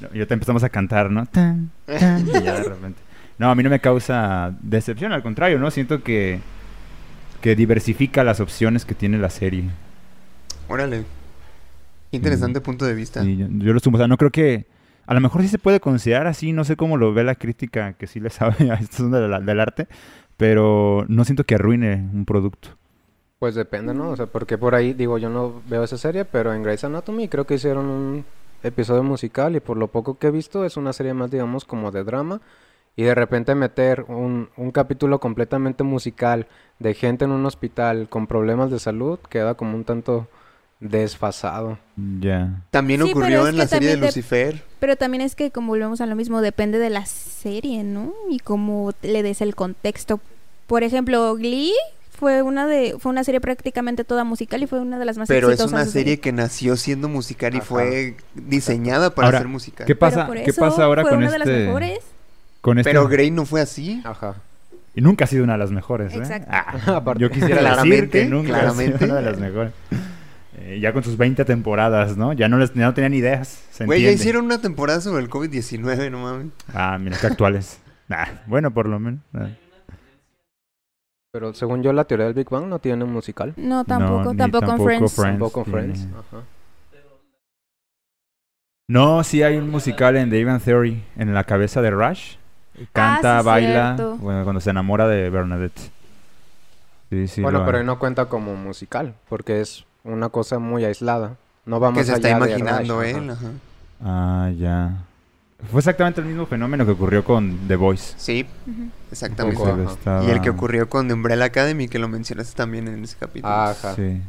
no, 0.01 0.09
y 0.13 0.19
ya 0.19 0.26
te 0.26 0.34
empezamos 0.34 0.63
a 0.63 0.69
cantar, 0.69 1.09
¿no? 1.09 1.26
Tan, 1.26 1.71
tan, 1.86 2.28
y 2.28 2.32
ya 2.32 2.53
de 2.59 2.63
repente. 2.63 3.01
No, 3.38 3.49
a 3.49 3.55
mí 3.55 3.63
no 3.63 3.69
me 3.69 3.80
causa 3.80 4.55
decepción, 4.61 5.11
al 5.11 5.23
contrario, 5.23 5.59
¿no? 5.59 5.69
Siento 5.71 6.03
que, 6.03 6.39
que 7.41 7.55
diversifica 7.55 8.23
las 8.23 8.39
opciones 8.39 8.86
que 8.86 8.95
tiene 8.95 9.17
la 9.17 9.30
serie. 9.30 9.65
Órale. 10.67 11.03
Interesante 12.11 12.61
punto 12.61 12.86
de 12.86 12.93
vista. 12.93 13.23
Sí, 13.23 13.36
yo, 13.36 13.47
yo 13.49 13.73
lo 13.73 13.80
sumo. 13.80 13.97
O 13.97 13.99
sea, 13.99 14.07
no 14.07 14.17
creo 14.17 14.32
que. 14.32 14.67
A 15.07 15.13
lo 15.13 15.21
mejor 15.21 15.41
sí 15.43 15.49
se 15.49 15.59
puede 15.59 15.80
considerar 15.80 16.26
así. 16.28 16.51
No 16.53 16.63
sé 16.63 16.76
cómo 16.76 16.97
lo 16.97 17.13
ve 17.13 17.23
la 17.23 17.36
crítica 17.36 17.93
que 17.93 18.07
sí 18.07 18.19
le 18.19 18.30
sabe 18.30 18.55
a 18.71 18.76
esto 18.76 19.09
de 19.09 19.28
la- 19.28 19.39
del 19.41 19.59
arte. 19.59 19.88
Pero 20.38 21.05
no 21.09 21.26
siento 21.26 21.43
que 21.43 21.55
arruine 21.55 21.95
un 22.13 22.26
producto. 22.26 22.69
Pues 23.39 23.53
depende, 23.55 23.93
¿no? 23.93 24.09
O 24.11 24.15
sea, 24.15 24.27
porque 24.27 24.57
por 24.57 24.75
ahí, 24.75 24.93
digo, 24.93 25.17
yo 25.17 25.29
no 25.29 25.61
veo 25.67 25.83
esa 25.83 25.97
serie, 25.97 26.25
pero 26.25 26.53
en 26.53 26.63
Grey's 26.63 26.83
Anatomy 26.83 27.27
creo 27.27 27.45
que 27.45 27.55
hicieron 27.55 27.86
un 27.88 28.25
episodio 28.63 29.03
musical 29.03 29.55
y 29.55 29.59
por 29.59 29.77
lo 29.77 29.88
poco 29.88 30.17
que 30.17 30.27
he 30.27 30.31
visto 30.31 30.63
es 30.65 30.77
una 30.77 30.93
serie 30.93 31.13
más, 31.13 31.31
digamos, 31.31 31.65
como 31.65 31.91
de 31.91 32.03
drama. 32.03 32.41
Y 32.95 33.03
de 33.03 33.13
repente 33.13 33.53
meter 33.55 34.05
un, 34.07 34.49
un 34.55 34.71
capítulo 34.71 35.19
completamente 35.19 35.83
musical 35.83 36.47
de 36.79 36.93
gente 36.93 37.25
en 37.25 37.31
un 37.31 37.45
hospital 37.45 38.07
con 38.07 38.25
problemas 38.25 38.71
de 38.71 38.79
salud 38.79 39.19
queda 39.29 39.55
como 39.55 39.75
un 39.75 39.83
tanto 39.83 40.27
desfasado. 40.79 41.77
Ya. 42.21 42.61
También 42.71 43.01
Sí, 43.03 43.09
ocurrió 43.11 43.47
en 43.49 43.57
la 43.57 43.67
serie 43.67 43.89
de- 43.89 43.97
Lucifer. 43.97 44.63
Pero 44.79 44.95
también 44.95 45.21
es 45.21 45.36
que 45.36 45.51
como 45.51 45.69
volvemos 45.69 45.99
a 45.99 46.05
lo 46.05 46.15
mismo, 46.15 46.41
depende 46.41 46.79
de 46.79 46.89
la 46.89 47.05
serie, 47.05 47.83
¿no? 47.83 48.13
Y 48.29 48.39
cómo 48.39 48.91
le 49.01 49.23
des 49.23 49.41
el 49.41 49.55
contexto. 49.55 50.21
Por 50.67 50.83
ejemplo, 50.83 51.36
Glee 51.36 51.73
fue 52.18 52.41
una 52.41 52.66
de 52.68 52.95
fue 52.99 53.11
una 53.11 53.24
serie 53.24 53.41
prácticamente 53.41 54.03
toda 54.03 54.24
musical 54.24 54.63
y 54.63 54.68
fue 54.68 54.80
una 54.80 54.97
de 54.99 55.05
las 55.05 55.18
más 55.18 55.28
Pero 55.28 55.47
es 55.47 55.53
exitosas 55.53 55.74
una 55.74 55.86
de- 55.86 55.91
serie 55.91 56.20
que 56.20 56.32
nació 56.32 56.76
siendo 56.78 57.07
musical 57.09 57.53
y 57.53 57.57
Ajá. 57.57 57.66
fue 57.66 58.18
diseñada 58.34 59.13
para 59.13 59.28
Ahora, 59.28 59.38
ser 59.39 59.47
musical. 59.47 59.86
¿Qué 59.88 59.95
Pero 59.95 59.99
pasa, 59.99 60.30
¿qué 60.34 60.49
eso 60.49 60.61
pasa 60.61 60.84
ahora 60.84 61.01
fue 61.03 61.11
con 61.11 61.20
una 61.20 61.32
de 61.32 61.38
este. 61.38 61.49
las 61.51 61.59
mejores. 61.68 61.99
Con 62.61 62.80
este 62.80 62.89
Pero 62.89 63.07
Grey 63.07 63.32
no 63.32 63.45
fue 63.45 63.61
así. 63.61 64.01
Ajá. 64.05 64.36
Y 64.95 65.01
nunca 65.01 65.26
ha 65.26 65.28
sido 65.28 65.43
una 65.43 65.53
de 65.53 65.59
las 65.59 65.72
mejores, 65.72 66.13
¿eh? 66.13 66.18
Exacto. 66.18 66.47
Ah, 66.51 67.13
yo 67.18 67.30
quisiera 67.30 67.55
decir 67.55 67.68
Claramente, 67.68 68.20
que 68.24 68.26
nunca 68.26 68.55
ha 68.55 68.59
claramente. 68.61 68.97
sido 68.97 69.11
una 69.11 69.20
de 69.22 69.26
las 69.32 69.39
mejores. 69.39 69.72
Eh, 70.57 70.80
ya 70.82 70.93
con 70.93 71.03
sus 71.03 71.18
20 71.18 71.43
temporadas, 71.43 72.16
¿no? 72.16 72.32
Ya 72.32 72.47
no, 72.47 72.57
les, 72.57 72.74
ya 72.74 72.86
no 72.86 72.93
tenían 72.93 73.13
ideas. 73.13 73.59
Güey, 73.86 74.01
ya 74.03 74.11
hicieron 74.11 74.45
una 74.45 74.61
temporada 74.61 75.01
sobre 75.01 75.22
el 75.22 75.30
COVID-19, 75.30 76.09
no 76.09 76.20
mames. 76.20 76.47
Ah, 76.74 76.97
mira, 76.99 77.18
qué 77.20 77.28
actuales. 77.28 77.80
Bueno, 78.47 78.70
por 78.72 78.88
lo 78.88 78.99
menos. 78.99 79.20
Pero 81.36 81.53
según 81.53 81.83
yo, 81.83 81.91
la 81.91 82.05
teoría 82.05 82.27
del 82.27 82.33
Big 82.33 82.49
Bang 82.49 82.67
no 82.67 82.79
tiene 82.79 83.03
un 83.03 83.11
musical. 83.11 83.51
No, 83.57 83.83
tampoco, 83.83 84.33
tampoco, 84.38 84.71
en 84.71 84.79
Friends. 84.86 85.15
Tampoco 85.17 85.63
tiene. 85.65 85.81
Friends. 85.81 86.07
Ajá. 86.13 86.43
No, 88.88 89.21
sí 89.21 89.43
hay 89.43 89.57
un 89.57 89.69
musical 89.69 90.15
en 90.15 90.29
The 90.29 90.39
Even 90.39 90.61
Theory, 90.61 91.03
en 91.17 91.33
la 91.33 91.43
cabeza 91.43 91.81
de 91.81 91.91
Rush. 91.91 92.36
Canta, 92.93 93.39
Ah, 93.39 93.41
sí, 93.41 93.45
baila, 93.47 93.95
cierto. 93.97 94.15
bueno, 94.15 94.45
cuando 94.45 94.61
se 94.61 94.69
enamora 94.69 95.09
de 95.09 95.29
Bernadette. 95.29 95.91
Sí, 97.09 97.27
sí. 97.27 97.41
bueno, 97.41 97.65
pero 97.65 97.83
no 97.83 97.99
cuenta 97.99 98.27
como 98.27 98.55
musical, 98.55 99.13
porque 99.27 99.59
es 99.59 99.83
una 100.05 100.29
cosa 100.29 100.57
muy 100.57 100.86
aislada. 100.86 101.36
No 101.65 101.81
va 101.81 101.91
Que 101.91 102.05
se 102.05 102.13
está 102.13 102.29
de 102.29 102.33
imaginando 102.36 103.01
Rush, 103.01 103.09
ajá. 103.09 103.19
él. 103.19 103.29
Ajá. 103.31 103.47
Ah, 104.05 104.51
ya. 104.57 104.91
Fue 105.72 105.80
exactamente 105.80 106.22
el 106.22 106.28
mismo 106.28 106.45
fenómeno 106.45 106.86
que 106.86 106.91
ocurrió 106.91 107.24
con 107.24 107.58
The 107.68 107.76
Voice. 107.76 108.14
Sí, 108.18 108.45
exactamente. 109.12 109.58
poco, 109.58 109.82
estaba- 109.91 110.24
Y 110.26 110.30
el 110.30 110.41
que 110.41 110.49
ocurrió 110.49 110.89
con 110.89 111.08
The 111.08 111.14
Umbrella 111.14 111.45
Academy, 111.45 111.88
que 111.88 111.97
lo 111.97 112.08
mencionaste 112.08 112.56
también 112.56 112.88
en 112.88 113.03
ese 113.03 113.16
capítulo. 113.20 113.51
Ajá. 113.53 113.95
Sí. 113.95 114.22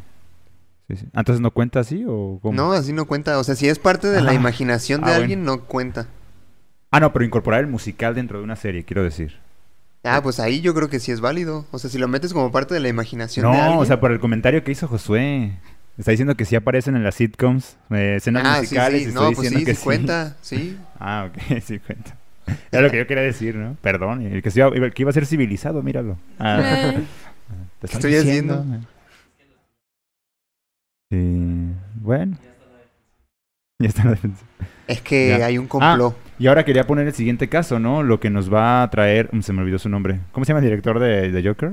Sí, 0.89 0.97
sí. 0.97 1.07
¿Entonces 1.14 1.41
no 1.41 1.51
cuenta 1.51 1.81
así 1.81 2.05
o 2.07 2.39
cómo? 2.41 2.55
No, 2.55 2.72
así 2.72 2.93
no 2.93 3.07
cuenta. 3.07 3.39
O 3.39 3.45
sea, 3.45 3.57
si 3.57 3.68
es 3.68 3.79
parte 3.81 4.07
de 4.09 4.22
la 4.22 4.31
Ah. 4.31 4.35
imaginación 4.35 5.03
de 5.03 5.11
Ah, 5.11 5.16
alguien, 5.16 5.45
no 5.45 5.62
cuenta. 5.64 6.07
Ah, 6.93 7.01
no, 7.01 7.12
pero 7.12 7.24
incorporar 7.24 7.61
el 7.61 7.66
musical 7.66 8.14
dentro 8.14 8.39
de 8.39 8.45
una 8.45 8.55
serie, 8.57 8.85
quiero 8.85 9.03
decir. 9.03 9.39
Ah, 10.05 10.20
pues 10.22 10.39
ahí 10.39 10.61
yo 10.61 10.72
creo 10.74 10.89
que 10.89 11.01
sí 11.01 11.11
es 11.11 11.20
válido. 11.20 11.66
O 11.72 11.81
sea, 11.81 11.91
si 11.91 11.99
lo 11.99 12.07
metes 12.07 12.33
como 12.33 12.53
parte 12.53 12.72
de 12.72 12.79
la 12.81 12.89
imaginación 12.89 13.51
de 13.51 13.57
No, 13.57 13.62
alguien. 13.62 13.81
o 13.81 13.85
sea, 13.85 13.99
por 14.01 14.12
el 14.12 14.20
comentario 14.20 14.62
que 14.62 14.70
hizo 14.70 14.87
Josué. 14.87 15.59
Está 15.99 16.11
diciendo 16.11 16.34
que 16.36 16.44
sí 16.44 16.55
aparecen 16.57 16.94
en 16.97 17.03
las 17.05 17.14
sitcoms, 17.14 17.78
eh, 17.90 18.16
escenas 18.16 18.42
ah, 18.44 18.55
sí, 18.57 18.61
musicales. 18.62 19.03
sí. 19.05 19.09
y 19.11 19.12
No, 19.12 19.20
estoy 19.30 19.34
pues 19.34 19.51
diciendo 19.51 19.59
sí, 19.61 19.64
que 19.64 19.74
sí 19.74 19.84
cuenta. 19.84 20.36
Sí. 20.42 20.76
Ah, 21.01 21.28
ok, 21.30 21.61
sí 21.64 21.78
cuenta. 21.78 22.16
Era 22.70 22.82
lo 22.82 22.90
que 22.90 22.99
yo 22.99 23.07
quería 23.07 23.22
decir, 23.24 23.57
¿no? 23.57 23.76
Perdón, 23.80 24.22
el 24.22 24.42
que, 24.42 24.51
iba, 24.55 24.68
el 24.68 24.92
que 24.94 25.03
iba 25.03 25.11
a 25.11 25.14
ser 25.14 25.26
civilizado, 25.26 25.82
míralo. 25.82 26.16
Ah, 26.38 26.61
Eh, 26.94 27.03
te 27.80 27.86
estoy 27.86 28.14
haciendo? 28.16 28.64
Sí, 31.11 31.72
bueno. 32.01 32.36
Ya 33.78 33.88
está 33.88 34.05
la 34.05 34.11
defensa. 34.11 34.44
Es 34.86 35.01
que 35.01 35.28
Ya. 35.28 35.44
Ah, 35.44 35.47
hay 35.47 35.59
un 35.59 35.66
complot. 35.66 36.16
Y 36.38 36.47
ahora 36.47 36.64
quería 36.64 36.86
poner 36.86 37.07
el 37.07 37.14
siguiente 37.14 37.49
caso, 37.49 37.78
¿no? 37.78 38.03
Lo 38.03 38.20
que 38.20 38.30
nos 38.30 38.53
va 38.53 38.82
a 38.82 38.90
traer... 38.90 39.30
Se 39.42 39.53
me 39.53 39.62
olvidó 39.62 39.78
su 39.78 39.88
nombre. 39.88 40.20
¿Cómo 40.32 40.44
se 40.44 40.51
llama 40.51 40.61
el 40.61 40.66
director 40.66 40.99
de, 40.99 41.30
de 41.30 41.49
Joker? 41.49 41.72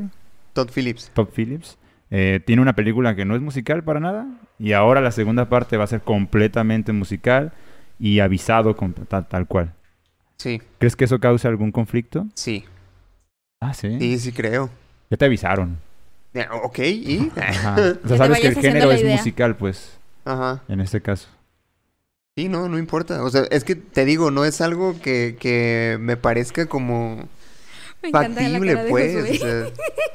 Todd 0.53 0.69
Phillips. 0.74 1.11
Todd 1.13 1.28
Phillips. 1.36 1.78
Eh, 2.16 2.39
tiene 2.45 2.61
una 2.61 2.74
película 2.76 3.16
que 3.16 3.26
no 3.26 3.36
es 3.36 3.41
musical 3.41 3.84
para 3.84 3.99
nada. 3.99 4.28
Y 4.59 4.74
ahora 4.74 5.01
la 5.01 5.11
segunda 5.11 5.49
parte 5.49 5.78
va 5.78 5.86
a 5.86 5.88
ser 5.88 6.01
completamente 6.01 6.93
musical 6.93 7.53
y 7.99 8.20
avisado 8.20 8.76
con, 8.76 8.93
tal, 8.93 9.28
tal 9.28 9.47
cual. 9.47 9.74
Sí, 10.38 10.61
¿Crees 10.78 10.95
que 10.95 11.05
eso 11.05 11.20
causa 11.20 11.47
algún 11.49 11.72
conflicto? 11.72 12.28
sí. 12.36 12.66
Ah, 13.59 13.74
sí. 13.74 13.97
Sí, 13.97 14.20
sí 14.20 14.32
creo. 14.34 14.70
Ya 15.09 15.16
te 15.18 15.24
avisaron. 15.26 15.80
Ya, 16.34 16.49
Ok, 16.64 16.80
¿y? 16.80 17.32
Ajá. 17.41 17.76
O 18.03 18.07
sea, 18.09 18.18
sabes 18.18 18.39
que 18.41 18.47
el 18.47 18.55
género 18.55 18.91
es 18.91 19.03
musical, 19.03 19.55
pues, 19.55 19.97
Ajá. 20.26 20.61
en 20.68 20.82
este 20.82 21.01
caso. 21.01 21.30
Sí, 22.36 22.49
no, 22.49 22.68
no 22.68 22.78
importa. 22.78 23.24
O 23.24 23.30
sea, 23.30 23.43
es 23.49 23.64
que 23.64 23.76
te 23.76 24.05
digo, 24.05 24.32
no 24.32 24.43
es 24.45 24.59
algo 24.61 24.99
que, 25.01 25.38
que 25.39 25.97
me 25.99 26.18
parezca 26.18 26.66
como 26.68 27.28
me 28.03 28.09
factible, 28.11 28.76
pues. 28.89 29.16
O 29.16 29.34
sea, 29.34 29.66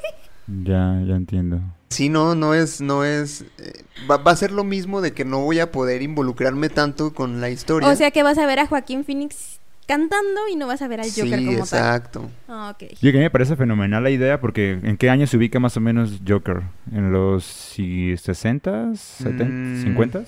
Ya, 0.63 1.01
ya 1.05 1.15
entiendo. 1.15 1.59
Sí, 1.89 2.09
no, 2.09 2.35
no 2.35 2.53
es, 2.53 2.81
no 2.81 3.03
es. 3.03 3.41
eh, 3.57 3.83
va, 4.09 4.17
va 4.17 4.31
a 4.31 4.35
ser 4.35 4.51
lo 4.51 4.63
mismo 4.63 5.01
de 5.01 5.13
que 5.13 5.25
no 5.25 5.39
voy 5.41 5.59
a 5.59 5.71
poder 5.71 6.01
involucrarme 6.01 6.69
tanto 6.69 7.13
con 7.13 7.41
la 7.41 7.49
historia. 7.49 7.87
O 7.89 7.95
sea 7.95 8.11
que 8.11 8.23
vas 8.23 8.37
a 8.37 8.45
ver 8.45 8.59
a 8.59 8.67
Joaquín 8.67 9.03
Phoenix 9.05 9.59
cantando 9.87 10.41
y 10.51 10.55
no 10.55 10.67
vas 10.67 10.83
a 10.83 10.87
ver 10.87 10.99
al 11.01 11.09
Joker 11.09 11.39
sí, 11.39 11.45
como 11.45 11.57
exacto. 11.57 12.19
tal. 12.21 12.29
Ah, 12.47 12.75
ok. 12.75 12.89
Yo 13.01 13.11
que 13.11 13.17
a 13.17 13.19
mí 13.19 13.19
me 13.21 13.29
parece 13.31 13.55
fenomenal 13.55 14.03
la 14.03 14.11
idea 14.11 14.39
porque 14.39 14.79
¿en 14.83 14.97
qué 14.97 15.09
año 15.09 15.25
se 15.25 15.35
ubica 15.37 15.59
más 15.59 15.75
o 15.77 15.79
menos 15.81 16.19
Joker? 16.27 16.61
¿En 16.91 17.11
los 17.11 17.43
si- 17.43 18.13
60s, 18.15 18.99
70s, 19.23 19.47
Mm. 19.49 19.83
50s? 19.97 20.25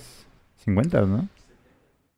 50s, 0.66 1.06
¿no? 1.06 1.28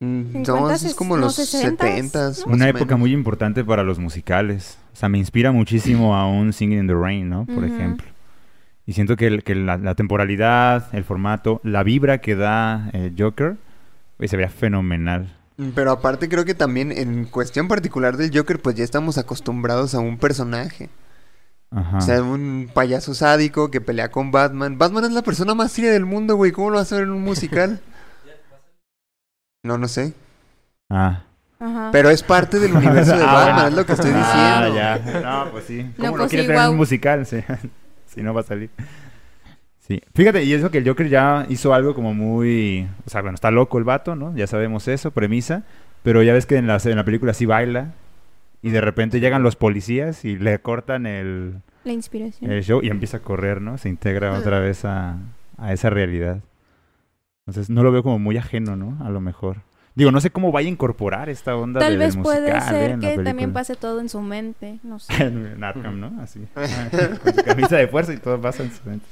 Mm, 0.01 0.38
No, 0.40 0.45
50, 0.45 0.74
eso 0.74 0.86
es 0.88 0.95
como 0.95 1.16
no, 1.16 1.26
los 1.26 1.38
60s, 1.38 1.78
70s. 1.78 2.47
¿no? 2.47 2.55
Una 2.55 2.68
época 2.68 2.97
muy 2.97 3.12
importante 3.12 3.62
para 3.62 3.82
los 3.84 3.99
musicales. 3.99 4.78
O 4.95 4.97
sea, 4.97 5.09
me 5.11 5.18
inspira 5.18 5.53
muchísimo 5.53 6.16
a 6.16 6.26
un 6.26 6.53
Singing 6.55 6.78
in 6.80 6.86
the 6.86 6.95
Rain, 6.95 7.28
¿no? 7.28 7.45
Por 7.45 7.64
ejemplo. 7.64 8.07
Y 8.87 8.93
siento 8.93 9.16
que, 9.16 9.26
el- 9.28 9.43
que 9.45 9.55
la, 9.55 9.78
la 9.78 9.95
temporalidad, 9.95 10.89
el 10.95 11.05
formato, 11.05 11.61
la 11.64 11.82
vibra 11.82 12.18
que 12.18 12.35
da 12.37 12.91
el 12.93 13.14
Joker, 13.18 13.57
pues, 14.18 14.30
se 14.30 14.37
vería 14.37 14.51
fenomenal. 14.51 15.35
Mm, 15.57 15.68
Pero 15.74 15.91
aparte 15.93 16.28
creo 16.28 16.45
que 16.45 16.55
también 16.55 16.93
en 16.93 17.24
cuestión 17.24 17.66
particular 17.68 18.16
del 18.16 18.37
Joker, 18.37 18.61
pues 18.61 18.74
ya 18.76 18.85
estamos 18.85 19.16
acostumbrados 19.18 19.95
a 19.95 20.01
un 20.01 20.18
personaje. 20.18 20.91
Ajá. 21.70 21.99
O 21.99 22.01
sea, 22.03 22.22
un 22.22 22.70
payaso 22.72 23.14
sádico 23.14 23.70
que 23.70 23.80
pelea 23.80 24.11
con 24.11 24.30
Batman. 24.30 24.78
Batman 24.78 25.05
es 25.05 25.12
la 25.12 25.22
persona 25.22 25.55
más 25.55 25.72
seria 25.72 25.91
del 25.91 26.05
mundo, 26.05 26.37
güey. 26.37 26.53
¿Cómo 26.53 26.70
lo 26.70 26.76
vas 26.76 26.93
a 26.93 26.97
ver 26.97 27.05
en 27.05 27.11
un 27.11 27.22
musical? 27.22 27.80
No, 29.64 29.78
no 29.78 29.89
sé. 29.89 30.12
ah. 30.91 31.22
Ajá. 31.61 31.89
Pero 31.93 32.11
es 32.11 32.22
parte 32.22 32.59
del 32.59 32.74
universo 32.74 33.16
de 33.16 33.24
Ah, 33.26 33.32
Batman, 33.32 33.66
es 33.68 33.74
lo 33.74 33.87
que 33.87 33.93
estoy 33.93 34.11
Ah, 34.14 34.66
diciendo. 34.66 34.76
ya. 34.76 35.20
No, 35.45 35.51
pues 35.53 35.64
sí. 35.64 35.91
¿Cómo 35.97 36.09
No, 36.11 36.16
lo 36.16 36.18
pues 36.24 36.30
quieres 36.30 36.47
sí, 36.47 36.53
ver 36.53 36.62
en 36.62 36.70
un 36.70 36.76
musical? 36.76 37.26
Sí. 37.26 37.39
Si 38.14 38.22
no 38.22 38.32
va 38.34 38.40
a 38.40 38.44
salir. 38.44 38.70
Sí. 39.80 40.00
Fíjate, 40.14 40.44
y 40.44 40.52
eso 40.54 40.70
que 40.70 40.78
el 40.78 40.88
Joker 40.88 41.08
ya 41.08 41.46
hizo 41.50 41.74
algo 41.74 41.94
como 41.94 42.14
muy... 42.14 42.88
O 43.06 43.10
sea, 43.10 43.20
bueno, 43.20 43.34
está 43.34 43.50
loco 43.50 43.76
el 43.78 43.84
vato, 43.84 44.16
¿no? 44.16 44.34
Ya 44.34 44.46
sabemos 44.46 44.88
eso, 44.88 45.10
premisa. 45.10 45.64
Pero 46.02 46.22
ya 46.22 46.32
ves 46.32 46.46
que 46.46 46.56
en 46.56 46.66
la, 46.66 46.78
en 46.82 46.96
la 46.96 47.04
película 47.04 47.34
sí 47.34 47.44
baila. 47.44 47.92
Y 48.62 48.70
de 48.70 48.80
repente 48.80 49.20
llegan 49.20 49.42
los 49.42 49.56
policías 49.56 50.24
y 50.24 50.38
le 50.38 50.58
cortan 50.58 51.04
el, 51.04 51.56
La 51.84 51.92
inspiración. 51.92 52.50
el 52.50 52.64
show 52.64 52.80
y 52.82 52.88
empieza 52.88 53.18
a 53.18 53.20
correr, 53.20 53.60
¿no? 53.60 53.76
Se 53.76 53.90
integra 53.90 54.32
otra 54.32 54.58
vez 54.58 54.86
a, 54.86 55.18
a 55.58 55.72
esa 55.74 55.90
realidad. 55.90 56.40
Entonces 57.46 57.68
no 57.68 57.82
lo 57.82 57.92
veo 57.92 58.02
como 58.02 58.18
muy 58.18 58.38
ajeno, 58.38 58.74
¿no? 58.76 58.96
A 59.04 59.10
lo 59.10 59.20
mejor. 59.20 59.58
Digo, 59.95 60.11
no 60.11 60.20
sé 60.20 60.30
cómo 60.30 60.51
vaya 60.51 60.66
a 60.68 60.72
incorporar 60.72 61.28
esta 61.28 61.55
onda 61.57 61.78
Tal 61.80 61.92
de- 61.92 61.99
vez 61.99 62.16
puede 62.16 62.51
¿eh? 62.57 62.61
ser 62.62 62.90
la 62.90 62.99
que 62.99 63.18
también 63.22 63.53
pase 63.53 63.76
todo 63.76 64.01
en 64.01 64.09
su 64.09 64.20
mente. 64.20 64.80
No 64.82 64.99
sé. 64.99 65.12
en 65.24 65.62
Arkham, 65.62 66.01
¿no? 66.01 66.20
Así. 66.20 66.40
Con 67.22 67.34
su 67.34 67.45
camisa 67.45 67.76
de 67.76 67.86
fuerza 67.86 68.12
y 68.12 68.16
todo 68.16 68.40
pasa 68.40 68.64
en 68.64 68.72
su 68.72 68.80
mente. 68.88 69.07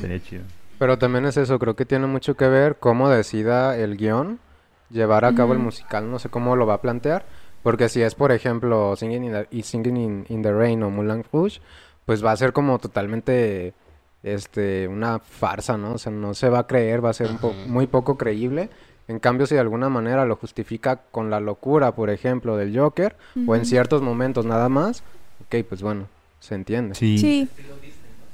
Sería 0.00 0.20
chido. 0.22 0.42
Pero 0.78 0.96
también 0.98 1.24
es 1.26 1.36
eso, 1.36 1.58
creo 1.58 1.74
que 1.76 1.84
tiene 1.86 2.06
mucho 2.06 2.36
que 2.36 2.46
ver 2.48 2.76
cómo 2.78 3.08
decida 3.08 3.76
el 3.76 3.96
guion 3.96 4.38
llevar 4.90 5.24
a 5.24 5.34
cabo 5.34 5.52
el 5.54 5.58
musical, 5.58 6.10
no 6.10 6.18
sé 6.18 6.28
cómo 6.28 6.54
lo 6.54 6.66
va 6.66 6.74
a 6.74 6.80
plantear, 6.82 7.24
porque 7.62 7.88
si 7.88 8.02
es, 8.02 8.14
por 8.14 8.30
ejemplo, 8.32 8.94
Singing 8.96 9.24
in 9.24 9.32
the, 9.32 9.46
y 9.50 9.62
Singing 9.62 9.96
in, 9.96 10.26
in 10.28 10.42
the 10.42 10.52
Rain 10.52 10.82
o 10.82 10.90
Moulin 10.90 11.24
Rouge, 11.32 11.60
pues 12.04 12.24
va 12.24 12.32
a 12.32 12.36
ser 12.36 12.52
como 12.52 12.78
totalmente 12.78 13.72
este 14.22 14.86
una 14.88 15.18
farsa, 15.18 15.76
¿no? 15.76 15.94
O 15.94 15.98
sea, 15.98 16.12
no 16.12 16.34
se 16.34 16.48
va 16.48 16.60
a 16.60 16.66
creer, 16.66 17.04
va 17.04 17.10
a 17.10 17.14
ser 17.14 17.30
un 17.30 17.38
po- 17.38 17.54
muy 17.66 17.86
poco 17.86 18.16
creíble. 18.18 18.68
En 19.12 19.18
cambio, 19.18 19.46
si 19.46 19.54
de 19.54 19.60
alguna 19.60 19.90
manera 19.90 20.24
lo 20.24 20.36
justifica 20.36 20.96
con 21.10 21.28
la 21.28 21.38
locura, 21.38 21.92
por 21.92 22.08
ejemplo, 22.08 22.56
del 22.56 22.76
Joker, 22.76 23.14
o 23.46 23.54
en 23.54 23.66
ciertos 23.66 24.00
momentos 24.00 24.46
nada 24.46 24.70
más, 24.70 25.02
ok, 25.46 25.64
pues 25.68 25.82
bueno, 25.82 26.06
se 26.40 26.54
entiende. 26.54 26.94
Sí. 26.94 27.18
Sí, 27.18 27.48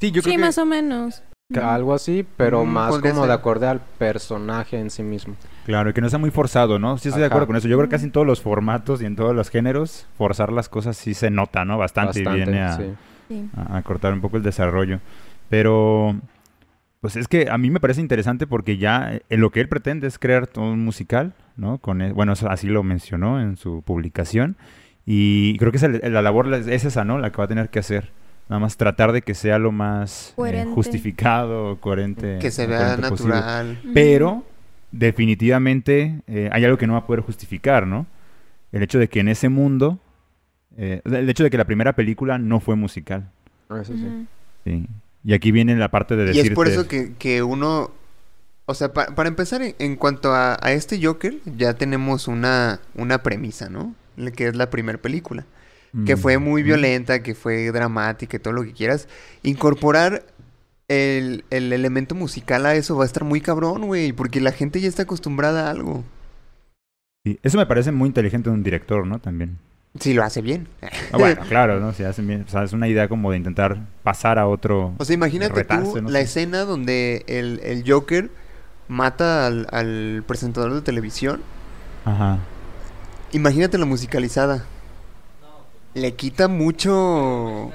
Sí, 0.00 0.12
yo 0.12 0.22
creo 0.22 0.32
sí, 0.34 0.36
que 0.36 0.44
más 0.44 0.56
o 0.58 0.64
menos. 0.64 1.22
Algo 1.60 1.94
así, 1.94 2.24
pero 2.36 2.64
Mm, 2.64 2.68
más 2.68 2.98
como 3.00 3.26
de 3.26 3.32
acorde 3.32 3.66
al 3.66 3.80
personaje 3.80 4.78
en 4.78 4.90
sí 4.90 5.02
mismo. 5.02 5.34
Claro, 5.66 5.90
y 5.90 5.92
que 5.94 6.00
no 6.00 6.08
sea 6.08 6.20
muy 6.20 6.30
forzado, 6.30 6.78
¿no? 6.78 6.96
Sí 6.98 7.08
estoy 7.08 7.22
de 7.22 7.26
acuerdo 7.26 7.48
con 7.48 7.56
eso. 7.56 7.66
Yo 7.66 7.76
creo 7.76 7.88
que 7.88 7.96
casi 7.96 8.04
en 8.04 8.12
todos 8.12 8.26
los 8.26 8.40
formatos 8.40 9.02
y 9.02 9.06
en 9.06 9.16
todos 9.16 9.34
los 9.34 9.50
géneros, 9.50 10.06
forzar 10.16 10.52
las 10.52 10.68
cosas 10.68 10.96
sí 10.96 11.12
se 11.14 11.30
nota, 11.30 11.64
¿no? 11.64 11.76
Bastante, 11.76 12.20
y 12.20 12.24
viene 12.26 12.62
a, 12.62 12.76
sí. 12.76 12.94
Sí. 13.28 13.50
a- 13.56 13.78
a 13.78 13.82
cortar 13.82 14.12
un 14.12 14.20
poco 14.20 14.36
el 14.36 14.44
desarrollo. 14.44 15.00
Pero, 15.48 16.14
pues 17.00 17.16
es 17.16 17.28
que 17.28 17.48
a 17.50 17.58
mí 17.58 17.70
me 17.70 17.80
parece 17.80 18.00
interesante 18.00 18.46
porque 18.46 18.76
ya 18.78 19.20
eh, 19.28 19.36
lo 19.36 19.50
que 19.50 19.60
él 19.60 19.68
pretende 19.68 20.06
es 20.06 20.18
crear 20.18 20.46
todo 20.46 20.64
un 20.72 20.84
musical, 20.84 21.34
¿no? 21.56 21.78
Con, 21.78 22.02
e- 22.02 22.12
bueno, 22.12 22.32
así 22.32 22.66
lo 22.68 22.82
mencionó 22.82 23.40
en 23.40 23.56
su 23.56 23.82
publicación. 23.82 24.56
Y 25.06 25.56
creo 25.58 25.70
que 25.70 25.78
es 25.78 25.82
el- 25.84 26.00
la 26.12 26.22
labor 26.22 26.52
es 26.54 26.66
es 26.66 26.84
esa, 26.84 27.04
¿no? 27.04 27.18
La 27.18 27.30
que 27.30 27.38
va 27.38 27.44
a 27.44 27.48
tener 27.48 27.68
que 27.70 27.78
hacer. 27.78 28.10
Nada 28.48 28.60
más 28.60 28.76
tratar 28.76 29.12
de 29.12 29.22
que 29.22 29.34
sea 29.34 29.58
lo 29.58 29.72
más 29.72 30.30
eh, 30.30 30.32
justificado, 30.74 31.76
coherente. 31.80 32.38
Que 32.40 32.50
se 32.50 32.66
vea 32.66 32.96
posible. 32.96 33.34
natural. 33.34 33.78
Pero 33.94 34.44
definitivamente 34.90 36.20
eh, 36.26 36.48
hay 36.52 36.64
algo 36.64 36.78
que 36.78 36.86
no 36.86 36.94
va 36.94 37.00
a 37.00 37.06
poder 37.06 37.22
justificar, 37.22 37.86
¿no? 37.86 38.06
El 38.72 38.82
hecho 38.82 38.98
de 38.98 39.08
que 39.08 39.20
en 39.20 39.28
ese 39.28 39.48
mundo, 39.48 39.98
eh, 40.76 41.00
el 41.04 41.28
hecho 41.28 41.42
de 41.44 41.50
que 41.50 41.58
la 41.58 41.64
primera 41.64 41.94
película 41.94 42.38
no 42.38 42.60
fue 42.60 42.76
musical. 42.76 43.28
Eso 43.70 43.94
sí. 43.96 44.26
¿sí? 44.64 44.86
Y 45.24 45.34
aquí 45.34 45.50
viene 45.52 45.76
la 45.76 45.90
parte 45.90 46.16
de 46.16 46.24
Y 46.24 46.26
decirte... 46.26 46.48
es 46.48 46.54
por 46.54 46.68
eso 46.68 46.86
que, 46.88 47.14
que 47.14 47.42
uno... 47.42 47.90
O 48.66 48.74
sea, 48.74 48.92
pa- 48.92 49.06
para 49.14 49.28
empezar, 49.28 49.62
en, 49.62 49.74
en 49.78 49.96
cuanto 49.96 50.34
a, 50.34 50.58
a 50.60 50.72
este 50.72 51.02
Joker, 51.04 51.38
ya 51.56 51.74
tenemos 51.74 52.28
una, 52.28 52.80
una 52.94 53.22
premisa, 53.22 53.68
¿no? 53.70 53.94
Que 54.36 54.48
es 54.48 54.56
la 54.56 54.68
primera 54.70 54.98
película. 54.98 55.46
Que 56.04 56.16
fue 56.18 56.36
muy 56.38 56.62
Mm, 56.62 56.66
violenta, 56.66 57.22
que 57.22 57.34
fue 57.34 57.72
dramática 57.72 58.36
y 58.36 58.40
todo 58.40 58.52
lo 58.52 58.62
que 58.62 58.72
quieras. 58.74 59.08
Incorporar 59.42 60.22
el, 60.88 61.44
el 61.50 61.72
elemento 61.72 62.14
musical 62.14 62.66
a 62.66 62.74
eso 62.74 62.94
va 62.96 63.04
a 63.04 63.06
estar 63.06 63.24
muy 63.24 63.40
cabrón, 63.40 63.86
güey. 63.86 64.12
Porque 64.12 64.40
la 64.40 64.52
gente 64.52 64.80
ya 64.82 64.88
está 64.88 65.04
acostumbrada 65.04 65.66
a 65.66 65.70
algo. 65.70 66.04
sí. 67.24 67.38
Eso 67.42 67.58
me 67.58 67.66
parece 67.66 67.92
muy 67.92 68.08
inteligente 68.08 68.50
de 68.50 68.54
un 68.54 68.62
director, 68.62 69.06
¿no? 69.06 69.18
También. 69.20 69.58
Si 70.00 70.14
lo 70.14 70.22
hace 70.22 70.40
bien. 70.42 70.68
Ah, 71.12 71.18
bueno, 71.18 71.42
claro, 71.48 71.80
¿no? 71.80 71.92
Si 71.92 72.04
hacen 72.04 72.26
bien, 72.26 72.44
o 72.46 72.50
sea, 72.50 72.62
es 72.64 72.72
una 72.72 72.88
idea 72.88 73.08
como 73.08 73.30
de 73.30 73.36
intentar 73.36 73.78
pasar 74.02 74.38
a 74.38 74.46
otro... 74.46 74.94
O 74.98 75.04
sea, 75.04 75.14
imagínate 75.14 75.54
retarse, 75.54 75.92
tú 75.92 76.02
no 76.02 76.10
la 76.10 76.20
escena 76.20 76.64
donde 76.64 77.24
el, 77.26 77.60
el 77.62 77.84
Joker 77.86 78.30
mata 78.86 79.46
al, 79.46 79.66
al 79.70 80.22
presentador 80.26 80.74
de 80.74 80.82
televisión. 80.82 81.42
Ajá. 82.04 82.38
Imagínate 83.32 83.76
la 83.78 83.84
musicalizada. 83.84 84.64
Le 85.94 86.14
quita 86.14 86.48
mucho 86.48 87.72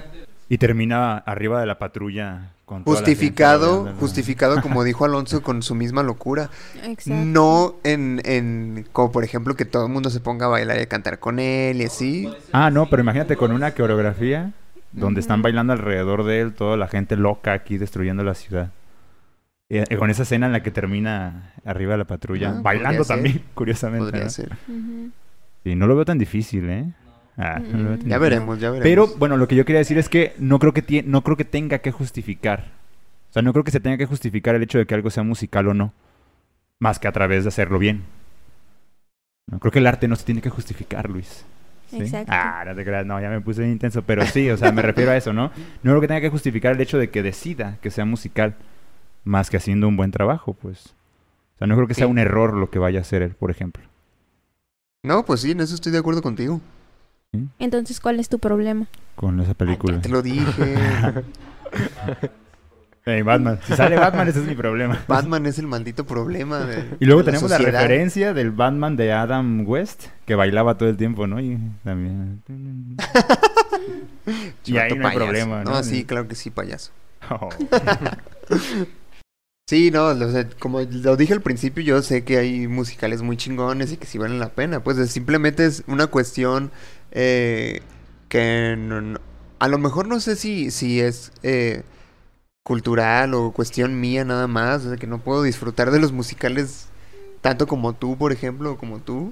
Y 0.49 0.57
termina 0.57 1.17
arriba 1.17 1.59
de 1.59 1.65
la 1.65 1.77
patrulla 1.77 2.52
con 2.73 2.83
gente 2.83 2.91
justificado, 2.91 3.93
justificado 3.99 4.61
como 4.61 4.83
dijo 4.85 5.05
Alonso 5.05 5.41
con 5.43 5.61
su 5.61 5.75
misma 5.75 6.03
locura. 6.03 6.49
Exacto. 6.83 7.11
No 7.25 7.75
en, 7.83 8.21
en, 8.25 8.85
como 8.91 9.11
por 9.11 9.23
ejemplo 9.23 9.55
que 9.55 9.65
todo 9.65 9.85
el 9.85 9.91
mundo 9.91 10.09
se 10.09 10.19
ponga 10.19 10.45
a 10.47 10.49
bailar 10.49 10.77
y 10.79 10.81
a 10.81 10.85
cantar 10.87 11.19
con 11.19 11.39
él 11.39 11.81
y 11.81 11.85
así. 11.85 12.29
Ah, 12.51 12.69
no, 12.71 12.89
pero 12.89 13.01
imagínate 13.01 13.35
con 13.37 13.51
una 13.51 13.71
coreografía 13.73 14.51
donde 14.91 15.21
están 15.21 15.41
bailando 15.41 15.73
alrededor 15.73 16.23
de 16.23 16.41
él 16.41 16.53
toda 16.53 16.77
la 16.77 16.87
gente 16.87 17.15
loca 17.15 17.53
aquí 17.53 17.77
destruyendo 17.77 18.23
la 18.23 18.33
ciudad. 18.35 18.71
Y, 19.69 19.77
eh, 19.77 19.85
con 19.97 20.09
esa 20.11 20.23
escena 20.23 20.45
en 20.45 20.51
la 20.51 20.61
que 20.61 20.69
termina 20.71 21.53
arriba 21.65 21.93
de 21.93 21.97
la 21.99 22.05
patrulla, 22.05 22.49
Ah, 22.49 22.61
bailando 22.61 23.03
ser. 23.03 23.15
también, 23.15 23.43
curiosamente. 23.55 24.05
Podría 24.05 24.25
¿no? 24.25 24.29
ser. 24.29 24.51
Sí, 25.63 25.75
no 25.75 25.87
lo 25.87 25.95
veo 25.95 26.05
tan 26.05 26.17
difícil, 26.19 26.69
¿eh? 26.69 26.93
Ah, 27.37 27.59
Mm. 27.59 28.07
Ya 28.07 28.17
veremos, 28.19 28.59
ya 28.59 28.69
veremos. 28.69 28.83
Pero 28.83 29.07
bueno, 29.19 29.37
lo 29.37 29.47
que 29.47 29.55
yo 29.55 29.65
quería 29.65 29.79
decir 29.79 29.97
es 29.97 30.07
que 30.09 30.33
no 30.37 30.59
creo 30.59 30.73
que 30.73 31.03
no 31.03 31.23
creo 31.23 31.35
que 31.37 31.45
tenga 31.45 31.79
que 31.79 31.91
justificar. 31.91 32.65
O 33.29 33.33
sea, 33.33 33.41
no 33.41 33.51
creo 33.53 33.63
que 33.63 33.71
se 33.71 33.79
tenga 33.79 33.97
que 33.97 34.05
justificar 34.05 34.53
el 34.55 34.61
hecho 34.63 34.77
de 34.77 34.85
que 34.85 34.93
algo 34.93 35.09
sea 35.09 35.23
musical 35.23 35.67
o 35.67 35.73
no, 35.73 35.93
más 36.79 36.99
que 36.99 37.07
a 37.07 37.11
través 37.11 37.43
de 37.43 37.47
hacerlo 37.49 37.79
bien. 37.79 38.03
No 39.49 39.59
creo 39.59 39.71
que 39.71 39.79
el 39.79 39.87
arte 39.87 40.07
no 40.07 40.15
se 40.15 40.25
tiene 40.25 40.41
que 40.41 40.49
justificar, 40.51 41.09
Luis. 41.09 41.43
¿Sí? 41.89 41.97
Exacto. 41.97 42.31
Ah, 42.33 42.63
no 42.65 42.75
te 42.75 42.83
creas, 42.85 43.05
no, 43.05 43.19
ya 43.19 43.29
me 43.29 43.41
puse 43.41 43.67
intenso, 43.67 44.01
pero 44.03 44.25
sí, 44.25 44.49
o 44.49 44.57
sea, 44.57 44.71
me 44.71 44.81
refiero 44.81 45.11
a 45.11 45.17
eso, 45.17 45.33
¿no? 45.33 45.45
No 45.83 45.91
creo 45.91 46.01
que 46.01 46.07
tenga 46.07 46.21
que 46.21 46.29
justificar 46.29 46.73
el 46.73 46.81
hecho 46.81 46.97
de 46.97 47.09
que 47.09 47.21
decida 47.23 47.77
que 47.81 47.89
sea 47.91 48.05
musical, 48.05 48.55
más 49.23 49.49
que 49.49 49.57
haciendo 49.57 49.87
un 49.87 49.97
buen 49.97 50.11
trabajo, 50.11 50.53
pues. 50.53 50.93
O 51.55 51.57
sea, 51.59 51.67
no 51.67 51.75
creo 51.75 51.87
que 51.87 51.93
sea 51.95 52.05
Sí. 52.05 52.11
un 52.11 52.19
error 52.19 52.53
lo 52.55 52.69
que 52.69 52.79
vaya 52.79 52.99
a 52.99 53.01
hacer 53.01 53.21
él, 53.23 53.31
por 53.31 53.51
ejemplo. 53.51 53.83
No, 55.03 55.25
pues 55.25 55.41
sí, 55.41 55.51
en 55.51 55.59
eso 55.61 55.75
estoy 55.75 55.91
de 55.91 55.97
acuerdo 55.99 56.21
contigo. 56.21 56.61
Entonces, 57.59 57.99
¿cuál 57.99 58.19
es 58.19 58.29
tu 58.29 58.39
problema? 58.39 58.87
Con 59.15 59.39
esa 59.39 59.53
película. 59.53 59.95
Ya 59.95 60.01
te 60.01 60.09
lo 60.09 60.21
dije. 60.21 60.75
Ey, 63.05 63.21
Batman. 63.21 63.59
Si 63.67 63.73
sale 63.75 63.97
Batman, 63.97 64.29
ese 64.29 64.39
es 64.39 64.45
mi 64.45 64.55
problema. 64.55 64.97
Batman 65.09 65.45
es 65.45 65.59
el 65.59 65.67
maldito 65.67 66.05
problema 66.05 66.59
de 66.59 66.85
Y 67.01 67.05
luego 67.05 67.21
de 67.21 67.25
tenemos 67.31 67.49
la 67.49 67.57
sociedad. 67.57 67.81
referencia 67.81 68.33
del 68.33 68.51
Batman 68.51 68.95
de 68.95 69.11
Adam 69.11 69.67
West, 69.67 70.05
que 70.25 70.35
bailaba 70.35 70.77
todo 70.77 70.87
el 70.87 70.95
tiempo, 70.95 71.27
¿no? 71.27 71.41
Y 71.41 71.57
también... 71.83 72.41
y 74.65 74.77
ahí 74.77 74.91
no 74.95 75.07
hay 75.07 75.11
payaso. 75.15 75.15
problema, 75.17 75.63
¿no? 75.65 75.83
sí, 75.83 76.05
claro 76.05 76.29
que 76.29 76.35
sí, 76.35 76.49
payaso. 76.49 76.91
Oh. 77.29 77.49
Sí, 79.69 79.91
no, 79.91 80.07
o 80.07 80.29
sea, 80.31 80.47
como 80.59 80.81
lo 80.81 81.15
dije 81.15 81.31
al 81.31 81.41
principio, 81.41 81.81
yo 81.81 82.01
sé 82.01 82.25
que 82.25 82.37
hay 82.37 82.67
musicales 82.67 83.21
muy 83.21 83.37
chingones 83.37 83.93
y 83.93 83.97
que 83.97 84.05
sí 84.05 84.17
valen 84.17 84.37
la 84.39 84.49
pena. 84.49 84.81
Pues 84.83 84.97
es- 84.97 85.11
simplemente 85.11 85.65
es 85.65 85.83
una 85.87 86.07
cuestión 86.07 86.69
eh, 87.13 87.79
que 88.27 88.75
no- 88.77 88.99
no- 89.01 89.19
a 89.59 89.67
lo 89.69 89.77
mejor 89.77 90.07
no 90.07 90.19
sé 90.19 90.35
si, 90.35 90.71
si 90.71 90.99
es 90.99 91.31
eh, 91.43 91.83
cultural 92.63 93.33
o 93.33 93.51
cuestión 93.51 93.99
mía 94.01 94.25
nada 94.25 94.47
más, 94.47 94.85
o 94.85 94.89
sea, 94.89 94.97
que 94.97 95.07
no 95.07 95.19
puedo 95.19 95.43
disfrutar 95.43 95.91
de 95.91 95.99
los 95.99 96.11
musicales 96.11 96.87
tanto 97.41 97.65
como 97.67 97.93
tú, 97.93 98.17
por 98.17 98.31
ejemplo, 98.31 98.71
o 98.73 98.77
como 98.77 98.99
tú. 98.99 99.31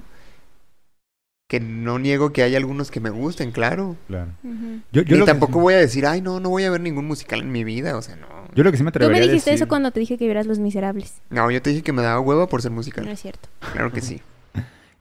Que 1.48 1.60
no 1.60 1.98
niego 1.98 2.32
que 2.32 2.42
hay 2.42 2.56
algunos 2.56 2.90
que 2.90 3.00
me 3.00 3.10
gusten, 3.10 3.50
claro. 3.52 3.94
Claro. 4.08 4.30
Yo, 4.90 5.02
yo 5.02 5.14
Ni 5.14 5.18
lo 5.18 5.26
que- 5.26 5.32
tampoco 5.32 5.60
voy 5.60 5.74
a 5.74 5.78
decir, 5.78 6.06
ay, 6.06 6.22
no, 6.22 6.40
no 6.40 6.48
voy 6.48 6.64
a 6.64 6.70
ver 6.70 6.80
ningún 6.80 7.06
musical 7.06 7.40
en 7.40 7.52
mi 7.52 7.62
vida, 7.62 7.94
o 7.98 8.00
sea, 8.00 8.16
no. 8.16 8.26
Yo 8.54 8.64
lo 8.64 8.70
que 8.70 8.78
sí 8.78 8.82
me 8.84 8.90
Tú 8.90 9.00
me 9.00 9.04
atrevería 9.04 9.24
a 9.24 9.32
dijiste 9.32 9.50
decir... 9.50 9.62
eso 9.64 9.68
cuando 9.68 9.90
te 9.90 10.00
dije 10.00 10.16
que 10.16 10.24
vieras 10.24 10.46
Los 10.46 10.58
Miserables. 10.58 11.14
No, 11.28 11.50
yo 11.50 11.60
te 11.60 11.68
dije 11.70 11.82
que 11.82 11.92
me 11.92 12.00
daba 12.00 12.20
hueva 12.20 12.46
por 12.46 12.62
ser 12.62 12.70
No 12.70 12.76
musical. 12.76 13.06
es 13.08 13.20
cierto. 13.20 13.50
Claro 13.72 13.92
que 13.92 14.00
sí. 14.00 14.22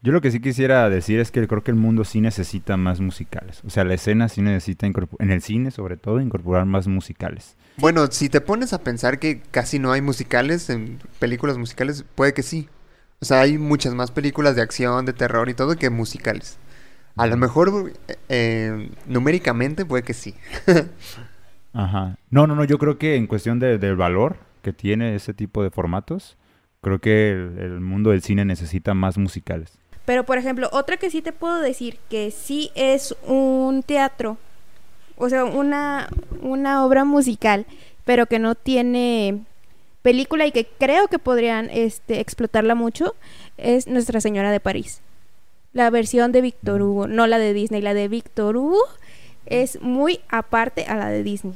Yo 0.04 0.12
lo 0.12 0.22
que 0.22 0.32
sí 0.32 0.40
quisiera 0.40 0.90
decir 0.90 1.20
es 1.20 1.30
que 1.32 1.48
creo 1.48 1.64
que 1.64 1.70
el 1.72 1.78
mundo 1.78 2.04
sí 2.06 2.22
necesita 2.22 2.76
más 2.76 3.00
musicales. 3.00 3.62
O 3.66 3.70
sea, 3.70 3.84
la 3.84 3.94
escena 3.94 4.30
sí 4.30 4.42
necesita, 4.42 4.88
en 4.88 5.32
el 5.32 5.42
cine 5.44 5.70
sobre 5.70 5.96
todo, 5.96 6.20
incorporar 6.20 6.66
más 6.66 6.88
musicales. 6.88 7.56
Bueno, 7.78 8.08
si 8.08 8.28
te 8.28 8.42
pones 8.42 8.74
a 8.74 8.84
pensar 8.84 9.20
que 9.20 9.42
casi 9.52 9.78
no 9.78 9.92
hay 9.92 10.02
musicales 10.02 10.70
en 10.72 10.98
películas 11.20 11.58
musicales, 11.60 12.04
puede 12.16 12.34
que 12.34 12.42
sí. 12.42 12.68
O 13.20 13.26
sea, 13.26 13.42
hay 13.42 13.60
muchas 13.60 13.94
más 13.94 14.10
películas 14.10 14.56
de 14.56 14.64
acción, 14.64 15.06
de 15.06 15.14
terror 15.14 15.50
y 15.50 15.54
todo 15.54 15.76
que 15.76 15.92
musicales. 15.92 16.58
A 17.16 17.28
lo 17.28 17.38
mejor 17.38 17.92
eh, 18.08 18.16
eh, 18.30 18.90
numéricamente 19.06 19.86
puede 19.86 20.02
que 20.02 20.14
sí. 20.16 20.34
Ajá. 21.74 22.18
No, 22.30 22.48
no, 22.48 22.56
no, 22.56 22.64
yo 22.64 22.78
creo 22.78 22.98
que 22.98 23.16
en 23.16 23.28
cuestión 23.28 23.60
de- 23.60 23.78
del 23.78 23.96
valor 23.96 24.38
que 24.62 24.74
tiene 24.74 25.16
ese 25.16 25.34
tipo 25.34 25.64
de 25.64 25.70
formatos, 25.72 26.38
creo 26.82 27.00
que 27.00 27.32
el, 27.32 27.58
el 27.60 27.80
mundo 27.82 28.10
del 28.12 28.22
cine 28.22 28.46
necesita 28.46 28.94
más 28.94 29.18
musicales. 29.18 29.78
Pero, 30.06 30.26
por 30.26 30.38
ejemplo, 30.38 30.70
otra 30.72 30.98
que 30.98 31.10
sí 31.10 31.22
te 31.22 31.32
puedo 31.32 31.60
decir 31.60 32.00
que 32.10 32.32
sí 32.32 32.72
es 32.76 33.16
un 33.26 33.84
teatro, 33.84 34.38
o 35.18 35.30
sea, 35.30 35.46
una, 35.46 36.10
una 36.42 36.84
obra 36.86 37.06
musical, 37.06 37.66
pero 38.06 38.26
que 38.26 38.40
no 38.40 38.56
tiene 38.56 39.40
película 40.02 40.48
y 40.48 40.52
que 40.52 40.66
creo 40.66 41.08
que 41.08 41.20
podrían 41.20 41.70
este, 41.70 42.20
explotarla 42.20 42.76
mucho, 42.76 43.16
es 43.58 43.88
Nuestra 43.88 44.22
Señora 44.22 44.52
de 44.52 44.60
París. 44.60 45.02
La 45.74 45.90
versión 45.90 46.32
de 46.32 46.42
Víctor 46.42 46.82
Hugo, 46.82 47.08
no 47.08 47.28
la 47.28 47.38
de 47.38 47.54
Disney, 47.54 47.82
la 47.82 47.94
de 47.94 48.08
Víctor 48.08 48.58
Hugo 48.58 48.82
es 49.46 49.82
muy 49.82 50.20
aparte 50.30 50.86
a 50.86 50.96
la 50.96 51.10
de 51.10 51.24
Disney. 51.24 51.54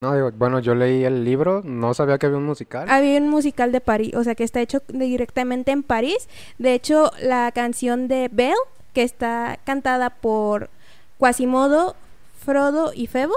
No, 0.00 0.14
digo, 0.14 0.30
bueno, 0.30 0.60
yo 0.60 0.76
leí 0.76 1.04
el 1.04 1.24
libro, 1.24 1.60
no 1.64 1.92
sabía 1.92 2.18
que 2.18 2.26
había 2.26 2.38
un 2.38 2.44
musical. 2.44 2.88
Había 2.88 3.18
un 3.18 3.28
musical 3.28 3.72
de 3.72 3.80
París, 3.80 4.14
o 4.14 4.22
sea, 4.22 4.36
que 4.36 4.44
está 4.44 4.60
hecho 4.60 4.80
directamente 4.86 5.72
en 5.72 5.82
París. 5.82 6.28
De 6.58 6.72
hecho, 6.72 7.10
la 7.20 7.50
canción 7.50 8.06
de 8.06 8.28
Belle, 8.30 8.54
que 8.94 9.02
está 9.02 9.58
cantada 9.64 10.10
por 10.10 10.70
Quasimodo, 11.18 11.96
Frodo 12.44 12.92
y 12.94 13.08
Febo, 13.08 13.34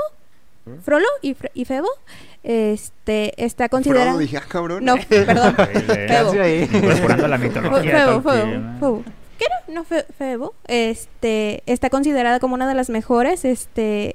¿Mm? 0.66 0.82
Frollo 0.84 1.08
y, 1.24 1.34
Fre- 1.34 1.50
y 1.56 1.66
Febo, 1.66 1.88
este, 2.44 3.34
está 3.44 3.64
Frodo, 3.68 3.78
considerada... 3.84 4.18
dije, 4.20 4.38
ah, 4.38 4.44
cabrón. 4.48 4.86
No, 4.86 4.98
perdón. 5.10 5.56
Casi 6.08 6.38
ahí. 6.38 6.70
Incorporando 6.72 7.28
la 7.28 7.40
Fe- 7.40 7.48
mitología. 7.48 8.06
Febo, 8.06 8.22
Tolkien, 8.22 8.52
Febo, 8.52 8.58
¿no? 8.60 8.80
Febo. 8.80 9.04
¿Qué 9.40 9.46
era? 9.46 9.56
No, 9.68 9.84
Fe- 9.84 10.06
Febo. 10.16 10.54
Este, 10.68 11.64
está 11.66 11.90
considerada 11.90 12.40
como 12.40 12.54
una 12.54 12.68
de 12.68 12.76
las 12.76 12.92
mejores, 12.92 13.46
este, 13.46 14.14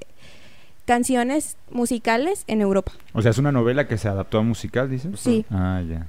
canciones 0.87 1.59
musicales 1.70 2.45
en 2.47 2.62
Europa. 2.62 2.93
O 3.12 3.20
sea, 3.20 3.32
es 3.32 3.39
una 3.39 3.53
novela 3.53 3.87
que 3.87 3.99
se 3.99 4.09
adaptó 4.09 4.39
a 4.39 4.43
musical, 4.43 4.89
dices. 4.89 5.20
Sí. 5.20 5.45
Ah, 5.51 5.82
ya. 5.87 6.07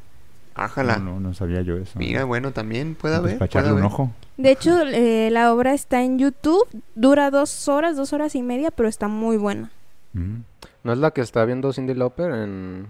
Ájala. 0.56 0.98
No, 0.98 1.14
no, 1.14 1.20
no 1.20 1.34
sabía 1.34 1.62
yo 1.62 1.76
eso. 1.78 2.00
Mira, 2.00 2.24
bueno, 2.24 2.52
también 2.52 2.96
puede 2.96 3.16
haber. 3.16 3.38
para 3.38 3.50
puede 3.50 3.62
echarle 3.64 3.80
un 3.80 3.84
ojo. 3.86 4.12
De 4.38 4.52
hecho, 4.52 4.82
eh, 4.84 5.30
la 5.32 5.54
obra 5.54 5.74
está 5.74 6.04
en 6.04 6.18
YouTube, 6.18 6.68
dura 6.96 7.30
dos 7.30 7.68
horas, 7.68 7.98
dos 7.98 8.14
horas 8.14 8.34
y 8.36 8.42
media, 8.42 8.72
pero 8.72 8.88
está 8.88 9.08
muy 9.08 9.38
buena. 9.38 9.72
Mm. 10.14 10.38
¿No 10.84 10.94
es 10.94 11.00
la 11.00 11.12
que 11.12 11.22
está 11.22 11.44
viendo 11.46 11.74
Cindy 11.74 11.94
Lauper 11.94 12.32
en... 12.32 12.88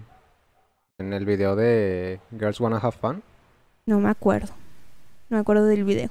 En 1.00 1.12
el 1.12 1.24
video 1.24 1.54
de 1.54 2.20
Girls 2.32 2.58
Wanna 2.58 2.78
Have 2.78 2.96
Fun. 3.00 3.22
No 3.86 4.00
me 4.00 4.10
acuerdo. 4.10 4.52
No 5.30 5.36
me 5.36 5.40
acuerdo 5.40 5.64
del 5.66 5.84
video. 5.84 6.10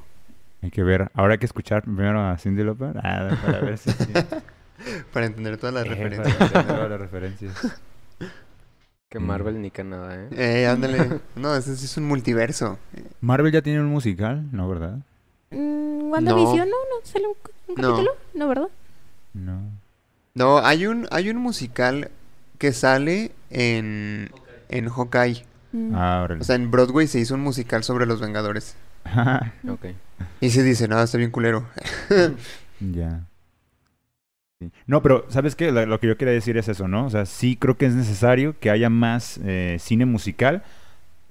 Hay 0.62 0.72
que 0.72 0.82
ver. 0.82 1.12
Ahora 1.14 1.34
hay 1.34 1.40
que 1.40 1.46
escuchar 1.46 1.84
primero 1.84 2.22
a 2.22 2.38
Cindy 2.38 2.64
Lauper. 2.64 2.98
Ah, 3.04 3.38
para 3.44 3.60
ver 3.60 3.78
si... 3.78 3.92
Para 5.14 5.26
entender 5.26 5.58
todas 5.58 5.74
las 5.76 5.86
Eh, 5.86 5.90
referencias. 5.90 6.36
para 6.36 6.46
entender 6.46 6.76
todas 6.76 6.90
las 6.90 7.00
referencias. 7.06 7.56
Que 9.10 9.20
Mm. 9.20 9.24
Marvel 9.26 9.62
ni 9.62 9.72
que 9.72 9.84
nada, 9.84 10.16
¿eh? 10.16 10.28
Eh, 10.32 10.68
ándale. 10.68 11.20
No, 11.36 11.56
ese 11.56 11.76
sí 11.78 11.86
es 11.86 11.98
un 11.98 12.04
multiverso. 12.06 12.78
Marvel 13.22 13.52
ya 13.54 13.62
tiene 13.62 13.80
un 13.80 13.88
musical, 13.88 14.44
¿no, 14.52 14.68
verdad? 14.70 15.00
Mm, 15.52 16.12
¿WandaVision? 16.12 16.70
No, 16.70 16.76
no, 16.76 17.06
sale 17.06 17.26
un, 17.28 17.36
capítulo. 17.76 18.12
No, 18.34 18.48
¿verdad? 18.50 18.68
No. 19.34 19.62
No, 20.36 20.58
hay 20.60 20.86
un, 20.88 21.08
hay 21.10 21.30
un 21.30 21.38
musical 21.38 22.12
que 22.58 22.74
sale 22.74 23.32
en, 23.50 24.30
en 24.70 24.90
Hawkeye. 24.90 25.46
Mm. 25.72 25.96
Ah, 25.96 26.22
órale. 26.24 26.42
O 26.42 26.44
sea, 26.44 26.56
en 26.56 26.70
Broadway 26.70 27.08
se 27.08 27.20
hizo 27.20 27.34
un 27.36 27.42
musical 27.42 27.84
sobre 27.84 28.06
los 28.06 28.20
Vengadores. 28.20 28.76
Ok. 29.70 29.86
Y 30.42 30.50
se 30.50 30.64
dice, 30.64 30.88
no, 30.90 31.02
está 31.02 31.18
bien 31.18 31.32
culero. 31.32 31.66
Ya. 32.82 33.22
No, 34.88 35.02
pero 35.02 35.26
¿sabes 35.30 35.56
qué? 35.56 35.72
Lo, 35.72 35.86
lo 35.86 36.00
que 36.00 36.08
yo 36.08 36.18
quería 36.18 36.34
decir 36.34 36.58
es 36.58 36.68
eso, 36.68 36.88
¿no? 36.88 37.06
O 37.06 37.10
sea, 37.10 37.26
sí 37.26 37.56
creo 37.58 37.78
que 37.78 37.86
es 37.86 37.94
necesario 37.94 38.58
que 38.60 38.72
haya 38.72 38.90
más 38.90 39.40
eh, 39.44 39.78
cine 39.80 40.06
musical 40.06 40.64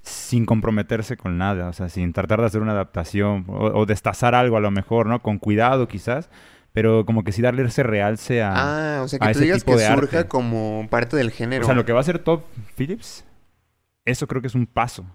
sin 0.01 0.45
comprometerse 0.45 1.17
con 1.17 1.37
nada, 1.37 1.67
o 1.67 1.73
sea, 1.73 1.89
sin 1.89 2.13
tratar 2.13 2.39
de 2.39 2.45
hacer 2.45 2.61
una 2.61 2.71
adaptación 2.71 3.43
o, 3.49 3.65
o 3.65 3.85
destazar 3.85 4.35
algo 4.35 4.55
a 4.55 4.61
lo 4.61 4.71
mejor, 4.71 5.07
¿no? 5.07 5.21
Con 5.21 5.37
cuidado 5.37 5.89
quizás, 5.89 6.29
pero 6.71 7.05
como 7.05 7.23
que 7.23 7.31
sí 7.31 7.41
darle 7.41 7.63
ese 7.63 7.83
realce 7.83 8.41
a... 8.41 8.99
Ah, 8.99 9.01
o 9.03 9.07
sea, 9.07 9.19
que 9.19 9.33
tú 9.33 9.39
digas 9.39 9.63
que 9.63 9.73
surja 9.73 10.19
arte. 10.19 10.27
como 10.29 10.87
parte 10.89 11.17
del 11.17 11.31
género. 11.31 11.63
o 11.63 11.65
sea, 11.65 11.75
lo 11.75 11.85
que 11.85 11.91
va 11.91 11.99
a 11.99 12.01
hacer 12.01 12.19
Top 12.19 12.43
Phillips, 12.77 13.25
eso 14.05 14.27
creo 14.27 14.41
que 14.41 14.47
es 14.47 14.55
un 14.55 14.65
paso. 14.65 15.05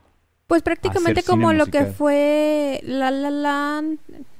Pues 0.49 0.63
prácticamente 0.63 1.23
como 1.23 1.53
lo 1.53 1.67
que 1.67 1.87
fue 1.87 2.81
La 2.83 3.11
La 3.11 3.31
Land, 3.31 3.99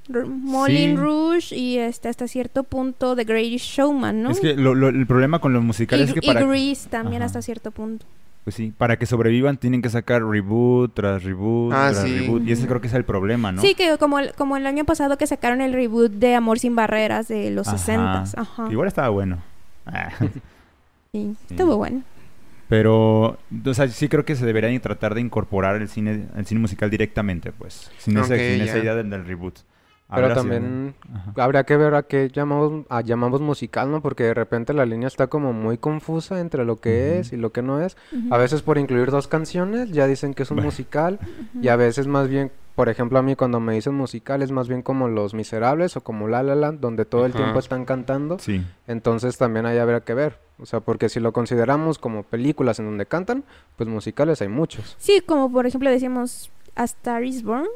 R- 0.09 0.25
Moulin 0.25 0.91
Sí. 0.91 0.95
Rouge 0.97 1.55
y 1.55 1.77
este 1.77 2.09
hasta 2.09 2.27
cierto 2.27 2.63
punto 2.63 3.15
The 3.15 3.23
Greatest 3.23 3.65
Showman, 3.65 4.23
¿no? 4.23 4.31
Es 4.31 4.39
que 4.39 4.55
lo- 4.55 4.75
lo- 4.75 4.89
el 4.89 5.07
problema 5.07 5.39
con 5.39 5.53
los 5.53 5.63
y, 5.63 5.65
musicales 5.65 6.09
es 6.09 6.13
que 6.13 6.19
y 6.23 6.27
para... 6.27 6.43
Grease 6.45 6.89
también 6.89 7.21
Ajá. 7.21 7.27
hasta 7.27 7.41
cierto 7.41 7.71
punto. 7.71 8.05
Pues 8.43 8.57
sí, 8.57 8.73
para 8.77 8.97
que 8.99 9.05
sobrevivan 9.05 9.55
tienen 9.55 9.81
que 9.81 9.89
sacar 9.89 10.21
reboot 10.21 10.93
tras 10.93 11.23
reboot 11.23 11.71
Ah, 11.73 11.91
tras 11.93 12.03
sí. 12.03 12.19
reboot. 12.19 12.45
Y 12.45 12.51
ese 12.51 12.67
creo 12.67 12.81
que 12.81 12.87
es 12.87 12.93
el 12.93 13.05
problema, 13.05 13.53
¿no? 13.53 13.61
Sí, 13.61 13.73
que 13.73 13.97
como 13.97 14.19
el, 14.19 14.33
como 14.33 14.57
el 14.57 14.67
año 14.67 14.83
pasado 14.83 15.17
que 15.17 15.25
sacaron 15.27 15.61
el 15.61 15.71
reboot 15.71 16.11
de 16.11 16.35
Amor 16.35 16.59
sin 16.59 16.75
Barreras 16.75 17.29
de 17.29 17.51
los 17.51 17.69
Ajá. 17.69 17.77
60 17.77 18.23
Ajá. 18.35 18.67
Igual 18.69 18.89
estaba 18.89 19.07
bueno. 19.09 19.37
Ah, 19.85 20.09
Sí, 20.19 20.27
Sí. 21.13 21.35
estuvo 21.51 21.77
bueno. 21.77 22.03
Pero, 22.67 23.37
o 23.65 23.73
sea, 23.73 23.87
sí 23.87 24.07
creo 24.09 24.25
que 24.25 24.35
se 24.35 24.45
debería 24.45 24.77
tratar 24.81 25.13
de 25.15 25.21
incorporar 25.21 25.75
el 25.81 25.87
cine, 25.87 26.25
el 26.35 26.45
cine 26.45 26.59
musical 26.59 26.89
directamente, 26.89 27.51
pues. 27.51 27.91
Sin, 27.99 28.17
ese- 28.17 28.33
Ok, 28.33 28.39
sin 28.39 28.61
esa 28.61 28.79
idea 28.79 28.95
del, 28.95 29.09
del 29.09 29.25
reboot. 29.25 29.59
Pero 30.13 30.27
Habrá 30.27 30.41
sido- 30.41 30.53
también 30.53 30.95
Ajá. 31.13 31.43
habría 31.43 31.63
que 31.63 31.77
ver 31.77 31.95
a 31.95 32.03
qué 32.03 32.29
llamamos, 32.29 32.85
a 32.89 33.01
llamamos 33.01 33.41
musical, 33.41 33.89
¿no? 33.91 34.01
Porque 34.01 34.23
de 34.23 34.33
repente 34.33 34.73
la 34.73 34.85
línea 34.85 35.07
está 35.07 35.27
como 35.27 35.53
muy 35.53 35.77
confusa 35.77 36.39
entre 36.39 36.65
lo 36.65 36.79
que 36.79 37.09
Ujú. 37.11 37.19
es 37.21 37.33
y 37.33 37.37
lo 37.37 37.51
que 37.51 37.61
no 37.61 37.81
es. 37.81 37.97
Ujú. 38.11 38.33
A 38.33 38.37
veces 38.37 38.61
por 38.61 38.77
incluir 38.77 39.11
dos 39.11 39.27
canciones 39.27 39.91
ya 39.91 40.07
dicen 40.07 40.33
que 40.33 40.43
es 40.43 40.51
un 40.51 40.57
Bueno. 40.57 40.67
musical 40.71 41.19
Ujú. 41.21 41.59
y 41.63 41.67
a 41.69 41.75
veces 41.75 42.07
más 42.07 42.27
bien, 42.27 42.51
por 42.75 42.89
ejemplo, 42.89 43.19
a 43.19 43.21
mí 43.21 43.35
cuando 43.35 43.59
me 43.59 43.73
dicen 43.75 43.93
musical 43.93 44.41
es 44.41 44.51
más 44.51 44.67
bien 44.67 44.81
como 44.81 45.07
Los 45.07 45.33
Miserables 45.35 45.95
o 45.95 46.01
como 46.01 46.27
La 46.27 46.41
La 46.43 46.55
Land, 46.55 46.79
donde 46.79 47.05
todo 47.05 47.25
el 47.25 47.33
tiempo 47.33 47.59
están 47.59 47.85
cantando. 47.85 48.39
Sí. 48.39 48.65
Entonces 48.87 49.37
también 49.37 49.65
ahí 49.65 49.77
habría 49.77 49.99
que 50.01 50.13
ver. 50.13 50.37
O 50.59 50.65
sea, 50.65 50.79
porque 50.79 51.09
si 51.09 51.19
lo 51.19 51.33
consideramos 51.33 51.97
como 51.99 52.23
películas 52.23 52.79
en 52.79 52.85
donde 52.85 53.05
cantan, 53.05 53.43
pues 53.75 53.89
musicales 53.89 54.41
hay 54.41 54.47
muchos. 54.47 54.95
Sí, 54.99 55.21
como 55.25 55.51
por 55.51 55.65
ejemplo 55.65 55.89
decíamos 55.89 56.51
A 56.75 56.83
Star 56.85 57.23
is 57.23 57.43
Born, 57.43 57.67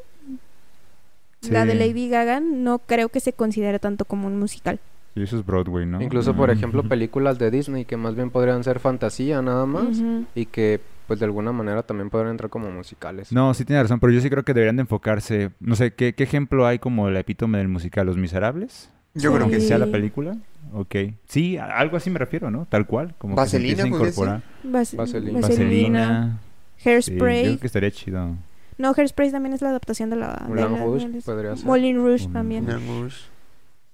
la 1.49 1.65
de. 1.65 1.75
Lady 1.75 2.09
Gaga, 2.09 2.39
no 2.39 2.79
creo 2.79 3.09
que 3.09 3.19
se 3.19 3.33
considere 3.33 3.79
tanto 3.79 4.05
como 4.05 4.27
un 4.27 4.37
musical. 4.39 4.79
Sí, 5.15 5.23
eso 5.23 5.37
es 5.39 5.45
Broadway, 5.45 5.85
¿no? 5.85 6.01
Incluso, 6.01 6.35
por 6.35 6.49
ejemplo, 6.51 6.83
películas 6.83 7.39
de 7.39 7.49
Disney 7.49 7.85
que 7.85 7.97
más 7.97 8.13
bien 8.15 8.29
podrían 8.29 8.63
ser 8.63 8.79
fantasía 8.79 9.41
nada 9.41 9.65
más 9.65 10.01
y 10.35 10.45
que 10.45 10.79
pues 11.07 11.19
de 11.19 11.25
alguna 11.25 11.51
manera 11.53 11.83
también 11.83 12.09
podrían 12.09 12.31
entrar 12.31 12.49
como 12.49 12.69
musicales. 12.69 13.31
No, 13.31 13.53
sí 13.53 13.63
tiene 13.65 13.81
razón, 13.81 13.99
pero 13.99 14.11
yo 14.13 14.19
sí 14.21 14.29
creo 14.29 14.43
que 14.43 14.53
deberían 14.53 14.75
de 14.75 14.81
enfocarse... 14.81 15.51
No 15.61 15.75
sé, 15.77 15.93
¿qué, 15.93 16.13
qué 16.13 16.23
ejemplo 16.23 16.67
hay 16.67 16.79
como 16.79 17.07
el 17.07 17.15
epítome 17.15 17.57
del 17.59 17.69
musical? 17.69 18.05
¿Los 18.05 18.17
Miserables? 18.17 18.89
Yo 19.13 19.33
creo 19.33 19.45
¿Que 19.47 19.53
que 19.53 19.61
sea 19.61 19.77
la 19.77 19.87
película? 19.87 20.35
Ok. 20.73 20.95
Sí, 21.25 21.57
a- 21.57 21.77
algo 21.77 21.95
así 21.95 22.09
me 22.09 22.19
refiero, 22.19 22.51
¿no? 22.51 22.67
Tal 22.69 22.85
cual. 22.85 23.15
Como 23.17 23.35
que 23.35 23.39
se 23.39 23.57
Vaselina, 23.57 23.75
podría 23.77 23.89
ser. 23.91 23.97
incorporar. 24.11 24.41
Vas- 24.63 24.95
Vaselina. 24.95 25.39
Vaselina. 25.39 26.39
Sí, 26.75 26.83
yo 26.83 26.91
Hairspray. 26.91 27.43
creo 27.45 27.59
que 27.61 27.67
estaría 27.67 27.91
chido. 27.91 28.35
No, 28.77 28.93
Hairspray 28.95 29.31
también 29.31 29.53
es 29.53 29.61
la 29.61 29.69
adaptación 29.69 30.09
de 30.09 30.15
la... 30.17 30.33
de 30.47 30.47
Moulin 30.47 30.71
la- 30.73 30.83
Rouge 30.85 31.09
de- 31.09 31.21
podría 31.21 31.55
ser. 31.55 31.65
Moulin 31.65 31.97
Rouge 31.97 32.27
también. 32.27 32.65
Moulin 32.65 32.87
Rouge. 33.03 33.17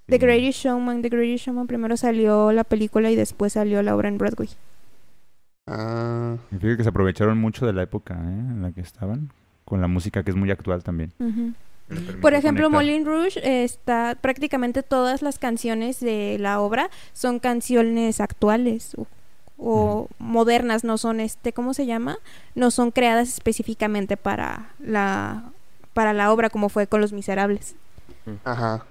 The. 0.08 0.18
Greatest 0.18 0.60
Showman, 0.60 1.02
The 1.02 1.10
Greatest 1.10 1.46
Showman 1.46 1.68
primero 1.68 1.96
salió 1.96 2.52
la 2.52 2.66
película 2.66 3.10
y 3.10 3.16
después 3.16 3.54
salió 3.54 3.82
la 3.82 3.96
obra 3.96 4.10
en 4.10 4.18
Broadway. 4.18 4.50
Ah, 5.68 6.36
Fíjate 6.50 6.78
que 6.78 6.84
se 6.84 6.90
aprovecharon 6.90 7.38
mucho 7.38 7.66
de 7.66 7.72
la 7.74 7.84
época 7.84 8.16
¿eh? 8.16 8.18
en 8.28 8.62
la 8.62 8.72
que 8.72 8.82
estaban, 8.82 9.30
con 9.64 9.80
la 9.80 9.88
música 9.88 10.24
que 10.24 10.32
es 10.32 10.36
muy 10.36 10.52
actual 10.52 10.84
también. 10.84 11.14
Por 12.22 12.34
ejemplo. 12.34 12.70
Moulin 12.70 13.06
Rouge 13.06 13.40
eh, 13.40 13.64
está 13.64 14.18
prácticamente 14.20 14.84
todas 14.84 15.22
las 15.22 15.40
canciones 15.40 16.00
de 16.02 16.38
la 16.40 16.60
obra 16.60 16.90
son 17.14 17.40
canciones 17.40 18.20
actuales 18.20 18.96
o, 19.58 20.08
modernas, 20.20 20.84
no 20.84 20.98
son 20.98 21.20
este, 21.20 21.54
¿cómo 21.54 21.74
se 21.74 21.86
llama? 21.86 22.18
No 22.56 22.72
son 22.72 22.92
creadas 22.92 23.30
específicamente 23.30 24.18
para 24.18 24.70
la 24.80 25.44
para 25.94 26.14
la 26.14 26.32
obra 26.32 26.50
como 26.50 26.70
fue 26.70 26.88
con 26.88 27.02
Los 27.02 27.14
Miserables. 27.14 27.76
ajá. 28.44 28.86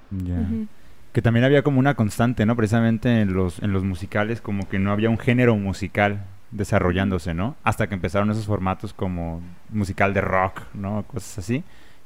Que 1.12 1.20
también 1.20 1.44
había 1.44 1.62
como 1.62 1.78
una 1.78 1.94
constante, 1.94 2.46
¿no? 2.46 2.56
Precisamente 2.56 3.20
en 3.20 3.34
los, 3.34 3.58
en 3.58 3.72
los 3.72 3.84
musicales, 3.84 4.40
como 4.40 4.68
que 4.68 4.78
no 4.78 4.92
había 4.92 5.10
un 5.10 5.18
género 5.18 5.56
musical 5.56 6.24
desarrollándose, 6.52 7.34
¿no? 7.34 7.56
Hasta 7.64 7.86
que 7.86 7.94
empezaron 7.94 8.30
esos 8.30 8.46
formatos 8.46 8.94
como 8.94 9.42
musical 9.68 10.14
de 10.14 10.22
rock, 10.22 10.62
¿no? 10.72 11.04
Cosas 11.06 11.38
así, 11.38 11.64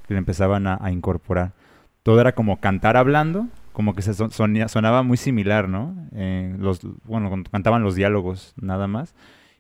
que 0.09 0.15
le 0.15 0.19
empezaban 0.19 0.67
a, 0.67 0.79
a 0.81 0.91
incorporar. 0.91 1.53
Todo 2.03 2.21
era 2.21 2.33
como 2.33 2.59
cantar 2.59 2.97
hablando, 2.97 3.47
como 3.77 3.95
que 3.95 4.01
se 4.01 4.15
sonía- 4.15 4.69
sonaba 4.69 5.03
muy 5.03 5.19
similar, 5.19 5.69
¿no? 5.69 5.95
Eh, 6.15 6.57
los, 6.59 6.81
bueno, 7.05 7.31
cantaban 7.53 7.83
los 7.83 7.95
diálogos 7.95 8.55
nada 8.59 8.87
más. 8.87 9.15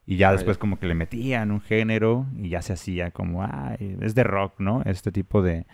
Y 0.07 0.17
ya 0.17 0.33
después 0.33 0.57
como 0.57 0.79
que 0.79 0.87
le 0.87 0.95
metían 0.95 1.51
un 1.51 1.61
género 1.61 2.25
y 2.35 2.49
ya 2.49 2.62
se 2.62 2.73
hacía 2.73 3.11
como, 3.11 3.43
ay, 3.45 3.99
es 4.01 4.14
de 4.14 4.25
rock, 4.25 4.55
¿no? 4.59 4.81
Este 4.87 5.12
tipo 5.12 5.43
de, 5.43 5.67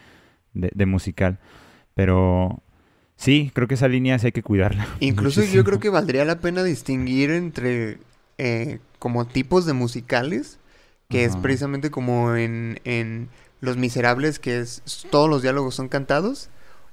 de, 0.54 0.72
de 0.74 0.86
musical. 0.86 1.38
Pero 1.94 2.60
sí, 3.14 3.52
creo 3.54 3.68
que 3.68 3.74
esa 3.74 3.86
línea 3.86 4.18
sí 4.18 4.26
hay 4.26 4.32
que 4.32 4.42
cuidarla. 4.42 4.88
Incluso 4.98 5.44
yo 5.44 5.62
creo 5.62 5.78
que 5.78 5.88
valdría 5.88 6.24
la 6.24 6.40
pena 6.40 6.64
distinguir 6.64 7.30
entre 7.30 7.98
eh, 8.38 8.80
como 8.98 9.24
tipos 9.24 9.66
de 9.66 9.72
musicales, 9.72 10.58
que 11.08 11.24
es 11.26 11.36
precisamente 11.36 11.92
como 11.92 12.34
en, 12.34 12.80
en 12.82 13.28
Los 13.60 13.76
Miserables, 13.76 14.40
que 14.40 14.58
es 14.58 14.82
todos 15.12 15.30
los 15.30 15.42
diálogos 15.42 15.76
son 15.76 15.86
cantados, 15.88 16.50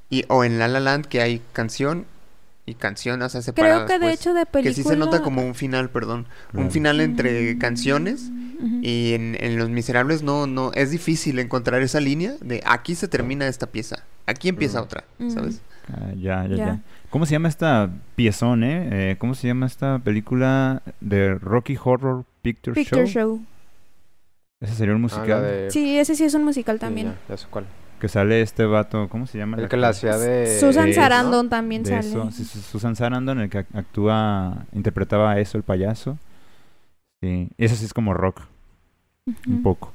y, 0.10 0.26
o 0.28 0.44
en 0.44 0.60
La 0.60 0.68
La 0.68 0.80
Land, 0.80 1.06
que 1.06 1.22
hay 1.22 1.42
canción 1.54 2.06
y 2.66 2.76
canción, 2.76 3.22
o 3.24 3.30
sea, 3.30 3.42
Creo 3.54 3.86
que 3.88 3.94
de 3.94 4.00
pues, 4.00 4.20
hecho 4.20 4.34
de 4.36 4.46
película 4.46 4.64
Que 4.70 4.74
sí 4.76 4.84
se 4.84 4.96
nota 4.96 5.22
como 5.24 5.42
un 5.44 5.56
final, 5.56 5.90
perdón, 5.90 6.28
un 6.54 6.70
final 6.72 7.02
entre 7.02 7.56
Mm, 7.56 7.60
canciones. 7.60 8.30
Y 8.82 9.14
en, 9.14 9.38
en 9.40 9.58
Los 9.58 9.70
Miserables 9.70 10.22
no, 10.22 10.46
no, 10.46 10.72
es 10.74 10.92
difícil 10.92 11.40
encontrar 11.40 11.82
esa 11.82 12.00
línea 12.02 12.34
de 12.42 12.62
aquí 12.66 12.94
se 12.94 13.08
termina 13.08 13.48
esta 13.48 13.68
pieza, 13.68 14.04
aquí 14.28 14.50
empieza 14.50 14.80
Mm. 14.82 14.84
otra. 14.84 15.04
¿sabes? 15.34 15.62
Ah, 15.92 16.12
ya, 16.16 16.44
ya, 16.44 16.50
ya, 16.50 16.56
Ya. 16.58 16.80
¿Cómo 17.10 17.26
se 17.26 17.32
llama 17.32 17.48
esta 17.50 17.90
piezón, 18.16 18.64
eh? 18.64 18.90
Eh, 19.12 19.16
¿Cómo 19.18 19.34
se 19.34 19.48
llama 19.48 19.66
esta 19.66 19.98
película 20.00 20.84
de 21.02 21.34
Rocky 21.36 21.76
Horror 21.84 22.24
Picture, 22.44 22.76
Picture 22.76 23.08
Show? 23.08 23.38
Show. 23.40 23.46
Ese 24.62 24.76
sería 24.76 24.94
un 24.94 25.00
Ah, 25.00 25.02
musical. 25.04 25.30
la 25.30 25.42
de... 25.42 25.72
Sí, 25.72 25.98
ese 25.98 26.14
sí 26.16 26.26
es 26.26 26.34
un 26.36 26.44
musical 26.44 26.76
sí, 26.76 26.82
también. 26.82 27.08
ya, 27.08 27.18
ya 27.30 27.38
sé 27.38 27.48
cuál. 27.50 27.66
Que 28.00 28.08
sale 28.08 28.42
este 28.42 28.66
vato, 28.66 29.10
¿cómo 29.10 29.28
se 29.28 29.38
llama? 29.38 29.58
El 29.58 29.64
la 29.64 29.70
que 29.70 29.78
la 29.78 29.90
hacía 29.90 30.18
de... 30.18 30.58
Susan 30.60 30.86
de 30.86 30.92
eso, 30.92 31.02
Sarandon 31.02 31.50
también 31.50 31.84
De 31.84 31.90
sale. 31.90 32.08
eso, 32.08 32.32
sí, 32.32 32.46
Su- 32.46 32.62
Susan 32.62 32.96
Sarandon, 32.96 33.40
el 33.42 33.50
que 33.50 33.60
ac- 33.60 33.76
actúa, 33.78 34.66
interpretaba 34.72 35.32
a 35.32 35.40
eso, 35.40 35.58
el 35.58 35.64
payaso. 35.64 36.18
Sí, 37.22 37.50
ese 37.58 37.76
sí 37.76 37.86
es 37.86 37.94
como 37.94 38.14
rock, 38.14 38.42
un 39.48 39.62
poco. 39.62 39.94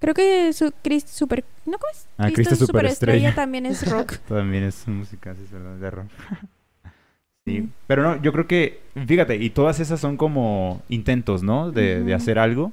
Creo 0.00 0.14
que 0.14 0.52
su 0.52 0.72
Chris 0.82 1.04
Super, 1.04 1.44
¿no 1.66 1.78
cómo 1.78 1.90
es? 1.92 2.06
Ah, 2.18 2.30
Cristo 2.32 2.56
Superestrella. 2.56 3.34
también 3.34 3.66
es 3.66 3.90
rock. 3.90 4.16
También 4.28 4.64
es 4.64 4.84
un 4.86 4.98
musical, 4.98 5.36
sí, 5.36 5.42
es 5.44 5.50
verdad, 5.52 5.76
de 5.76 5.90
rock. 5.90 6.06
sí, 7.46 7.68
pero 7.86 8.02
no, 8.02 8.22
yo 8.22 8.32
creo 8.32 8.46
que, 8.46 8.80
fíjate, 9.06 9.36
y 9.36 9.50
todas 9.50 9.80
esas 9.80 10.00
son 10.00 10.16
como 10.16 10.82
intentos, 10.88 11.42
¿no? 11.42 11.70
De, 11.70 12.12
hacer 12.14 12.38
algo. 12.38 12.72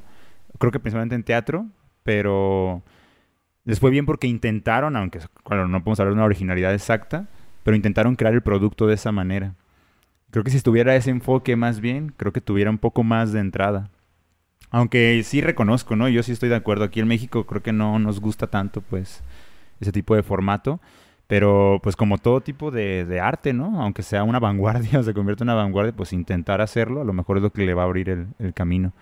Creo 0.59 0.72
que 0.72 0.80
principalmente 0.80 1.15
en 1.15 1.24
teatro, 1.24 1.65
pero 2.03 2.82
les 3.66 3.80
fue 3.80 3.91
bien 3.91 4.05
porque 4.05 4.28
intentaron, 4.28 4.95
aunque 4.95 5.20
claro, 5.43 5.68
no 5.68 5.84
podemos 5.84 5.99
hablar 5.99 6.14
de 6.14 6.20
una 6.20 6.26
originalidad 6.26 6.74
exacta, 6.74 7.28
pero 7.64 7.76
intentaron 7.76 8.16
crear 8.16 8.34
el 8.34 8.41
producto 8.41 8.88
de 8.88 8.95
esa 8.95 9.12
manera. 9.12 9.55
Creo 10.32 10.43
que 10.43 10.51
si 10.51 10.57
estuviera 10.57 10.95
ese 10.95 11.12
enfoque 11.12 11.55
más 11.55 11.82
bien, 11.82 12.14
creo 12.18 12.32
que 12.32 12.41
tuviera 12.41 12.70
un 12.70 12.78
poco 12.78 13.03
más 13.03 13.34
de 13.34 13.39
entrada. 13.39 13.89
Aunque 14.72 15.22
sí 15.24 15.41
reconozco, 15.41 15.97
¿no? 15.97 16.07
Yo 16.07 16.24
sí 16.24 16.32
estoy 16.32 16.47
de 16.47 16.55
acuerdo. 16.55 16.86
Aquí 16.86 17.01
en 17.01 17.07
México 17.07 17.45
creo 17.45 17.62
que 17.62 17.74
no 17.74 17.99
nos 17.99 18.22
gusta 18.22 18.47
tanto, 18.47 18.82
pues, 18.82 19.22
ese 19.82 19.91
tipo 19.91 20.16
de 20.16 20.24
formato. 20.24 20.80
Pero, 21.28 21.80
pues, 21.84 21.97
como 21.97 22.18
todo 22.18 22.41
tipo 22.41 22.72
de, 22.72 23.05
de 23.05 23.20
arte, 23.20 23.53
¿no? 23.53 23.82
Aunque 23.82 24.03
sea 24.03 24.24
una 24.24 24.39
vanguardia 24.39 24.99
o 25.01 25.03
se 25.03 25.14
convierta 25.14 25.43
en 25.43 25.49
una 25.49 25.55
vanguardia, 25.55 25.93
pues 25.93 26.14
intentar 26.14 26.62
hacerlo, 26.62 27.01
a 27.01 27.05
lo 27.05 27.14
mejor 27.14 27.38
es 27.38 27.43
lo 27.43 27.51
que 27.51 27.66
le 27.66 27.74
va 27.74 27.84
a 27.84 27.86
abrir 27.86 28.09
el, 28.09 28.28
el 28.39 28.53
camino. 28.53 28.93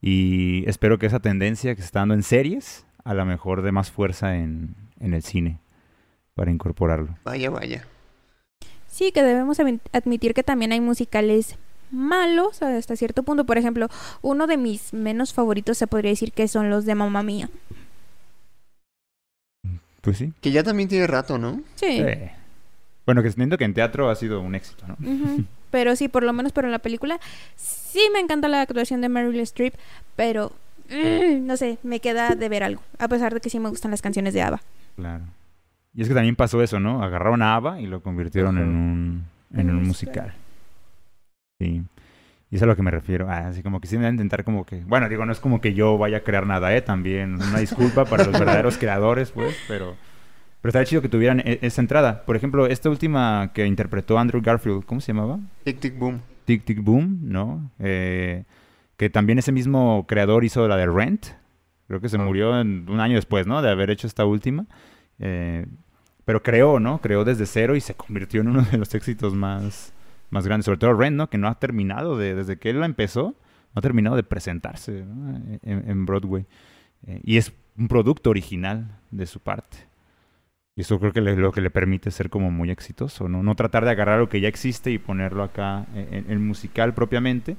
Y 0.00 0.64
espero 0.68 0.98
que 0.98 1.06
esa 1.06 1.20
tendencia 1.20 1.74
que 1.74 1.82
se 1.82 1.86
está 1.86 2.00
dando 2.00 2.14
en 2.14 2.22
series, 2.24 2.86
a 3.08 3.14
lo 3.14 3.24
mejor 3.24 3.62
dé 3.62 3.72
más 3.72 3.90
fuerza 3.90 4.36
en, 4.36 4.74
en 5.00 5.14
el 5.14 5.22
cine 5.22 5.58
para 6.34 6.50
incorporarlo. 6.50 7.16
Vaya, 7.24 7.48
vaya. 7.50 7.86
Sí, 8.86 9.12
que 9.12 9.22
debemos 9.22 9.58
admi- 9.58 9.80
admitir 9.92 10.34
que 10.34 10.42
también 10.42 10.72
hay 10.72 10.80
musicales 10.80 11.56
malos 11.90 12.62
hasta 12.62 12.96
cierto 12.96 13.22
punto. 13.22 13.44
Por 13.46 13.56
ejemplo, 13.56 13.88
uno 14.20 14.46
de 14.46 14.56
mis 14.58 14.92
menos 14.92 15.32
favoritos 15.32 15.78
se 15.78 15.86
podría 15.86 16.10
decir 16.10 16.32
que 16.32 16.48
son 16.48 16.68
los 16.68 16.84
de 16.84 16.94
Mamma 16.94 17.22
Mía. 17.22 17.48
Pues 20.00 20.18
sí. 20.18 20.32
Que 20.40 20.50
ya 20.52 20.62
también 20.62 20.88
tiene 20.88 21.06
rato, 21.06 21.38
¿no? 21.38 21.62
Sí. 21.76 22.04
Bueno, 23.06 23.22
que 23.22 23.28
entiendo 23.28 23.56
que 23.58 23.64
en 23.64 23.74
teatro 23.74 24.10
ha 24.10 24.14
sido 24.14 24.40
un 24.40 24.54
éxito, 24.54 24.84
¿no? 24.86 24.96
Pero 25.70 25.96
sí, 25.96 26.08
por 26.08 26.22
lo 26.22 26.32
menos, 26.32 26.52
pero 26.52 26.66
en 26.66 26.72
la 26.72 26.78
película 26.78 27.20
sí 27.56 28.00
me 28.14 28.20
encanta 28.20 28.48
la 28.48 28.62
actuación 28.62 29.02
de 29.02 29.10
Meryl 29.10 29.38
Streep, 29.40 29.74
pero 30.16 30.50
mm, 30.90 31.46
no 31.46 31.56
sé, 31.56 31.78
me 31.82 32.00
queda 32.00 32.34
de 32.34 32.48
ver 32.48 32.62
algo, 32.62 32.82
a 32.98 33.08
pesar 33.08 33.34
de 33.34 33.40
que 33.40 33.50
sí 33.50 33.58
me 33.58 33.68
gustan 33.68 33.90
las 33.90 34.02
canciones 34.02 34.34
de 34.34 34.42
ABBA. 34.42 34.60
Claro. 34.96 35.24
Y 35.94 36.02
es 36.02 36.08
que 36.08 36.14
también 36.14 36.36
pasó 36.36 36.62
eso, 36.62 36.78
¿no? 36.80 37.02
Agarraron 37.02 37.42
a 37.42 37.56
ABBA 37.56 37.80
y 37.80 37.86
lo 37.86 38.02
convirtieron 38.02 38.58
en 38.58 38.68
un, 38.68 39.24
en 39.54 39.70
un 39.70 39.82
musical. 39.82 40.32
Sí. 41.60 41.82
Y 42.50 42.56
es 42.56 42.62
a 42.62 42.66
lo 42.66 42.76
que 42.76 42.82
me 42.82 42.90
refiero. 42.90 43.28
Ah, 43.28 43.48
así 43.48 43.62
como 43.62 43.80
que 43.80 43.88
sí 43.88 43.96
me 43.96 44.02
voy 44.02 44.08
a 44.08 44.10
intentar 44.12 44.44
como 44.44 44.64
que... 44.64 44.82
Bueno, 44.84 45.08
digo, 45.08 45.26
no 45.26 45.32
es 45.32 45.40
como 45.40 45.60
que 45.60 45.74
yo 45.74 45.98
vaya 45.98 46.18
a 46.18 46.20
crear 46.20 46.46
nada, 46.46 46.74
¿eh? 46.74 46.80
También 46.80 47.34
una 47.34 47.58
disculpa 47.58 48.04
para 48.04 48.24
los 48.24 48.32
verdaderos 48.38 48.78
creadores, 48.78 49.30
pues, 49.30 49.56
pero... 49.66 49.96
Pero 50.60 50.70
estaría 50.70 50.86
chido 50.86 51.02
que 51.02 51.08
tuvieran 51.08 51.40
e- 51.40 51.58
esa 51.62 51.80
entrada. 51.80 52.24
Por 52.24 52.36
ejemplo, 52.36 52.66
esta 52.66 52.90
última 52.90 53.50
que 53.54 53.66
interpretó 53.66 54.18
Andrew 54.18 54.42
Garfield, 54.42 54.84
¿cómo 54.84 55.00
se 55.00 55.12
llamaba? 55.12 55.38
Tic 55.64 55.78
Tic 55.78 55.98
Boom. 55.98 56.20
Tic 56.46 56.64
Tic 56.64 56.82
Boom, 56.82 57.20
¿no? 57.22 57.70
Eh, 57.78 58.44
que 58.98 59.08
también 59.08 59.38
ese 59.38 59.52
mismo 59.52 60.04
creador 60.06 60.44
hizo 60.44 60.68
la 60.68 60.76
de 60.76 60.86
Rent. 60.86 61.26
Creo 61.86 62.00
que 62.02 62.10
se 62.10 62.18
Ah. 62.18 62.22
murió 62.24 62.60
en- 62.60 62.84
un 62.90 63.00
año 63.00 63.14
después, 63.14 63.46
¿no? 63.46 63.62
De 63.62 63.70
haber 63.70 63.88
hecho 63.90 64.06
esta 64.06 64.26
última. 64.26 64.66
Eh, 65.18 65.64
pero 66.26 66.42
creó, 66.42 66.78
¿no? 66.80 67.00
Creó 67.00 67.24
desde 67.24 67.46
cero 67.46 67.74
y 67.76 67.80
se 67.80 67.94
convirtió 67.94 68.42
en 68.42 68.48
uno 68.48 68.62
de 68.70 68.76
los 68.76 68.94
éxitos 68.94 69.34
más, 69.34 69.94
más 70.28 70.46
grandes. 70.46 70.66
Sobre 70.66 70.78
todo 70.78 70.92
Rent, 70.92 71.16
¿no? 71.16 71.30
Que 71.30 71.38
no 71.38 71.48
ha 71.48 71.58
terminado 71.58 72.18
de... 72.18 72.34
Desde 72.34 72.58
que 72.58 72.68
él 72.68 72.80
la 72.80 72.86
empezó, 72.86 73.28
no 73.74 73.78
ha 73.78 73.80
terminado 73.80 74.16
de 74.16 74.24
presentarse 74.24 75.04
¿no? 75.06 75.36
en, 75.62 75.88
en 75.90 76.04
Broadway. 76.04 76.44
Eh, 77.06 77.20
y 77.24 77.38
es 77.38 77.52
un 77.78 77.88
producto 77.88 78.28
original 78.30 78.98
de 79.10 79.24
su 79.26 79.40
parte. 79.40 79.78
Y 80.76 80.82
eso 80.82 80.98
creo 81.00 81.12
que 81.12 81.20
le- 81.20 81.36
lo 81.36 81.50
que 81.52 81.60
le 81.60 81.70
permite 81.70 82.10
ser 82.10 82.28
como 82.30 82.50
muy 82.50 82.70
exitoso, 82.70 83.28
¿no? 83.28 83.42
No 83.42 83.54
tratar 83.54 83.84
de 83.84 83.90
agarrar 83.90 84.18
lo 84.20 84.28
que 84.28 84.40
ya 84.40 84.48
existe 84.48 84.90
y 84.90 84.98
ponerlo 84.98 85.42
acá 85.42 85.86
en, 85.94 86.30
en 86.30 86.46
musical 86.46 86.94
propiamente, 86.94 87.56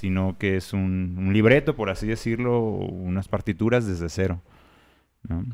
sino 0.00 0.38
que 0.38 0.56
es 0.56 0.72
un, 0.72 1.14
un 1.18 1.34
libreto, 1.34 1.76
por 1.76 1.90
así 1.90 2.06
decirlo, 2.06 2.58
unas 2.58 3.28
partituras 3.28 3.86
desde 3.86 4.08
cero, 4.08 4.40
¿no? 5.28 5.44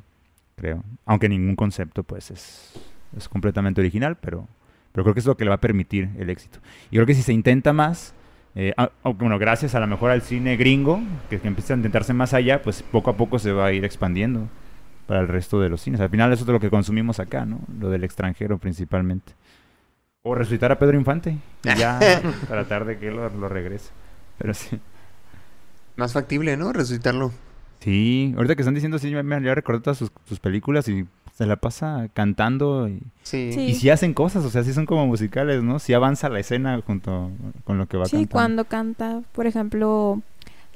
Creo. 0.55 0.85
Aunque 1.05 1.29
ningún 1.29 1.57
concepto, 1.57 2.05
pues, 2.05 2.31
es, 2.31 2.73
es 3.17 3.29
completamente 3.29 3.81
original, 3.81 4.17
pero, 4.19 4.47
pero 4.93 5.03
creo 5.03 5.15
que 5.15 5.21
es 5.21 5.27
lo 5.27 5.37
que 5.37 5.43
le 5.43 5.49
va 5.49 5.57
a 5.57 5.61
permitir 5.61 6.11
el 6.17 6.31
éxito. 6.31 6.61
Y 6.93 6.95
creo 6.95 7.07
que 7.07 7.15
si 7.15 7.23
se 7.23 7.33
intenta 7.33 7.73
más, 7.73 8.15
eh, 8.55 8.73
ah, 8.77 8.93
bueno, 9.19 9.37
gracias 9.41 9.75
a 9.75 9.81
lo 9.81 9.89
mejor 9.89 10.13
al 10.13 10.23
cine 10.23 10.57
gringo, 10.57 11.01
que, 11.29 11.41
que 11.41 11.49
empieza 11.49 11.75
a 11.75 11.77
intentarse 11.77 12.13
más 12.15 12.33
allá, 12.33 12.63
pues 12.63 12.85
poco 12.85 13.11
a 13.11 13.17
poco 13.17 13.41
se 13.41 13.51
va 13.51 13.67
a 13.67 13.73
ir 13.73 13.85
expandiendo 13.85 14.49
para 15.09 15.19
el 15.19 15.27
resto 15.27 15.61
de 15.61 15.71
los 15.71 15.81
cines. 15.81 16.01
Al 16.01 16.11
final 16.11 16.33
eso 16.33 16.45
es 16.45 16.49
lo 16.49 16.61
que 16.61 16.71
consumimos 16.71 17.19
acá, 17.19 17.45
¿no? 17.45 17.59
Lo 17.81 17.91
del 17.91 18.05
extranjero 18.05 18.59
principalmente. 18.59 19.33
O 20.23 20.37
resucitar 20.37 20.71
a 20.71 20.79
Pedro 20.79 20.97
Infante 20.97 21.37
y 21.65 21.77
ya 21.77 21.99
tratar 22.49 22.85
de 22.85 22.97
que 22.99 23.11
lo, 23.11 23.29
lo 23.29 23.49
regrese. 23.49 23.91
Pero 24.39 24.55
sí. 24.55 24.79
Más 25.97 26.13
factible, 26.13 26.57
¿no? 26.57 26.73
Resucitarlo. 26.73 27.33
Sí, 27.81 28.33
ahorita 28.37 28.55
que 28.57 28.63
están 28.63 28.75
diciendo, 28.75 28.99
sí, 28.99 29.11
me, 29.15 29.23
me 29.23 29.41
ya 29.43 29.55
recordé 29.55 29.81
todas 29.81 29.99
sus, 29.99 30.11
sus 30.29 30.41
películas 30.41 30.89
y 30.89 31.07
se 31.37 31.47
la 31.47 31.57
pasa 31.57 32.09
cantando 32.15 32.89
y, 32.89 33.01
Sí. 33.23 33.51
Sí. 33.53 33.61
y 33.61 33.75
sí 33.75 33.91
hacen 33.91 34.15
cosas, 34.15 34.45
o 34.45 34.51
sea, 34.51 34.65
sí 34.65 34.73
son 34.73 34.87
como 34.87 35.07
musicales, 35.07 35.63
¿no? 35.63 35.79
Sí 35.79 35.93
avanza 35.93 36.29
la 36.29 36.41
escena 36.41 36.81
junto 36.87 37.31
con 37.65 37.77
lo 37.79 37.87
que 37.87 37.97
va 37.99 38.07
Sí, 38.07 38.13
cantando. 38.13 38.33
cuando 38.33 38.65
canta, 38.65 39.23
por 39.33 39.47
ejemplo, 39.47 40.23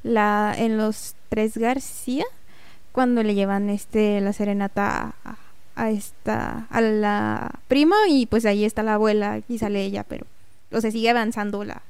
la 0.03 0.55
en 0.57 0.77
los 0.77 1.15
Tres 1.31 1.57
García, 1.57 2.25
cuando 2.93 3.23
le 3.23 3.35
llevan 3.35 3.71
este 3.71 4.21
la 4.21 4.33
serenata 4.35 5.15
a, 5.25 5.37
a 5.77 5.91
esta 5.91 6.67
a 6.71 6.81
la 6.83 7.51
prima 7.69 7.97
y 8.09 8.27
pues 8.27 8.45
ahí 8.47 8.65
está 8.65 8.83
la 8.83 8.95
abuela 8.95 9.41
y 9.49 9.59
sale 9.59 9.83
ella, 9.83 10.05
pero 10.05 10.27
o 10.73 10.81
sea, 10.81 10.91
sigue 10.91 11.09
avanzando 11.11 11.65
la 11.65 11.83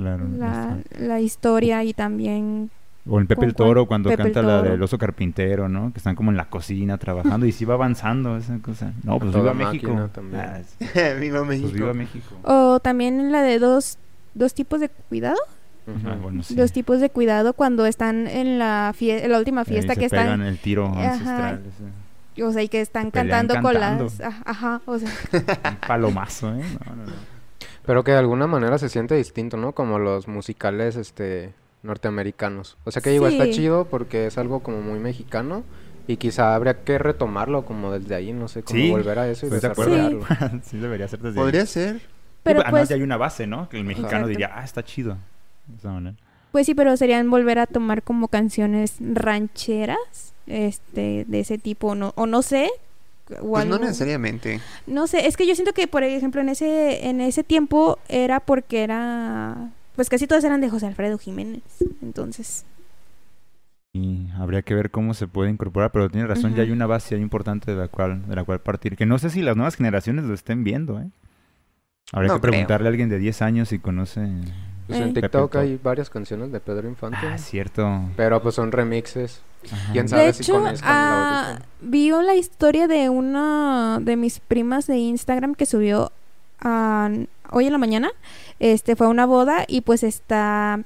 Claro, 0.00 0.26
la, 0.36 0.78
la 0.98 1.20
historia 1.20 1.84
y 1.84 1.92
también 1.94 2.70
O 3.08 3.18
en 3.20 3.26
Pepe 3.26 3.40
¿Con 3.40 3.48
el 3.48 3.54
Toro 3.54 3.86
cuando 3.86 4.10
Pepe 4.10 4.22
el 4.22 4.32
canta 4.32 4.42
la 4.48 4.58
Toro. 4.60 4.70
del 4.72 4.82
oso 4.82 4.98
carpintero, 4.98 5.68
¿no? 5.68 5.92
Que 5.92 5.98
están 5.98 6.14
como 6.14 6.30
en 6.30 6.36
la 6.36 6.46
cocina 6.46 6.98
trabajando 6.98 7.46
y 7.46 7.52
sí 7.52 7.64
va 7.64 7.74
avanzando 7.74 8.36
esa 8.36 8.58
cosa. 8.58 8.92
No, 9.04 9.18
pues 9.18 9.34
viva 9.34 9.54
México. 9.54 10.10
Ah, 10.34 10.58
sí, 10.66 10.84
Viva 11.20 11.44
pues 11.44 11.60
México. 11.60 11.72
viva 11.74 11.94
México. 11.94 12.34
o 12.44 12.78
también 12.80 13.32
la 13.32 13.42
de 13.42 13.58
dos 13.58 13.98
dos 14.34 14.54
tipos 14.54 14.80
de 14.80 14.88
cuidado. 14.88 15.38
Ah, 16.06 16.14
bueno, 16.22 16.42
sí. 16.44 16.54
dos 16.54 16.70
tipos 16.72 17.00
de 17.00 17.10
cuidado 17.10 17.52
cuando 17.54 17.84
están 17.86 18.28
en 18.28 18.58
la 18.60 18.92
fie- 18.96 19.24
en 19.24 19.32
la 19.32 19.38
última 19.38 19.64
fiesta 19.64 19.94
se 19.94 19.98
que 20.00 20.06
están 20.06 20.24
pegan 20.24 20.42
el 20.42 20.58
tiro 20.58 20.86
Ajá. 20.86 21.10
ancestral. 21.12 21.62
ese. 22.36 22.42
o 22.44 22.52
sea, 22.52 22.62
y 22.62 22.68
que 22.68 22.80
están 22.80 23.06
Se 23.06 23.10
pelean 23.12 23.28
cantando 23.48 23.54
con 23.62 23.72
cantando. 23.80 24.04
las 24.04 24.20
ajá, 24.46 24.82
o 24.86 24.98
sea, 24.98 25.08
Un 25.32 25.76
palomazo, 25.88 26.54
¿eh? 26.54 26.62
No, 26.86 26.94
no, 26.96 27.06
no. 27.06 27.12
Pero 27.90 28.04
que 28.04 28.12
de 28.12 28.18
alguna 28.18 28.46
manera 28.46 28.78
se 28.78 28.88
siente 28.88 29.16
distinto, 29.16 29.56
¿no? 29.56 29.72
Como 29.72 29.98
los 29.98 30.28
musicales, 30.28 30.94
este, 30.94 31.52
norteamericanos. 31.82 32.76
O 32.84 32.92
sea 32.92 33.02
que 33.02 33.10
digo, 33.10 33.26
está 33.26 33.46
Sí. 33.46 33.50
chido 33.50 33.84
porque 33.86 34.26
es 34.26 34.38
algo 34.38 34.60
como 34.60 34.80
muy 34.80 35.00
mexicano 35.00 35.64
y 36.06 36.16
quizá 36.16 36.54
habría 36.54 36.84
que 36.84 36.98
retomarlo 36.98 37.64
como 37.66 37.90
desde 37.90 38.14
ahí, 38.14 38.32
no 38.32 38.46
sé, 38.46 38.62
como 38.62 38.78
Sí, 38.78 38.90
volver 38.92 39.18
a 39.18 39.28
eso 39.28 39.46
y 39.46 39.48
acuerdo. 39.48 39.90
desarrollarlo. 39.96 40.24
sí, 40.62 40.78
debería 40.78 41.08
ser 41.08 41.18
desde 41.18 41.36
ahí. 41.40 41.44
Podría 41.44 41.66
ser. 41.66 42.00
pero 42.44 42.60
Sí, 42.60 42.62
además 42.64 42.80
pues 42.82 42.88
ya 42.90 42.94
hay 42.94 43.02
una 43.02 43.16
base, 43.16 43.48
¿no? 43.48 43.68
Que 43.68 43.78
el 43.78 43.82
mexicano 43.84 44.08
Exacto. 44.18 44.28
diría, 44.28 44.52
ah, 44.54 44.62
está 44.62 44.84
chido. 44.84 45.16
De 45.66 45.76
esa 45.78 45.90
manera. 45.90 46.14
Pues 46.52 46.66
sí, 46.66 46.76
pero 46.76 46.96
serían 46.96 47.28
volver 47.28 47.58
a 47.58 47.66
tomar 47.66 48.04
como 48.04 48.28
canciones 48.28 48.98
rancheras, 49.00 50.32
este, 50.46 51.24
de 51.26 51.40
ese 51.40 51.58
tipo, 51.58 51.96
no, 51.96 52.12
o 52.14 52.26
no 52.26 52.42
sé. 52.42 52.70
O 53.40 53.50
Pues 53.50 53.66
no 53.66 53.78
necesariamente. 53.78 54.60
No 54.86 55.06
sé, 55.06 55.26
es 55.26 55.36
que 55.36 55.46
yo 55.46 55.54
siento 55.54 55.72
que, 55.72 55.86
por 55.88 56.02
ejemplo, 56.02 56.40
en 56.40 56.48
ese, 56.48 57.06
en 57.08 57.20
ese 57.20 57.44
tiempo 57.44 57.98
era 58.08 58.40
porque 58.40 58.82
era, 58.82 59.70
pues 59.96 60.08
casi 60.08 60.26
todas 60.26 60.44
eran 60.44 60.60
de 60.60 60.70
José 60.70 60.86
Alfredo 60.86 61.18
Jiménez, 61.18 61.62
entonces. 62.02 62.64
Y 63.92 64.28
habría 64.38 64.62
que 64.62 64.74
ver 64.74 64.90
cómo 64.90 65.14
se 65.14 65.26
puede 65.26 65.50
incorporar, 65.50 65.90
pero 65.90 66.08
tiene 66.08 66.26
razón, 66.26 66.54
ya 66.54 66.62
hay 66.62 66.70
una 66.70 66.86
base 66.86 67.16
ahí 67.16 67.20
importante 67.20 67.72
de 67.72 67.76
la 67.76 67.88
cual, 67.88 68.24
de 68.28 68.36
la 68.36 68.44
cual 68.44 68.60
partir. 68.60 68.96
Que 68.96 69.04
no 69.06 69.18
sé 69.18 69.30
si 69.30 69.42
las 69.42 69.56
nuevas 69.56 69.74
generaciones 69.76 70.24
lo 70.26 70.34
estén 70.34 70.62
viendo, 70.62 71.00
¿eh? 71.00 71.08
Habría 72.12 72.28
No 72.28 72.34
que 72.36 72.40
creo. 72.40 72.52
preguntarle 72.52 72.86
a 72.88 72.90
alguien 72.90 73.08
de 73.08 73.18
10 73.18 73.42
años 73.42 73.68
si 73.68 73.78
conoce. 73.78 74.28
Pues 74.90 75.00
Eh. 75.00 75.04
en 75.04 75.14
Pepe 75.14 75.28
TikTok 75.28 75.56
hay 75.56 75.80
varias 75.82 76.10
canciones 76.10 76.52
de 76.52 76.60
Pedro 76.60 76.88
Infante. 76.88 77.18
Ah, 77.22 77.38
cierto. 77.38 77.88
Pero 78.16 78.42
pues 78.42 78.54
son 78.54 78.72
remixes. 78.72 79.40
Ajá. 79.70 79.92
¿Quién 79.92 80.06
De 80.06 80.10
sabe 80.10 80.32
si 80.32 80.42
hecho, 80.42 80.54
conozcan 80.54 80.88
la 80.88 81.50
ah, 81.54 81.58
vi 81.80 82.10
la 82.10 82.34
historia 82.34 82.88
de 82.88 83.08
una 83.10 83.98
de 84.00 84.16
mis 84.16 84.40
primas 84.40 84.86
de 84.86 84.96
Instagram 84.98 85.54
que 85.54 85.66
subió 85.66 86.12
hoy 86.62 87.66
en 87.66 87.72
la 87.72 87.78
mañana. 87.78 88.10
Este 88.58 88.96
fue 88.96 89.06
a 89.06 89.10
una 89.10 89.26
boda 89.26 89.64
y 89.66 89.82
pues 89.82 90.02
está 90.02 90.80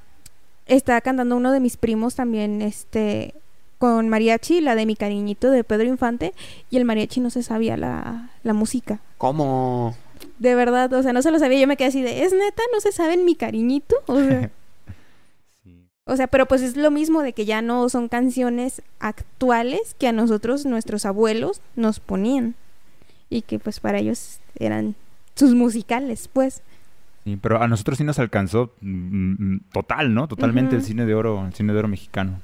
está 0.67 0.99
cantando 1.01 1.35
uno 1.37 1.51
de 1.51 1.59
mis 1.59 1.77
primos 1.77 2.15
también 2.15 2.61
este 2.61 3.35
con 3.77 4.09
mariachi, 4.09 4.61
la 4.61 4.73
de 4.75 4.85
mi 4.85 4.95
cariñito 4.95 5.51
de 5.51 5.63
Pedro 5.63 5.85
Infante 5.85 6.33
y 6.69 6.77
el 6.77 6.85
mariachi 6.85 7.19
no 7.19 7.29
se 7.29 7.43
sabía 7.43 7.77
la, 7.77 8.29
la 8.43 8.53
música. 8.53 8.99
¿Cómo? 9.17 9.95
De 10.39 10.55
verdad, 10.55 10.91
o 10.93 11.01
sea, 11.03 11.13
no 11.13 11.21
se 11.21 11.31
lo 11.31 11.39
sabía. 11.39 11.59
Yo 11.59 11.67
me 11.67 11.77
quedé 11.77 11.87
así 11.89 12.01
de, 12.01 12.23
¿es 12.23 12.33
neta? 12.33 12.63
¿No 12.73 12.79
se 12.79 12.91
sabe 12.91 13.13
en 13.13 13.25
mi 13.25 13.35
cariñito? 13.35 13.95
O 14.07 14.19
sea, 14.19 14.49
Sí. 15.63 15.87
o 16.05 16.15
sea, 16.15 16.27
pero 16.27 16.45
pues 16.47 16.61
es 16.61 16.75
lo 16.77 16.91
mismo 16.91 17.21
de 17.21 17.33
que 17.33 17.45
ya 17.45 17.61
no 17.61 17.87
son 17.89 18.07
canciones 18.09 18.81
actuales 18.99 19.95
que 19.99 20.07
a 20.07 20.11
nosotros, 20.11 20.65
nuestros 20.65 21.05
abuelos, 21.05 21.61
nos 21.75 21.99
ponían. 21.99 22.55
Y 23.29 23.41
que 23.41 23.57
pues 23.59 23.79
para 23.79 23.97
ellos 23.97 24.39
eran 24.59 24.95
sus 25.35 25.53
musicales, 25.55 26.29
pues. 26.31 26.61
Sí, 27.23 27.37
pero 27.41 27.61
a 27.61 27.67
nosotros 27.67 27.97
sí 27.97 28.03
nos 28.03 28.19
alcanzó 28.19 28.71
mm, 28.81 29.31
mm, 29.55 29.59
total, 29.73 30.13
¿no? 30.13 30.27
Totalmente 30.27 30.75
el 30.75 30.83
cine 30.83 31.05
de 31.05 31.15
oro, 31.15 31.43
el 31.47 31.53
cine 31.53 31.73
de 31.73 31.79
oro 31.79 31.87
mexicano. 31.87 32.39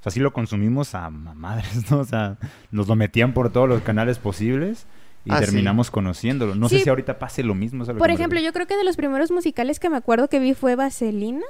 O 0.00 0.02
sea, 0.02 0.10
sí 0.12 0.18
lo 0.20 0.32
consumimos 0.32 0.94
a 0.96 1.08
ma- 1.08 1.34
madres, 1.34 1.88
¿no? 1.90 2.00
O 2.00 2.04
sea, 2.04 2.36
nos 2.72 2.88
lo 2.88 2.96
metían 2.96 3.32
por 3.32 3.50
todos 3.52 3.68
los 3.68 3.80
canales 3.82 4.18
posibles 4.18 4.86
y 5.24 5.32
Ah, 5.32 5.38
sí. 5.38 5.46
terminamos 5.46 5.90
conociéndolo. 5.90 6.54
No 6.54 6.68
sé 6.68 6.80
si 6.80 6.88
ahorita 6.88 7.18
pase 7.18 7.42
lo 7.42 7.54
mismo. 7.54 7.84
lo 7.84 7.96
Por 7.96 8.10
ejemplo, 8.10 8.40
yo 8.40 8.52
creo 8.52 8.66
que 8.66 8.76
de 8.76 8.84
los 8.84 8.96
primeros 8.96 9.30
musicales 9.30 9.80
que 9.80 9.88
me 9.90 9.96
acuerdo 9.96 10.28
que 10.28 10.38
vi 10.38 10.54
fue 10.54 10.76
Vaselina. 10.76 11.44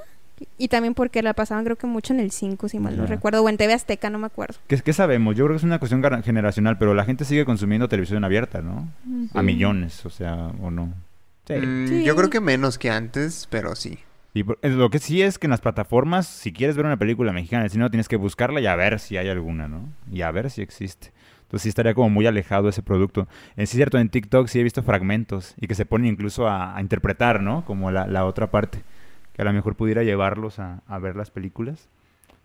Y 0.57 0.67
también 0.67 0.93
porque 0.95 1.21
la 1.23 1.33
pasaban 1.33 1.63
creo 1.63 1.77
que 1.77 1.87
mucho 1.87 2.11
en 2.13 2.19
el 2.19 2.29
5, 2.31 2.67
si 2.67 2.77
mal 2.77 2.97
no 2.97 3.05
recuerdo, 3.05 3.41
o 3.41 3.47
en 3.47 3.55
TV 3.55 3.71
Azteca, 3.73 4.09
no 4.09 4.19
me 4.19 4.25
acuerdo. 4.25 4.55
¿Qué, 4.67 4.77
qué 4.81 4.91
sabemos? 4.91 5.33
Yo 5.37 5.45
creo 5.45 5.55
que 5.55 5.59
es 5.59 5.63
una 5.63 5.79
cuestión 5.79 6.03
generacional, 6.23 6.77
pero 6.77 6.93
la 6.93 7.05
gente 7.05 7.23
sigue 7.23 7.45
consumiendo 7.45 7.87
televisión 7.87 8.21
abierta, 8.25 8.61
¿no? 8.61 8.89
A 9.33 9.41
millones, 9.41 10.05
o 10.05 10.09
sea, 10.09 10.51
o 10.61 10.71
no. 10.71 10.93
Sí. 11.47 11.53
Mm, 11.53 11.87
Sí. 11.87 12.03
Yo 12.03 12.17
creo 12.17 12.29
que 12.29 12.41
menos 12.41 12.77
que 12.77 12.89
antes, 12.89 13.47
pero 13.49 13.75
sí. 13.77 13.99
Y 14.33 14.43
por- 14.43 14.59
eh, 14.61 14.69
lo 14.71 14.89
que 14.89 14.99
sí 14.99 15.21
es 15.21 15.39
que 15.39 15.47
en 15.47 15.51
las 15.51 15.61
plataformas, 15.61 16.27
si 16.27 16.51
quieres 16.51 16.75
ver 16.75 16.85
una 16.85 16.97
película 16.97 17.31
mexicana 17.31 17.61
en 17.61 17.65
el 17.67 17.71
cine, 17.71 17.89
tienes 17.89 18.09
que 18.09 18.17
buscarla 18.17 18.59
y 18.59 18.65
a 18.67 18.75
ver 18.75 18.99
si 18.99 19.15
hay 19.15 19.29
alguna, 19.29 19.69
¿no? 19.69 19.87
Y 20.11 20.21
a 20.23 20.31
ver 20.31 20.51
si 20.51 20.61
existe. 20.61 21.13
Entonces 21.55 21.63
sí 21.63 21.69
estaría 21.69 21.93
como 21.93 22.09
muy 22.09 22.27
alejado 22.27 22.67
ese 22.67 22.83
producto. 22.83 23.29
Eh, 23.51 23.59
sí 23.59 23.61
es 23.63 23.69
cierto, 23.69 23.97
en 23.97 24.09
TikTok 24.09 24.47
sí 24.47 24.59
he 24.59 24.63
visto 24.63 24.83
fragmentos 24.83 25.53
y 25.55 25.67
que 25.67 25.73
se 25.75 25.85
ponen 25.85 26.07
incluso 26.11 26.49
a, 26.49 26.75
a 26.75 26.81
interpretar, 26.81 27.41
¿no? 27.41 27.63
Como 27.63 27.91
la, 27.91 28.07
la 28.07 28.25
otra 28.25 28.51
parte. 28.51 28.83
Que 29.31 29.41
a 29.41 29.45
lo 29.45 29.53
mejor 29.53 29.75
pudiera 29.75 30.03
llevarlos 30.03 30.59
a, 30.59 30.81
a 30.85 30.99
ver 30.99 31.15
las 31.15 31.31
películas. 31.31 31.87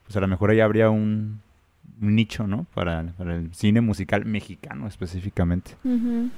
Pues 0.04 0.16
a 0.16 0.20
lo 0.20 0.28
mejor 0.28 0.50
ahí 0.50 0.60
habría 0.60 0.90
un, 0.90 1.40
un 2.00 2.14
nicho, 2.14 2.46
¿no? 2.46 2.66
Para, 2.72 3.02
para 3.18 3.34
el 3.34 3.52
cine 3.52 3.80
musical 3.80 4.24
mexicano 4.26 4.86
específicamente. 4.86 5.72
Ujú. 5.82 6.30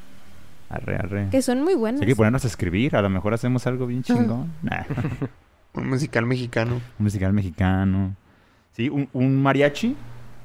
Arre, 0.70 0.96
arre. 0.96 1.28
Que 1.30 1.42
son 1.42 1.62
muy 1.62 1.74
buenos. 1.74 2.00
Hay 2.00 2.06
que 2.06 2.16
ponernos 2.16 2.44
a 2.44 2.48
escribir, 2.48 2.96
a 2.96 3.02
lo 3.02 3.10
mejor 3.10 3.34
hacemos 3.34 3.66
algo 3.66 3.86
bien 3.86 4.02
chingón. 4.02 4.50
Nah. 4.62 4.84
Un 5.74 5.90
musical 5.90 6.24
mexicano. 6.24 6.76
Un 6.98 7.04
musical 7.04 7.34
mexicano. 7.34 8.16
Sí, 8.72 8.88
un, 8.88 9.10
un 9.12 9.42
mariachi 9.42 9.94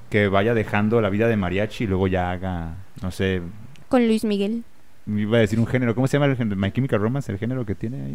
que 0.10 0.28
vaya 0.28 0.54
dejando 0.54 1.02
la 1.02 1.10
vida 1.10 1.28
de 1.28 1.36
mariachi 1.38 1.84
y 1.84 1.88
luego 1.88 2.08
ya 2.08 2.32
haga, 2.32 2.76
no 3.02 3.12
sé, 3.12 3.42
Con 3.90 4.06
Luis 4.08 4.24
Miguel. 4.24 4.64
iba 5.08 5.38
a 5.38 5.42
decir 5.42 5.60
un 5.60 5.68
género. 5.68 5.96
¿Cómo 5.96 6.08
se 6.08 6.18
llama 6.18 6.26
el 6.28 6.36
género? 6.38 6.56
My 6.60 6.72
Chemical 6.72 7.00
Romance, 7.02 7.32
el 7.32 7.38
género 7.38 7.66
que 7.66 7.76
tiene 7.76 8.06
ahí. 8.06 8.14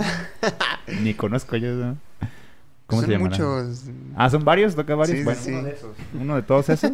Ni 1.03 1.15
conozco 1.15 1.57
yo. 1.57 1.73
¿no? 1.75 1.97
¿Cómo 2.87 3.03
Son 3.03 3.07
se 3.11 3.13
llama? 3.17 3.29
muchos. 3.29 3.85
Ah, 4.17 4.29
son 4.29 4.45
varios, 4.45 4.75
toca 4.75 4.95
varios. 4.95 5.17
Sí, 5.19 5.19
sí, 5.19 5.25
bueno, 5.25 5.41
sí. 5.41 5.51
uno 5.53 5.63
de 5.63 5.71
esos. 5.73 5.97
Uno 6.21 6.37
de 6.37 6.43
todos 6.43 6.69
esos. 6.69 6.93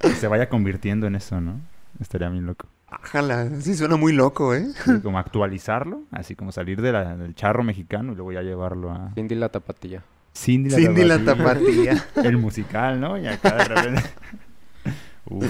que 0.00 0.10
se 0.10 0.28
vaya 0.28 0.48
convirtiendo 0.48 1.06
en 1.06 1.14
eso, 1.16 1.40
¿no? 1.40 1.60
Estaría 2.00 2.28
bien 2.30 2.46
loco. 2.46 2.66
Ojalá. 2.90 3.48
Sí, 3.60 3.74
suena 3.74 3.96
muy 3.96 4.12
loco, 4.12 4.54
¿eh? 4.54 4.66
Sí, 4.84 5.00
como 5.02 5.18
actualizarlo, 5.18 6.02
así 6.10 6.34
como 6.34 6.50
salir 6.52 6.80
de 6.80 6.92
la- 6.92 7.16
del 7.16 7.34
charro 7.34 7.62
mexicano 7.62 8.12
y 8.12 8.16
luego 8.16 8.32
ya 8.32 8.42
llevarlo 8.42 8.90
a 8.92 9.10
Cindy 9.14 9.34
la 9.34 9.48
tapatilla. 9.50 10.02
Cindy 10.34 10.70
la 10.70 10.76
Cindy 10.76 11.04
la 11.04 11.18
Tapatía. 11.24 12.04
El 12.16 12.38
musical, 12.38 13.00
¿no? 13.00 13.18
Y 13.18 13.26
acá 13.26 13.54
de 13.56 13.64
repente. 13.64 14.02
Uf, 15.26 15.46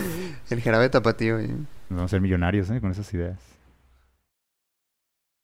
El 0.51 0.61
jarabe 0.62 0.89
tapatío. 0.89 1.39
¿eh? 1.39 1.49
nos 1.49 1.97
vamos 1.97 2.05
a 2.05 2.09
ser 2.09 2.20
millonarios, 2.20 2.70
¿eh? 2.70 2.81
Con 2.81 2.91
esas 2.91 3.12
ideas. 3.14 3.39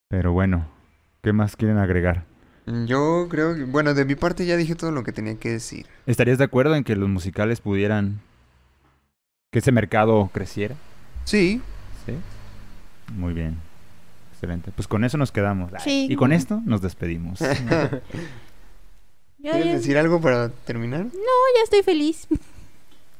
Pero 0.09 0.32
bueno, 0.32 0.66
¿qué 1.22 1.32
más 1.32 1.57
quieren 1.57 1.78
agregar? 1.78 2.24
Yo 2.87 3.26
creo 3.30 3.55
que, 3.55 3.64
bueno, 3.64 3.95
de 3.95 4.05
mi 4.05 4.14
parte 4.16 4.45
ya 4.45 4.57
dije 4.57 4.74
todo 4.74 4.91
lo 4.91 5.05
que 5.05 5.12
tenía 5.12 5.37
que 5.39 5.51
decir. 5.51 5.87
¿Estarías 6.07 6.39
de 6.39 6.45
acuerdo 6.45 6.74
en 6.74 6.84
que 6.84 6.97
los 6.97 7.09
musicales 7.09 7.61
pudieran. 7.61 8.20
que 9.53 9.61
ese 9.61 9.72
mercado 9.72 10.30
creciera? 10.32 10.74
Sí, 11.24 11.61
¿Sí? 12.07 12.14
Muy 13.14 13.34
bien. 13.34 13.57
Excelente. 14.32 14.70
Pues 14.74 14.87
con 14.87 15.05
eso 15.05 15.16
nos 15.16 15.32
quedamos. 15.32 15.72
Sí. 15.82 16.07
Y 16.11 16.16
con 16.16 16.32
esto 16.32 16.61
nos 16.64 16.82
despedimos. 16.82 17.41
¿quieres 19.53 19.66
ya- 19.72 19.76
decir 19.78 19.99
algo 19.99 20.20
para 20.20 20.49
terminar? 20.51 21.05
no, 21.05 21.11
ya 21.57 21.62
estoy 21.64 21.82
feliz. 21.82 22.26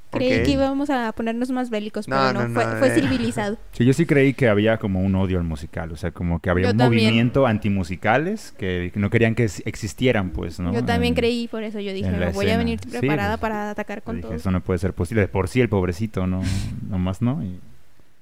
Creí 0.09 0.45
que 0.45 0.51
íbamos 0.53 0.89
a 0.89 1.13
ponernos 1.13 1.51
más 1.51 1.69
bélicos, 1.69 2.09
No, 2.09 2.17
pero 2.17 2.33
no, 2.33 2.49
no, 2.49 2.55
fue, 2.55 2.65
no, 2.65 2.77
fue 2.79 2.89
eh. 2.89 3.01
civilizado. 3.01 3.59
Sí, 3.73 3.85
yo 3.85 3.93
sí 3.93 4.07
creí 4.07 4.33
que 4.33 4.49
había 4.49 4.79
como 4.79 5.01
un 5.03 5.15
odio 5.15 5.37
al 5.37 5.45
musical, 5.45 5.93
o 5.93 5.97
sea, 5.97 6.11
como 6.11 6.39
que 6.39 6.49
había 6.49 6.67
Yo 6.67 6.71
un 6.71 6.79
también. 6.79 7.05
movimiento 7.05 7.47
antimusicales 7.47 8.55
que 8.57 8.91
que 8.95 9.01
no 9.01 9.11
querían 9.11 9.35
que 9.35 9.45
existieran, 9.67 10.31
pues, 10.31 10.59
¿no? 10.59 10.73
Yo 10.73 10.83
también 10.85 11.11
En- 11.13 11.17
creí, 11.17 11.49
por 11.49 11.63
eso 11.65 11.81
yo 11.81 11.93
dije, 11.93 12.11
voy 12.33 12.49
a 12.49 12.57
venir 12.57 12.79
Sí, 12.81 12.89
preparada 12.89 13.37
pues, 13.37 13.41
para 13.43 13.71
atacar 13.71 14.01
con 14.03 14.17
dije, 14.17 14.29
todo. 14.29 14.37
eso 14.37 14.51
no 14.51 14.63
puede 14.63 14.79
ser 14.79 14.95
posible. 14.95 15.23
De 15.23 15.29
por 15.29 15.49
sí, 15.49 15.61
el 15.61 15.69
pobrecito, 15.69 16.27
no, 16.27 16.41
nomás 16.89 17.21
no. 17.21 17.43
Y 17.45 17.61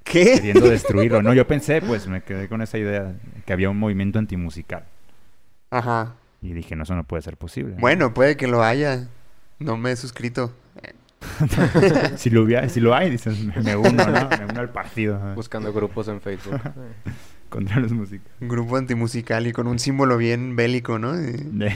¿Qué? 0.02 0.32
queriendo 0.34 0.68
destruirlo. 0.70 1.22
No, 1.22 1.32
yo 1.32 1.46
pensé, 1.46 1.80
pues 1.80 2.08
me 2.08 2.22
quedé 2.22 2.48
con 2.48 2.60
esa 2.60 2.76
idea 2.78 3.12
que 3.46 3.52
había 3.52 3.70
un 3.70 3.78
movimiento 3.78 4.18
antimusical. 4.18 4.82
Ajá. 5.70 6.14
Y 6.44 6.52
dije, 6.52 6.76
no, 6.76 6.82
eso 6.82 6.94
no 6.94 7.04
puede 7.04 7.22
ser 7.22 7.36
posible. 7.38 7.74
Bueno, 7.78 8.12
puede 8.12 8.36
que 8.36 8.46
lo 8.46 8.62
haya. 8.62 9.08
No 9.58 9.76
me 9.78 9.92
he 9.92 9.96
suscrito. 9.96 10.52
si, 12.16 12.28
lo 12.28 12.42
hubiera- 12.42 12.68
si 12.68 12.80
lo 12.80 12.94
hay, 12.94 13.08
dices, 13.10 13.42
me, 13.42 13.56
me 13.62 13.76
uno, 13.76 13.90
¿no? 14.06 14.28
Me 14.28 14.44
uno 14.50 14.60
al 14.60 14.68
partido 14.68 15.18
¿no? 15.18 15.34
Buscando 15.34 15.72
grupos 15.72 16.06
en 16.08 16.20
Facebook. 16.20 16.60
contra 17.48 17.78
los 17.80 17.92
músicos. 17.92 18.28
Un 18.40 18.48
grupo 18.48 18.76
antimusical 18.76 19.46
y 19.46 19.52
con 19.52 19.66
un 19.68 19.78
símbolo 19.78 20.16
bien 20.18 20.54
bélico, 20.56 20.98
¿no? 20.98 21.14
Y- 21.18 21.32
De-. 21.52 21.74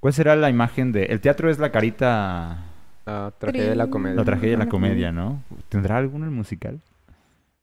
¿Cuál 0.00 0.12
será 0.12 0.36
la 0.36 0.50
imagen 0.50 0.92
de...? 0.92 1.04
El 1.06 1.20
teatro 1.20 1.48
es 1.50 1.58
la 1.58 1.70
carita... 1.72 2.58
La 3.06 3.32
tragedia 3.38 3.70
de 3.70 3.76
la 3.76 3.86
comedia. 3.88 4.16
La 4.16 4.24
tragedia 4.24 4.50
de 4.52 4.56
la 4.64 4.68
comedia, 4.68 5.12
¿no? 5.12 5.42
¿Tendrá 5.70 5.96
alguno 5.96 6.24
el 6.26 6.30
musical? 6.30 6.80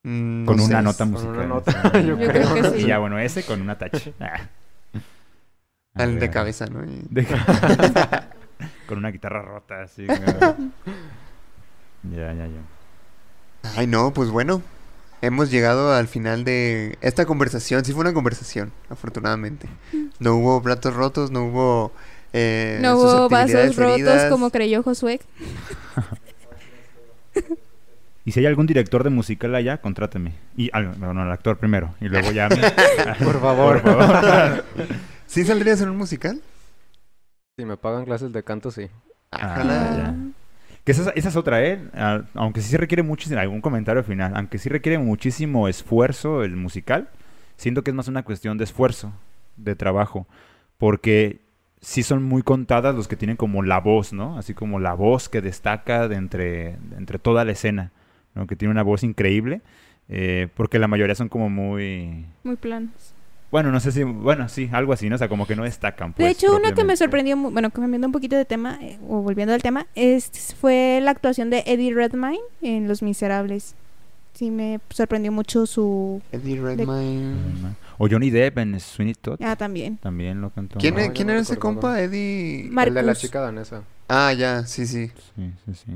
Mm, 0.04 0.46
Con 0.46 0.58
no 0.58 0.64
una 0.66 0.78
sé. 0.78 0.84
nota 0.84 0.98
Con 1.04 1.12
musical. 1.12 1.36
una 1.36 1.46
nota, 1.48 1.92
yo 2.02 2.18
Yo 2.18 2.18
creo 2.18 2.54
que 2.56 2.78
Y 2.78 2.82
sí. 2.82 2.88
ya, 2.88 2.98
bueno, 2.98 3.20
ese 3.20 3.44
con 3.44 3.62
una 3.62 3.78
tache. 3.78 4.14
Ah. 5.96 6.04
Al 6.04 6.20
de 6.20 6.30
cabeza, 6.30 6.66
¿no? 6.68 6.84
Y- 6.86 7.04
de 7.10 7.26
ca- 7.28 8.30
con 8.88 8.98
una 9.00 9.10
guitarra 9.12 9.42
rota, 9.42 9.82
así. 9.84 10.06
ya, 10.08 10.18
ya, 12.04 12.34
ya. 12.34 12.62
Ay, 13.78 13.88
no, 13.88 14.12
pues 14.14 14.30
bueno. 14.30 14.62
Hemos 15.24 15.52
llegado 15.52 15.94
al 15.94 16.08
final 16.08 16.44
de 16.44 16.98
esta 17.02 17.26
conversación. 17.26 17.86
Sí 17.86 17.92
fue 17.94 18.02
una 18.02 18.14
conversación, 18.14 18.72
afortunadamente. 18.90 19.68
No 20.20 20.36
hubo 20.36 20.64
platos 20.64 20.96
rotos, 20.96 21.30
no 21.30 21.46
hubo... 21.46 21.92
eh, 22.34 22.80
no 22.82 22.98
hubo 22.98 23.30
vasos 23.30 23.76
rotos 23.76 23.94
heridas. 24.00 24.32
como 24.32 24.50
creyó 24.50 24.82
Josué. 24.82 25.20
Y 28.24 28.34
si 28.34 28.40
hay 28.40 28.46
algún 28.46 28.68
director 28.68 29.04
de 29.04 29.10
musical 29.10 29.56
allá, 29.56 29.78
contráteme. 29.82 30.34
Y, 30.56 30.70
ah, 30.74 30.82
no, 30.82 31.12
no, 31.12 31.24
el 31.24 31.32
actor 31.32 31.58
primero. 31.58 31.96
Y 32.00 32.08
luego 32.08 32.32
ya... 32.32 32.50
Por 32.50 33.42
favor. 33.42 33.82
Por 33.82 33.98
favor. 33.98 34.64
¿Sí 35.32 35.46
saldrías 35.46 35.80
en 35.80 35.88
un 35.88 35.96
musical? 35.96 36.42
Si 37.58 37.64
me 37.64 37.78
pagan 37.78 38.04
clases 38.04 38.34
de 38.34 38.44
canto, 38.44 38.70
sí. 38.70 38.90
Ah, 39.32 39.64
ya. 39.64 40.16
Que 40.84 40.92
esa, 40.92 41.10
esa 41.12 41.30
es 41.30 41.36
otra, 41.38 41.66
¿eh? 41.66 41.80
Ah, 41.94 42.24
Aunque 42.34 42.60
sí 42.60 42.76
requiere 42.76 43.02
muchísimo, 43.02 43.40
algún 43.40 43.62
comentario 43.62 44.04
final, 44.04 44.34
aunque 44.36 44.58
sí 44.58 44.68
requiere 44.68 44.98
muchísimo 44.98 45.70
esfuerzo 45.70 46.44
el 46.44 46.58
musical, 46.58 47.08
siento 47.56 47.82
que 47.82 47.92
es 47.92 47.96
más 47.96 48.10
una 48.10 48.24
cuestión 48.24 48.58
de 48.58 48.66
esfuerzo, 48.66 49.14
de 49.56 49.74
trabajo, 49.74 50.28
porque 50.78 51.40
sí 51.80 52.04
son 52.04 52.24
muy 52.24 52.44
contadas 52.44 52.94
los 52.94 53.08
que 53.08 53.16
tienen 53.16 53.38
como 53.38 53.64
la 53.64 53.80
voz, 53.80 54.12
¿no? 54.12 54.38
Así 54.38 54.54
como 54.54 54.82
la 54.82 54.96
voz 54.96 55.30
que 55.30 55.40
destaca 55.40 56.10
de 56.10 56.18
entre, 56.18 56.76
de 56.76 56.98
entre 56.98 57.20
toda 57.20 57.46
la 57.46 57.54
escena, 57.54 57.94
¿no? 58.36 58.48
Que 58.48 58.58
tiene 58.58 58.74
una 58.74 58.84
voz 58.84 59.02
increíble, 59.02 59.62
eh, 60.10 60.50
porque 60.58 60.78
la 60.78 60.90
mayoría 60.90 61.16
son 61.16 61.30
como 61.30 61.50
muy... 61.50 62.26
Muy 62.44 62.58
planos. 62.58 63.14
Bueno, 63.52 63.72
no 63.72 63.80
sé 63.82 63.92
si... 63.92 64.04
Bueno, 64.04 64.48
sí, 64.48 64.70
algo 64.72 64.94
así, 64.94 65.10
¿no? 65.10 65.16
O 65.16 65.18
sea, 65.18 65.28
como 65.28 65.46
que 65.46 65.56
no 65.58 65.64
destacan. 65.64 66.12
De 66.12 66.16
pues, 66.16 66.32
hecho, 66.38 66.56
una 66.56 66.72
que 66.74 66.84
me 66.86 66.96
sorprendió, 66.96 67.36
bueno, 67.36 67.70
cambiando 67.70 68.08
un 68.08 68.14
poquito 68.14 68.36
de 68.38 68.46
tema, 68.46 68.80
eh, 68.82 68.98
o 69.08 69.22
volviendo 69.22 69.54
al 69.54 69.62
tema, 69.62 69.88
es, 69.94 70.32
fue 70.60 71.00
la 71.04 71.12
actuación 71.12 71.50
de 71.50 71.64
Eddie 71.66 71.94
Redmayne 71.94 72.40
en 72.62 72.88
Los 72.88 73.02
Miserables. 73.04 73.76
Sí, 74.34 74.50
me 74.50 74.80
sorprendió 74.90 75.34
mucho 75.34 75.66
su... 75.66 76.22
Eddie 76.32 76.62
Redmayne. 76.62 77.36
O 77.98 78.08
Johnny 78.10 78.30
Depp 78.30 78.58
en 78.60 78.80
Sweeney 78.80 79.14
Todd. 79.16 79.38
Ah, 79.44 79.58
también. 79.58 79.98
También 79.98 80.40
lo 80.40 80.50
cantó. 80.50 80.80
¿Quién, 80.80 80.96
No, 80.96 81.02
e- 81.02 81.08
yo 81.08 81.14
quién 81.14 81.28
no 81.28 81.34
era 81.34 81.42
ese 81.42 81.58
compa? 81.58 82.00
Eddie... 82.02 82.70
Mar- 82.72 82.88
El 82.88 82.94
de 82.94 83.02
la 83.02 83.08
Marcus. 83.08 83.22
chica 83.22 83.42
danesa. 83.42 83.84
Ah, 84.08 84.32
ya, 84.32 84.66
sí, 84.66 84.88
sí. 84.88 85.12
Sí, 85.36 85.52
sí, 85.66 85.74
sí. 85.86 85.92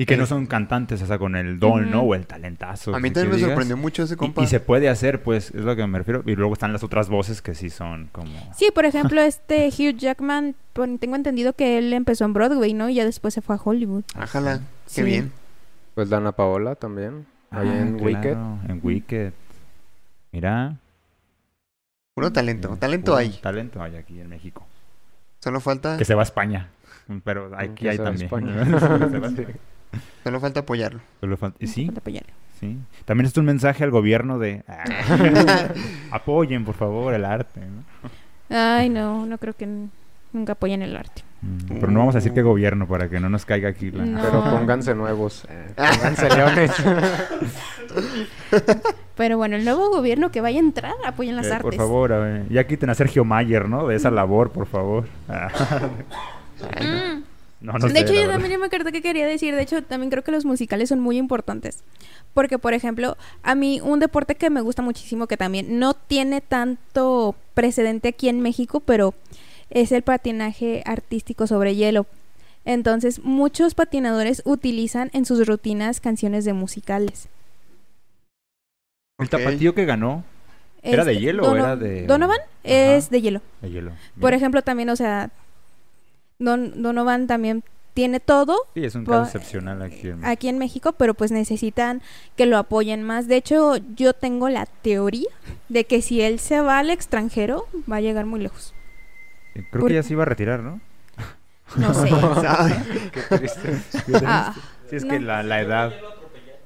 Y 0.00 0.06
que 0.06 0.16
no 0.16 0.24
son 0.24 0.46
cantantes, 0.46 1.02
o 1.02 1.06
sea, 1.06 1.18
con 1.18 1.36
el 1.36 1.58
don, 1.60 1.90
¿no? 1.90 2.00
O 2.00 2.14
el 2.14 2.26
talentazo. 2.26 2.94
A 2.94 3.00
mí 3.00 3.10
también 3.10 3.30
me 3.32 3.36
digas. 3.36 3.50
sorprendió 3.50 3.76
mucho 3.76 4.04
ese 4.04 4.16
compa. 4.16 4.42
Y, 4.42 4.46
se 4.46 4.58
puede 4.58 4.88
hacer, 4.88 5.22
pues, 5.22 5.50
es 5.50 5.62
lo 5.62 5.76
que 5.76 5.86
me 5.86 5.98
refiero. 5.98 6.22
Y 6.24 6.36
luego 6.36 6.54
están 6.54 6.72
las 6.72 6.82
otras 6.82 7.10
voces 7.10 7.42
que 7.42 7.54
sí 7.54 7.68
son 7.68 8.08
como... 8.10 8.32
Sí, 8.56 8.70
por 8.74 8.86
ejemplo, 8.86 9.20
este 9.20 9.68
Hugh 9.78 9.98
Jackman, 9.98 10.54
tengo 10.72 11.16
entendido 11.16 11.52
que 11.52 11.76
él 11.76 11.92
empezó 11.92 12.24
en 12.24 12.32
Broadway, 12.32 12.72
¿no? 12.72 12.88
Y 12.88 12.94
ya 12.94 13.04
después 13.04 13.34
se 13.34 13.42
fue 13.42 13.56
a 13.56 13.60
Hollywood. 13.62 14.04
Ojalá. 14.18 14.60
Sí. 14.86 14.96
Qué 14.96 15.02
bien. 15.02 15.32
Pues 15.94 16.08
Dana 16.08 16.32
Paola 16.32 16.76
también. 16.76 17.26
Ahí 17.50 17.68
Ah, 17.68 17.80
en 17.80 17.94
Wicked. 18.02 18.32
claro, 18.32 18.58
En 18.68 18.80
Wicked. 18.82 19.32
Mira. 20.32 20.76
Puro 22.14 22.32
talento. 22.32 22.72
eh, 22.72 22.76
Talento 22.78 23.12
puro 23.12 23.16
hay. 23.18 23.30
Talento 23.42 23.82
hay 23.82 23.96
aquí 23.96 24.18
en 24.18 24.30
México. 24.30 24.66
Solo 25.40 25.60
falta... 25.60 25.98
Que 25.98 26.06
se 26.06 26.14
va 26.14 26.22
a 26.22 26.24
España. 26.24 26.68
Pero 27.24 27.50
aquí 27.54 27.86
hay 27.88 27.98
también. 27.98 28.24
España. 28.24 28.64
Se 28.80 28.86
va 28.88 28.94
a 28.96 29.04
España. 29.16 29.46
Solo 30.24 30.40
falta 30.40 30.60
apoyarlo. 30.60 31.00
Solo 31.20 31.36
sí, 31.60 31.86
Falta 31.86 32.00
apoyarle. 32.00 32.32
sí. 32.60 32.76
También 33.04 33.26
es 33.26 33.36
un 33.36 33.44
mensaje 33.46 33.82
al 33.84 33.90
gobierno 33.90 34.38
de... 34.38 34.62
ah, 34.68 34.84
apoyen, 36.12 36.64
por 36.64 36.74
favor, 36.74 37.14
el 37.14 37.24
arte. 37.24 37.60
¿no? 37.60 37.84
Ay, 38.56 38.88
no, 38.88 39.26
no 39.26 39.38
creo 39.38 39.54
que 39.54 39.66
nunca 40.32 40.52
apoyen 40.52 40.82
el 40.82 40.96
arte. 40.96 41.22
Mm, 41.42 41.78
Pero 41.80 41.90
no 41.90 42.00
vamos 42.00 42.14
a 42.14 42.18
decir 42.18 42.32
qué 42.34 42.42
gobierno 42.42 42.86
para 42.86 43.08
que 43.08 43.18
no 43.18 43.30
nos 43.30 43.46
caiga 43.46 43.70
aquí 43.70 43.90
la... 43.90 44.04
No. 44.04 44.20
Pero 44.20 44.44
pónganse 44.44 44.94
nuevos. 44.94 45.46
eh, 45.48 45.72
pónganse 45.74 46.28
leones. 46.36 46.70
Pero 49.16 49.36
bueno, 49.36 49.56
el 49.56 49.64
nuevo 49.64 49.90
gobierno 49.90 50.30
que 50.30 50.40
vaya 50.40 50.58
a 50.58 50.62
entrar, 50.62 50.94
apoyen 51.04 51.36
las 51.36 51.46
Eh, 51.46 51.52
artes. 51.52 51.62
por 51.64 51.74
favor, 51.74 52.12
a 52.12 52.18
ver, 52.18 52.48
ya 52.48 52.66
quiten 52.66 52.90
a 52.90 52.94
Sergio 52.94 53.24
Mayer, 53.24 53.68
¿no? 53.68 53.86
De 53.86 53.96
esa 53.96 54.10
labor, 54.10 54.50
por 54.50 54.66
favor. 54.66 55.06
Ah. 55.28 55.48
Mm. 56.80 57.22
No, 57.60 57.72
no 57.74 57.86
de 57.88 57.92
sé, 57.92 58.00
hecho, 58.00 58.12
yo 58.14 58.20
verdad. 58.20 58.34
también 58.34 58.52
ya 58.52 58.58
me 58.58 58.66
acuerdo 58.66 58.90
que 58.92 59.02
quería 59.02 59.26
decir. 59.26 59.54
De 59.54 59.62
hecho, 59.62 59.82
también 59.82 60.10
creo 60.10 60.24
que 60.24 60.32
los 60.32 60.44
musicales 60.44 60.88
son 60.88 61.00
muy 61.00 61.16
importantes. 61.18 61.82
Porque, 62.34 62.58
por 62.58 62.74
ejemplo, 62.74 63.16
a 63.42 63.54
mí 63.54 63.80
un 63.82 63.98
deporte 64.00 64.34
que 64.34 64.50
me 64.50 64.60
gusta 64.60 64.82
muchísimo, 64.82 65.26
que 65.26 65.36
también 65.36 65.78
no 65.78 65.94
tiene 65.94 66.40
tanto 66.40 67.34
precedente 67.54 68.08
aquí 68.08 68.28
en 68.28 68.40
México, 68.40 68.80
pero 68.80 69.14
es 69.70 69.92
el 69.92 70.02
patinaje 70.02 70.82
artístico 70.86 71.46
sobre 71.46 71.74
hielo. 71.76 72.06
Entonces, 72.64 73.20
muchos 73.24 73.74
patinadores 73.74 74.42
utilizan 74.44 75.10
en 75.12 75.24
sus 75.24 75.46
rutinas 75.46 76.00
canciones 76.00 76.44
de 76.44 76.52
musicales. 76.52 77.28
El 79.18 79.26
Ok. 79.26 79.30
tapatío 79.30 79.74
que 79.74 79.84
ganó 79.84 80.24
¿Era 80.82 81.04
de 81.04 81.12
Este, 81.12 81.24
hielo 81.24 81.42
o 81.50 81.54
era 81.54 81.76
de- 81.76 82.06
Donovan 82.06 82.38
es 82.64 83.10
de 83.10 83.20
hielo. 83.20 83.42
de 83.60 83.70
hielo. 83.70 83.92
Por 84.18 84.32
ejemplo, 84.32 84.62
también, 84.62 84.88
o 84.88 84.96
sea, 84.96 85.30
Don, 86.40 86.82
Donovan 86.82 87.26
también 87.28 87.62
tiene 87.94 88.18
todo 88.20 88.56
Sí, 88.74 88.84
es 88.84 88.94
un 88.94 89.04
caso 89.04 89.24
excepcional 89.24 89.82
aquí 89.82 90.08
en 90.08 90.24
aquí 90.24 90.48
en 90.48 90.58
México, 90.58 90.92
pero 90.92 91.14
pues 91.14 91.30
necesitan 91.32 92.02
que 92.36 92.46
lo 92.46 92.56
apoyen 92.58 93.02
más. 93.04 93.28
De 93.28 93.36
hecho, 93.36 93.76
yo 93.94 94.12
tengo 94.14 94.48
la 94.48 94.66
teoría 94.66 95.28
de 95.68 95.84
que 95.84 96.02
si 96.02 96.20
él 96.22 96.38
se 96.40 96.60
va 96.60 96.78
al 96.78 96.90
extranjero, 96.90 97.66
va 97.90 97.96
a 97.96 98.00
llegar 98.00 98.26
muy 98.26 98.40
lejos. 98.40 98.74
Eh, 99.54 99.64
Creo 99.70 99.86
que 99.86 99.94
ya 99.94 100.02
se 100.02 100.12
iba 100.14 100.22
a 100.22 100.26
retirar, 100.26 100.60
¿no? 100.60 100.80
No 101.76 101.94
sé. 101.94 102.08
Qué 103.12 103.36
triste. 103.36 103.80
Ah, 104.24 104.54
Sí, 104.88 104.96
es 104.96 105.04
no. 105.04 105.10
que 105.12 105.20
la, 105.20 105.42
la 105.44 105.60
edad. 105.60 105.92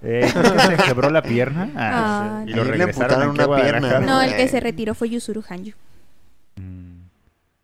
Eh, 0.02 0.30
creo 0.32 0.52
que 0.54 0.60
se 0.60 0.76
quebró 0.84 1.10
la 1.10 1.22
pierna. 1.22 1.70
Ah, 1.76 2.40
Ah. 2.40 2.44
Y 2.46 2.52
lo 2.54 2.64
regresaron 2.64 3.22
a 3.22 3.28
una 3.30 3.56
pierna, 3.56 4.00
no, 4.00 4.20
el 4.22 4.36
que 4.36 4.46
se 4.48 4.60
retiró 4.60 4.94
fue 4.94 5.08
Yusuru 5.10 5.42
Hanyu. 5.48 5.72
Mm, 6.56 7.00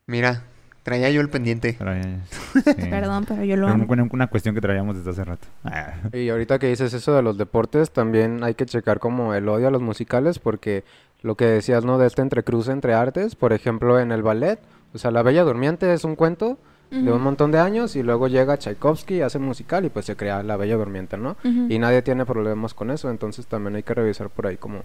Mira, 0.07 0.43
traía 0.91 1.09
yo 1.11 1.21
el 1.21 1.29
pendiente. 1.29 1.77
pero 1.79 1.93
sí. 2.53 2.91
Perdón, 2.91 3.25
pero 3.29 3.45
yo 3.45 3.57
lo 3.57 3.67
Era 3.67 3.75
amo. 3.75 3.87
una, 3.89 4.09
una 4.11 4.27
cuestión 4.27 4.57
que 4.57 4.61
traíamos 4.61 4.97
desde 4.97 5.11
hace 5.11 5.25
rato. 5.25 5.47
Ah. 5.65 5.93
Y 6.13 6.29
ahorita 6.29 6.59
que 6.59 6.67
dices 6.67 6.93
eso 6.93 7.15
de 7.15 7.23
los 7.23 7.39
deportes, 7.39 7.93
también 7.93 8.43
hay 8.43 8.55
que 8.55 8.67
checar 8.67 8.99
como 8.99 9.35
el 9.35 9.49
odio 9.49 9.69
a 9.69 9.71
los 9.71 9.83
musicales, 9.83 10.41
porque 10.41 10.83
lo 11.23 11.37
que 11.37 11.45
decías, 11.45 11.85
¿no? 11.85 11.97
De 11.99 12.09
este 12.09 12.23
entrecruce 12.23 12.73
entre 12.73 12.95
artes, 12.95 13.37
por 13.37 13.53
ejemplo, 13.53 14.01
en 14.01 14.11
el 14.11 14.23
ballet, 14.23 14.59
o 14.93 14.99
sea, 14.99 15.13
La 15.13 15.23
Bella 15.23 15.45
Durmiente 15.45 15.93
es 15.93 16.03
un 16.03 16.17
cuento 16.17 16.59
de 16.91 17.13
un 17.13 17.23
montón 17.23 17.53
de 17.53 17.59
años 17.59 17.95
y 17.95 18.03
luego 18.03 18.27
llega 18.27 18.59
Tchaikovsky 18.59 19.17
y 19.17 19.21
hace 19.21 19.39
musical 19.39 19.85
y 19.85 19.91
pues 19.91 20.07
se 20.07 20.17
crea 20.17 20.43
La 20.43 20.57
Bella 20.57 20.77
Durmiente, 20.77 21.17
¿no? 21.17 21.37
Y 21.45 21.79
nadie 21.79 22.03
tiene 22.03 22.27
problemas 22.27 22.75
con 22.75 22.91
eso, 22.91 23.11
entonces 23.11 23.47
también 23.47 23.77
hay 23.77 23.83
que 23.83 23.95
revisar 23.95 24.29
por 24.31 24.47
ahí 24.47 24.57
como 24.57 24.83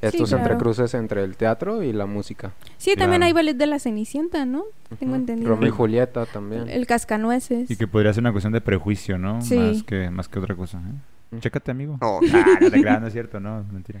estos 0.00 0.30
claro. 0.30 0.44
entrecruces 0.44 0.94
entre 0.94 1.22
el 1.24 1.36
teatro 1.36 1.82
y 1.82 1.92
la 1.92 2.06
música. 2.06 2.52
Sí, 2.78 2.96
también 2.96 3.22
hay 3.22 3.32
ballet 3.32 3.56
de 3.56 3.66
la 3.66 3.78
Cenicienta, 3.78 4.44
¿no? 4.44 4.64
Tengo 4.98 5.14
entendido. 5.16 5.50
Romeo 5.50 5.68
y 5.68 5.72
Julieta 5.72 6.26
también. 6.26 6.68
El 6.68 6.86
cascanueces. 6.86 7.70
Y 7.70 7.76
que 7.76 7.86
podría 7.86 8.12
ser 8.12 8.22
una 8.22 8.32
cuestión 8.32 8.52
de 8.52 8.60
prejuicio, 8.60 9.18
¿no? 9.18 9.40
Sí. 9.42 9.56
Más, 9.58 9.82
que, 9.82 10.10
más 10.10 10.28
que 10.28 10.38
otra 10.38 10.54
cosa. 10.54 10.78
¿eh? 10.78 11.38
Chécate, 11.40 11.70
amigo. 11.70 11.98
Oh, 12.00 12.20
Ah, 12.32 12.58
no 12.60 12.70
te 12.70 12.80
creas, 12.80 13.00
no 13.00 13.06
es 13.06 13.12
cierto, 13.12 13.40
no, 13.40 13.64
mentira. 13.72 14.00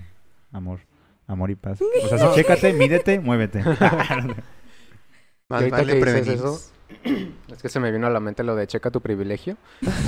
Amor. 0.52 0.80
Amor 1.26 1.50
y 1.50 1.54
paz. 1.54 1.80
O 1.80 2.08
sea, 2.08 2.18
sí, 2.18 2.24
chécate, 2.34 2.72
mídete, 2.72 3.20
muévete. 3.20 3.62
más 5.48 5.70
vale 5.70 5.70
que 5.70 5.82
dices 5.82 6.00
prevenir. 6.00 6.32
eso, 6.32 6.60
Es 7.52 7.62
que 7.62 7.68
se 7.68 7.80
me 7.80 7.90
vino 7.92 8.06
a 8.06 8.10
la 8.10 8.20
mente 8.20 8.42
lo 8.44 8.56
de 8.56 8.66
checa 8.66 8.90
tu 8.90 9.00
privilegio. 9.00 9.56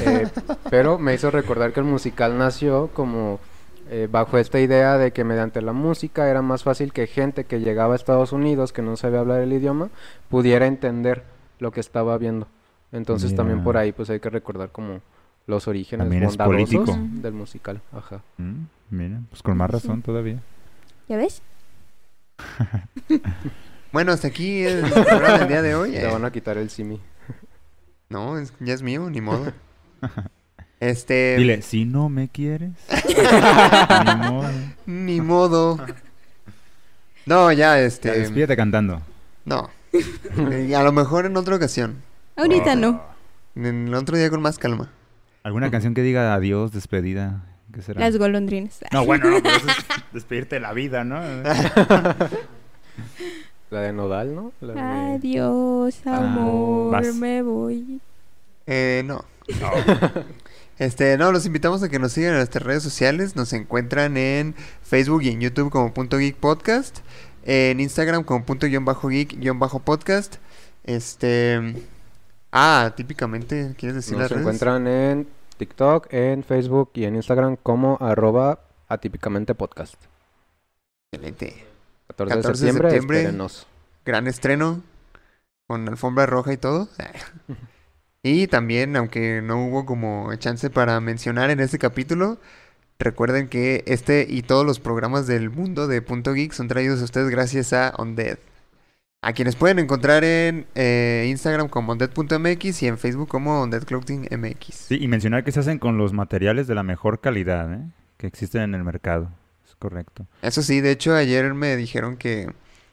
Eh, 0.05 0.27
pero 0.71 0.99
me 0.99 1.15
hizo 1.15 1.31
recordar 1.31 1.73
que 1.73 1.81
el 1.81 1.87
musical 1.87 2.39
nació 2.39 2.89
como 2.95 3.41
eh, 3.91 4.09
bajo 4.11 4.39
esta 4.39 4.61
idea 4.61 4.97
de 4.97 5.13
que 5.13 5.25
mediante 5.25 5.61
la 5.61 5.73
música 5.73 6.29
era 6.31 6.41
más 6.43 6.63
fácil 6.63 6.93
que 6.93 7.07
gente 7.07 7.45
que 7.45 7.61
llegaba 7.61 7.93
a 7.93 7.97
Estados 7.97 8.33
Unidos, 8.33 8.73
que 8.73 8.83
no 8.83 8.97
sabía 8.97 9.21
hablar 9.21 9.43
el 9.43 9.53
idioma, 9.53 9.91
pudiera 10.29 10.67
entender 10.67 11.23
lo 11.59 11.71
que 11.71 11.81
estaba 11.81 12.17
viendo. 12.19 12.47
Entonces 12.93 13.35
también 13.35 13.63
por 13.65 13.77
ahí 13.77 13.93
pues 13.93 14.09
hay 14.11 14.21
que 14.21 14.31
recordar 14.31 14.71
como 14.71 15.01
los 15.47 15.69
orígenes 15.69 16.09
bondadosos 16.09 16.97
del 17.23 17.33
musical. 17.35 17.81
Ajá. 17.93 18.23
Mm, 18.39 18.65
Mira, 18.91 19.21
pues 19.31 19.43
con 19.43 19.57
más 19.57 19.71
razón 19.71 20.01
todavía. 20.01 20.41
¿Ya 21.09 21.17
ves? 21.17 21.43
Bueno, 23.95 24.11
hasta 24.11 24.27
aquí 24.27 24.65
el 24.65 24.91
programa 24.91 25.39
del 25.39 25.47
día 25.49 25.63
de 25.63 25.77
hoy. 25.77 25.91
Te 25.93 26.03
eh. 26.03 26.11
van 26.11 26.25
a 26.25 26.33
quitar 26.33 26.59
el 26.59 26.69
simi. 26.69 27.01
No, 28.09 28.37
es- 28.39 28.53
ya 28.59 28.75
es 28.75 28.83
mío, 28.83 29.09
ni 29.09 29.21
modo. 29.21 29.53
Este. 30.81 31.37
Dile, 31.39 31.63
si 31.63 31.85
no 31.85 32.09
me 32.09 32.29
quieres. 32.29 32.73
ni 34.05 34.17
modo. 34.17 34.51
Ni 34.85 35.21
modo. 35.21 35.87
No, 37.25 37.53
ya, 37.53 37.57
Ya, 37.77 37.81
este. 37.81 38.11
despídete 38.11 38.57
cantando. 38.57 39.01
No. 39.45 39.71
Eh, 39.93 40.75
A 40.77 40.83
lo 40.83 40.91
mejor 40.91 41.25
en 41.25 41.37
otra 41.37 41.55
ocasión. 41.55 42.03
Ahorita 42.37 42.75
no. 42.75 43.01
En 43.55 43.87
el 43.87 43.95
otro 43.95 44.17
día 44.19 44.29
con 44.29 44.43
más 44.43 44.59
calma. 44.59 44.91
¿Alguna 45.45 45.71
canción 45.71 45.95
que 45.95 46.03
diga 46.03 46.35
adiós, 46.35 46.73
despedida? 46.73 47.45
¿Qué 47.73 47.81
será? 47.81 48.01
Las 48.01 48.19
golondrinas. 48.19 48.81
No, 48.93 49.07
bueno, 49.07 49.31
no, 49.31 49.41
pero 49.43 49.57
eso 49.57 49.69
es 49.69 49.77
despedirte 50.13 50.57
de 50.57 50.61
la 50.61 50.73
vida, 50.73 51.05
¿no? 51.05 51.23
La 53.75 53.81
de 53.81 53.93
Nodal, 53.93 54.35
¿no? 54.37 54.53
La 54.61 54.73
de- 54.75 54.81
Adiós, 55.17 56.01
Ah, 56.07 56.19
amor, 56.19 57.15
me 57.15 57.43
voy. 57.43 58.01
Eh, 58.67 59.03
no. 59.05 59.25
Este, 60.77 61.17
no, 61.19 61.31
los 61.31 61.47
invitamos 61.47 61.85
a 61.85 61.89
que 61.89 62.01
nos 62.01 62.11
sigan 62.13 62.31
en 62.33 62.37
nuestras 62.39 62.65
redes 62.65 62.83
sociales. 62.83 63.37
Nos 63.37 63.53
encuentran 63.53 64.17
en 64.17 64.55
Facebook 64.83 65.23
y 65.23 65.29
en 65.29 65.41
YouTube 65.41 65.71
como 65.71 65.95
Punto 65.95 66.19
Geek 66.19 66.35
Podcast. 66.37 66.99
En 67.45 67.79
Instagram 67.79 68.25
como 68.25 68.45
punto 68.45 68.67
guion 68.67 68.85
bajo 68.85 69.09
geek 69.09 69.39
guion 69.39 69.59
bajo 69.61 69.79
podcast. 69.79 70.37
Este. 70.83 71.75
Ah, 72.51 72.93
típicamente, 72.97 73.75
¿quieres 73.79 73.95
decir 73.97 74.13
Nos 74.15 74.23
las 74.23 74.31
redes? 74.31 74.41
encuentran 74.43 74.87
en 74.89 75.29
TikTok, 75.59 76.13
en 76.13 76.43
Facebook 76.43 76.91
y 76.95 77.05
en 77.05 77.17
Instagram 77.17 77.57
como 77.63 77.97
arroba 78.01 78.61
atípicamente 78.89 79.55
podcast. 79.55 79.95
Excelente. 81.13 81.74
14, 82.09 82.35
14 82.35 82.37
de 82.37 82.53
de 82.53 82.57
septiembre, 82.57 82.91
septiembre. 82.91 83.19
espérenos. 83.19 83.67
Gran 84.05 84.27
estreno. 84.27 84.83
Con 85.67 85.89
alfombra 85.89 86.27
roja 86.27 86.53
y 86.53 86.57
todo. 86.57 86.89
Y 88.27 88.47
también, 88.47 88.97
aunque 88.97 89.43
no 89.43 89.67
hubo 89.67 89.85
como 89.85 90.35
chance 90.37 90.71
para 90.71 90.99
mencionar 91.03 91.51
en 91.51 91.61
este 91.61 91.79
capítulo, 91.79 92.39
recuerden 92.99 93.49
que 93.49 93.85
este 93.87 94.27
y 94.27 94.41
todos 94.41 94.65
los 94.65 94.81
programas 94.81 95.27
del 95.27 95.51
mundo 95.51 95.89
de 95.89 96.01
Punto 96.01 96.33
Geek 96.33 96.53
son 96.53 96.67
traídos 96.67 97.03
a 97.03 97.05
ustedes 97.05 97.29
gracias 97.29 97.75
a 97.75 97.93
Undead. 97.99 98.39
A 99.21 99.35
quienes 99.35 99.57
pueden 99.57 99.79
encontrar 99.79 100.25
en 100.25 100.67
eh, 100.75 101.27
Instagram 101.29 101.69
como 101.69 101.93
Undead.mx 101.93 102.83
y 102.83 102.87
en 102.87 102.97
Facebook 102.97 103.29
como 103.29 103.63
Undead 103.63 103.85
Clothing 103.85 104.27
MX. 104.31 104.75
Sí, 104.75 104.97
y 104.99 105.07
mencionar 105.07 105.45
que 105.45 105.53
se 105.53 105.61
hacen 105.61 105.79
con 105.79 105.99
los 105.99 106.15
materiales 106.15 106.67
de 106.67 106.75
la 106.75 106.83
mejor 106.83 107.21
calidad, 107.21 107.75
¿eh? 107.75 107.91
Que 108.17 108.27
existen 108.27 108.63
en 108.63 108.75
el 108.75 108.85
mercado. 108.85 109.29
Correcto. 109.85 110.27
Eso 110.41 110.63
sí, 110.63 110.81
de 110.81 110.93
hecho 110.93 111.15
ayer 111.15 111.53
me 111.53 111.77
dijeron 111.77 112.17
que 112.17 112.51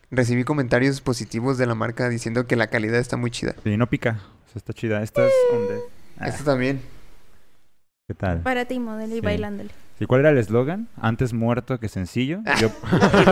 recibí 0.10 0.44
comentarios 0.44 1.00
positivos 1.00 1.58
de 1.58 1.66
la 1.66 1.74
marca 1.74 2.10
diciendo 2.10 2.48
que 2.48 2.58
la 2.58 2.68
calidad 2.68 3.00
está 3.00 3.16
muy 3.16 3.32
chida. 3.32 3.56
Sí, 3.64 3.78
no 3.78 3.88
pica. 3.88 4.20
O 4.46 4.50
sea, 4.52 4.58
está 4.58 4.74
chida. 4.74 5.02
Esta 5.02 5.26
es 5.26 5.32
Undead. 5.54 5.80
Ah, 6.20 6.28
Esto 6.28 6.44
también. 6.44 6.82
¿Qué 8.10 8.14
tal? 8.14 8.42
Para 8.42 8.66
ti, 8.66 8.78
modelo 8.82 9.14
y 9.14 9.20
Sí. 9.20 9.22
bailándole. 9.22 9.70
¿Y 10.02 10.06
cuál 10.06 10.20
era 10.20 10.32
el 10.32 10.38
eslogan? 10.38 10.90
Antes 11.00 11.32
muerto 11.32 11.80
que 11.80 11.88
sencillo. 11.88 12.42
Yo, 12.60 12.68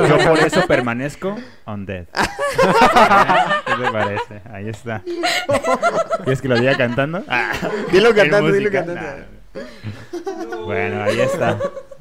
yo 0.07 0.17
por 0.25 0.39
eso 0.39 0.65
permanezco 0.65 1.35
undead. 1.67 2.05
¿Qué 2.05 3.73
te 3.83 3.91
parece? 3.91 4.41
Ahí 4.53 4.69
está. 4.69 5.03
¿Quieres 6.23 6.41
que 6.41 6.47
lo 6.47 6.57
diga 6.57 6.77
cantando? 6.77 7.25
Ah, 7.27 7.51
Dilo 7.91 8.15
cantando, 8.15 8.53
dilo 8.53 8.71
cantando. 8.71 9.01
Nah. 9.01 10.63
Bueno, 10.63 11.03
ahí 11.03 11.19
está. 11.19 11.59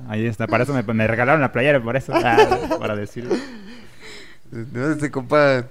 Ahí 0.08 0.26
está. 0.26 0.46
Para 0.46 0.64
eso 0.64 0.72
me, 0.72 0.82
me 0.82 1.06
regalaron 1.06 1.40
la 1.40 1.52
playera, 1.52 1.80
por 1.82 1.96
eso. 1.96 2.12
Ah, 2.14 2.58
para 2.78 2.96
decirlo. 2.96 3.36
No, 4.50 4.90
este 4.90 5.10
compa 5.10 5.66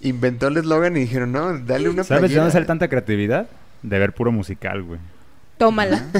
inventó 0.00 0.48
el 0.48 0.58
eslogan 0.58 0.96
y 0.96 1.00
dijeron, 1.00 1.32
no, 1.32 1.58
dale 1.58 1.88
una 1.88 2.04
¿Sabes 2.04 2.30
de 2.30 2.36
dónde 2.36 2.52
sale 2.52 2.66
tanta 2.66 2.88
creatividad? 2.88 3.48
De 3.82 3.98
ver 3.98 4.12
puro 4.12 4.30
musical, 4.30 4.82
güey. 4.82 5.00
Tómala. 5.56 6.04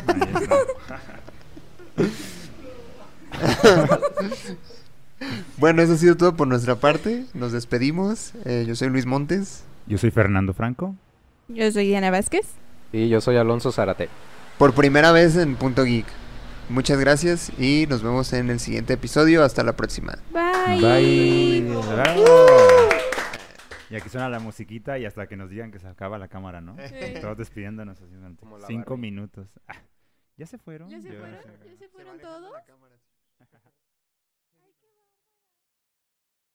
Bueno, 5.57 5.83
eso 5.83 5.95
ha 5.95 5.97
sido 5.97 6.16
todo 6.16 6.37
por 6.37 6.47
nuestra 6.47 6.77
parte. 6.77 7.25
Nos 7.35 7.51
despedimos. 7.51 8.33
Eh, 8.45 8.64
yo 8.69 8.77
soy 8.77 8.89
Luis 8.89 9.05
Montes. 9.05 9.64
Yo 9.87 9.99
soy 9.99 10.12
Fernando 10.12 10.55
Franco. 10.55 10.95
Yo 11.49 11.71
soy 11.73 11.89
Diana 11.89 12.11
Vázquez. 12.11 12.47
Y 12.93 13.09
yo 13.09 13.21
soy 13.21 13.37
Alonso 13.37 13.73
Zarate. 13.73 14.09
Por 14.59 14.75
primera 14.75 15.11
vez 15.12 15.37
en 15.37 15.57
Punto 15.57 15.85
Geek. 15.85 16.07
Muchas 16.71 16.99
gracias 17.01 17.51
y 17.59 17.87
nos 17.89 18.03
vemos 18.03 18.33
en 18.35 18.51
el 18.51 18.61
siguiente 18.61 18.93
episodio. 18.95 19.43
Hasta 19.43 19.62
la 19.62 19.75
próxima. 19.75 20.19
Bye. 20.33 20.81
Bye. 20.81 21.77
Bravo. 21.93 22.25
Y 23.91 23.97
aquí 23.97 24.09
suena 24.11 24.29
la 24.29 24.39
musiquita 24.39 24.99
y 24.99 25.07
hasta 25.07 25.27
que 25.27 25.37
nos 25.37 25.49
digan 25.49 25.71
que 25.73 25.79
se 25.79 25.87
acaba 25.89 26.19
la 26.19 26.29
cámara, 26.29 26.61
¿no? 26.61 26.77
Sí. 26.89 27.21
Todos 27.23 27.39
despidiéndonos 27.39 27.99
así 28.03 28.12
durante 28.14 28.45
cinco 28.66 28.91
Barbie. 28.91 29.11
minutos. 29.11 29.49
Ah, 29.66 29.77
¿Ya 30.37 30.45
se 30.47 30.59
fueron? 30.59 30.91
¿Ya 30.91 31.01
se 31.01 31.09
Yo- 31.11 31.19
fueron? 31.19 31.39
¿Ya 31.64 31.77
se 31.79 31.89
fueron 31.89 32.19
todos? 32.21 32.53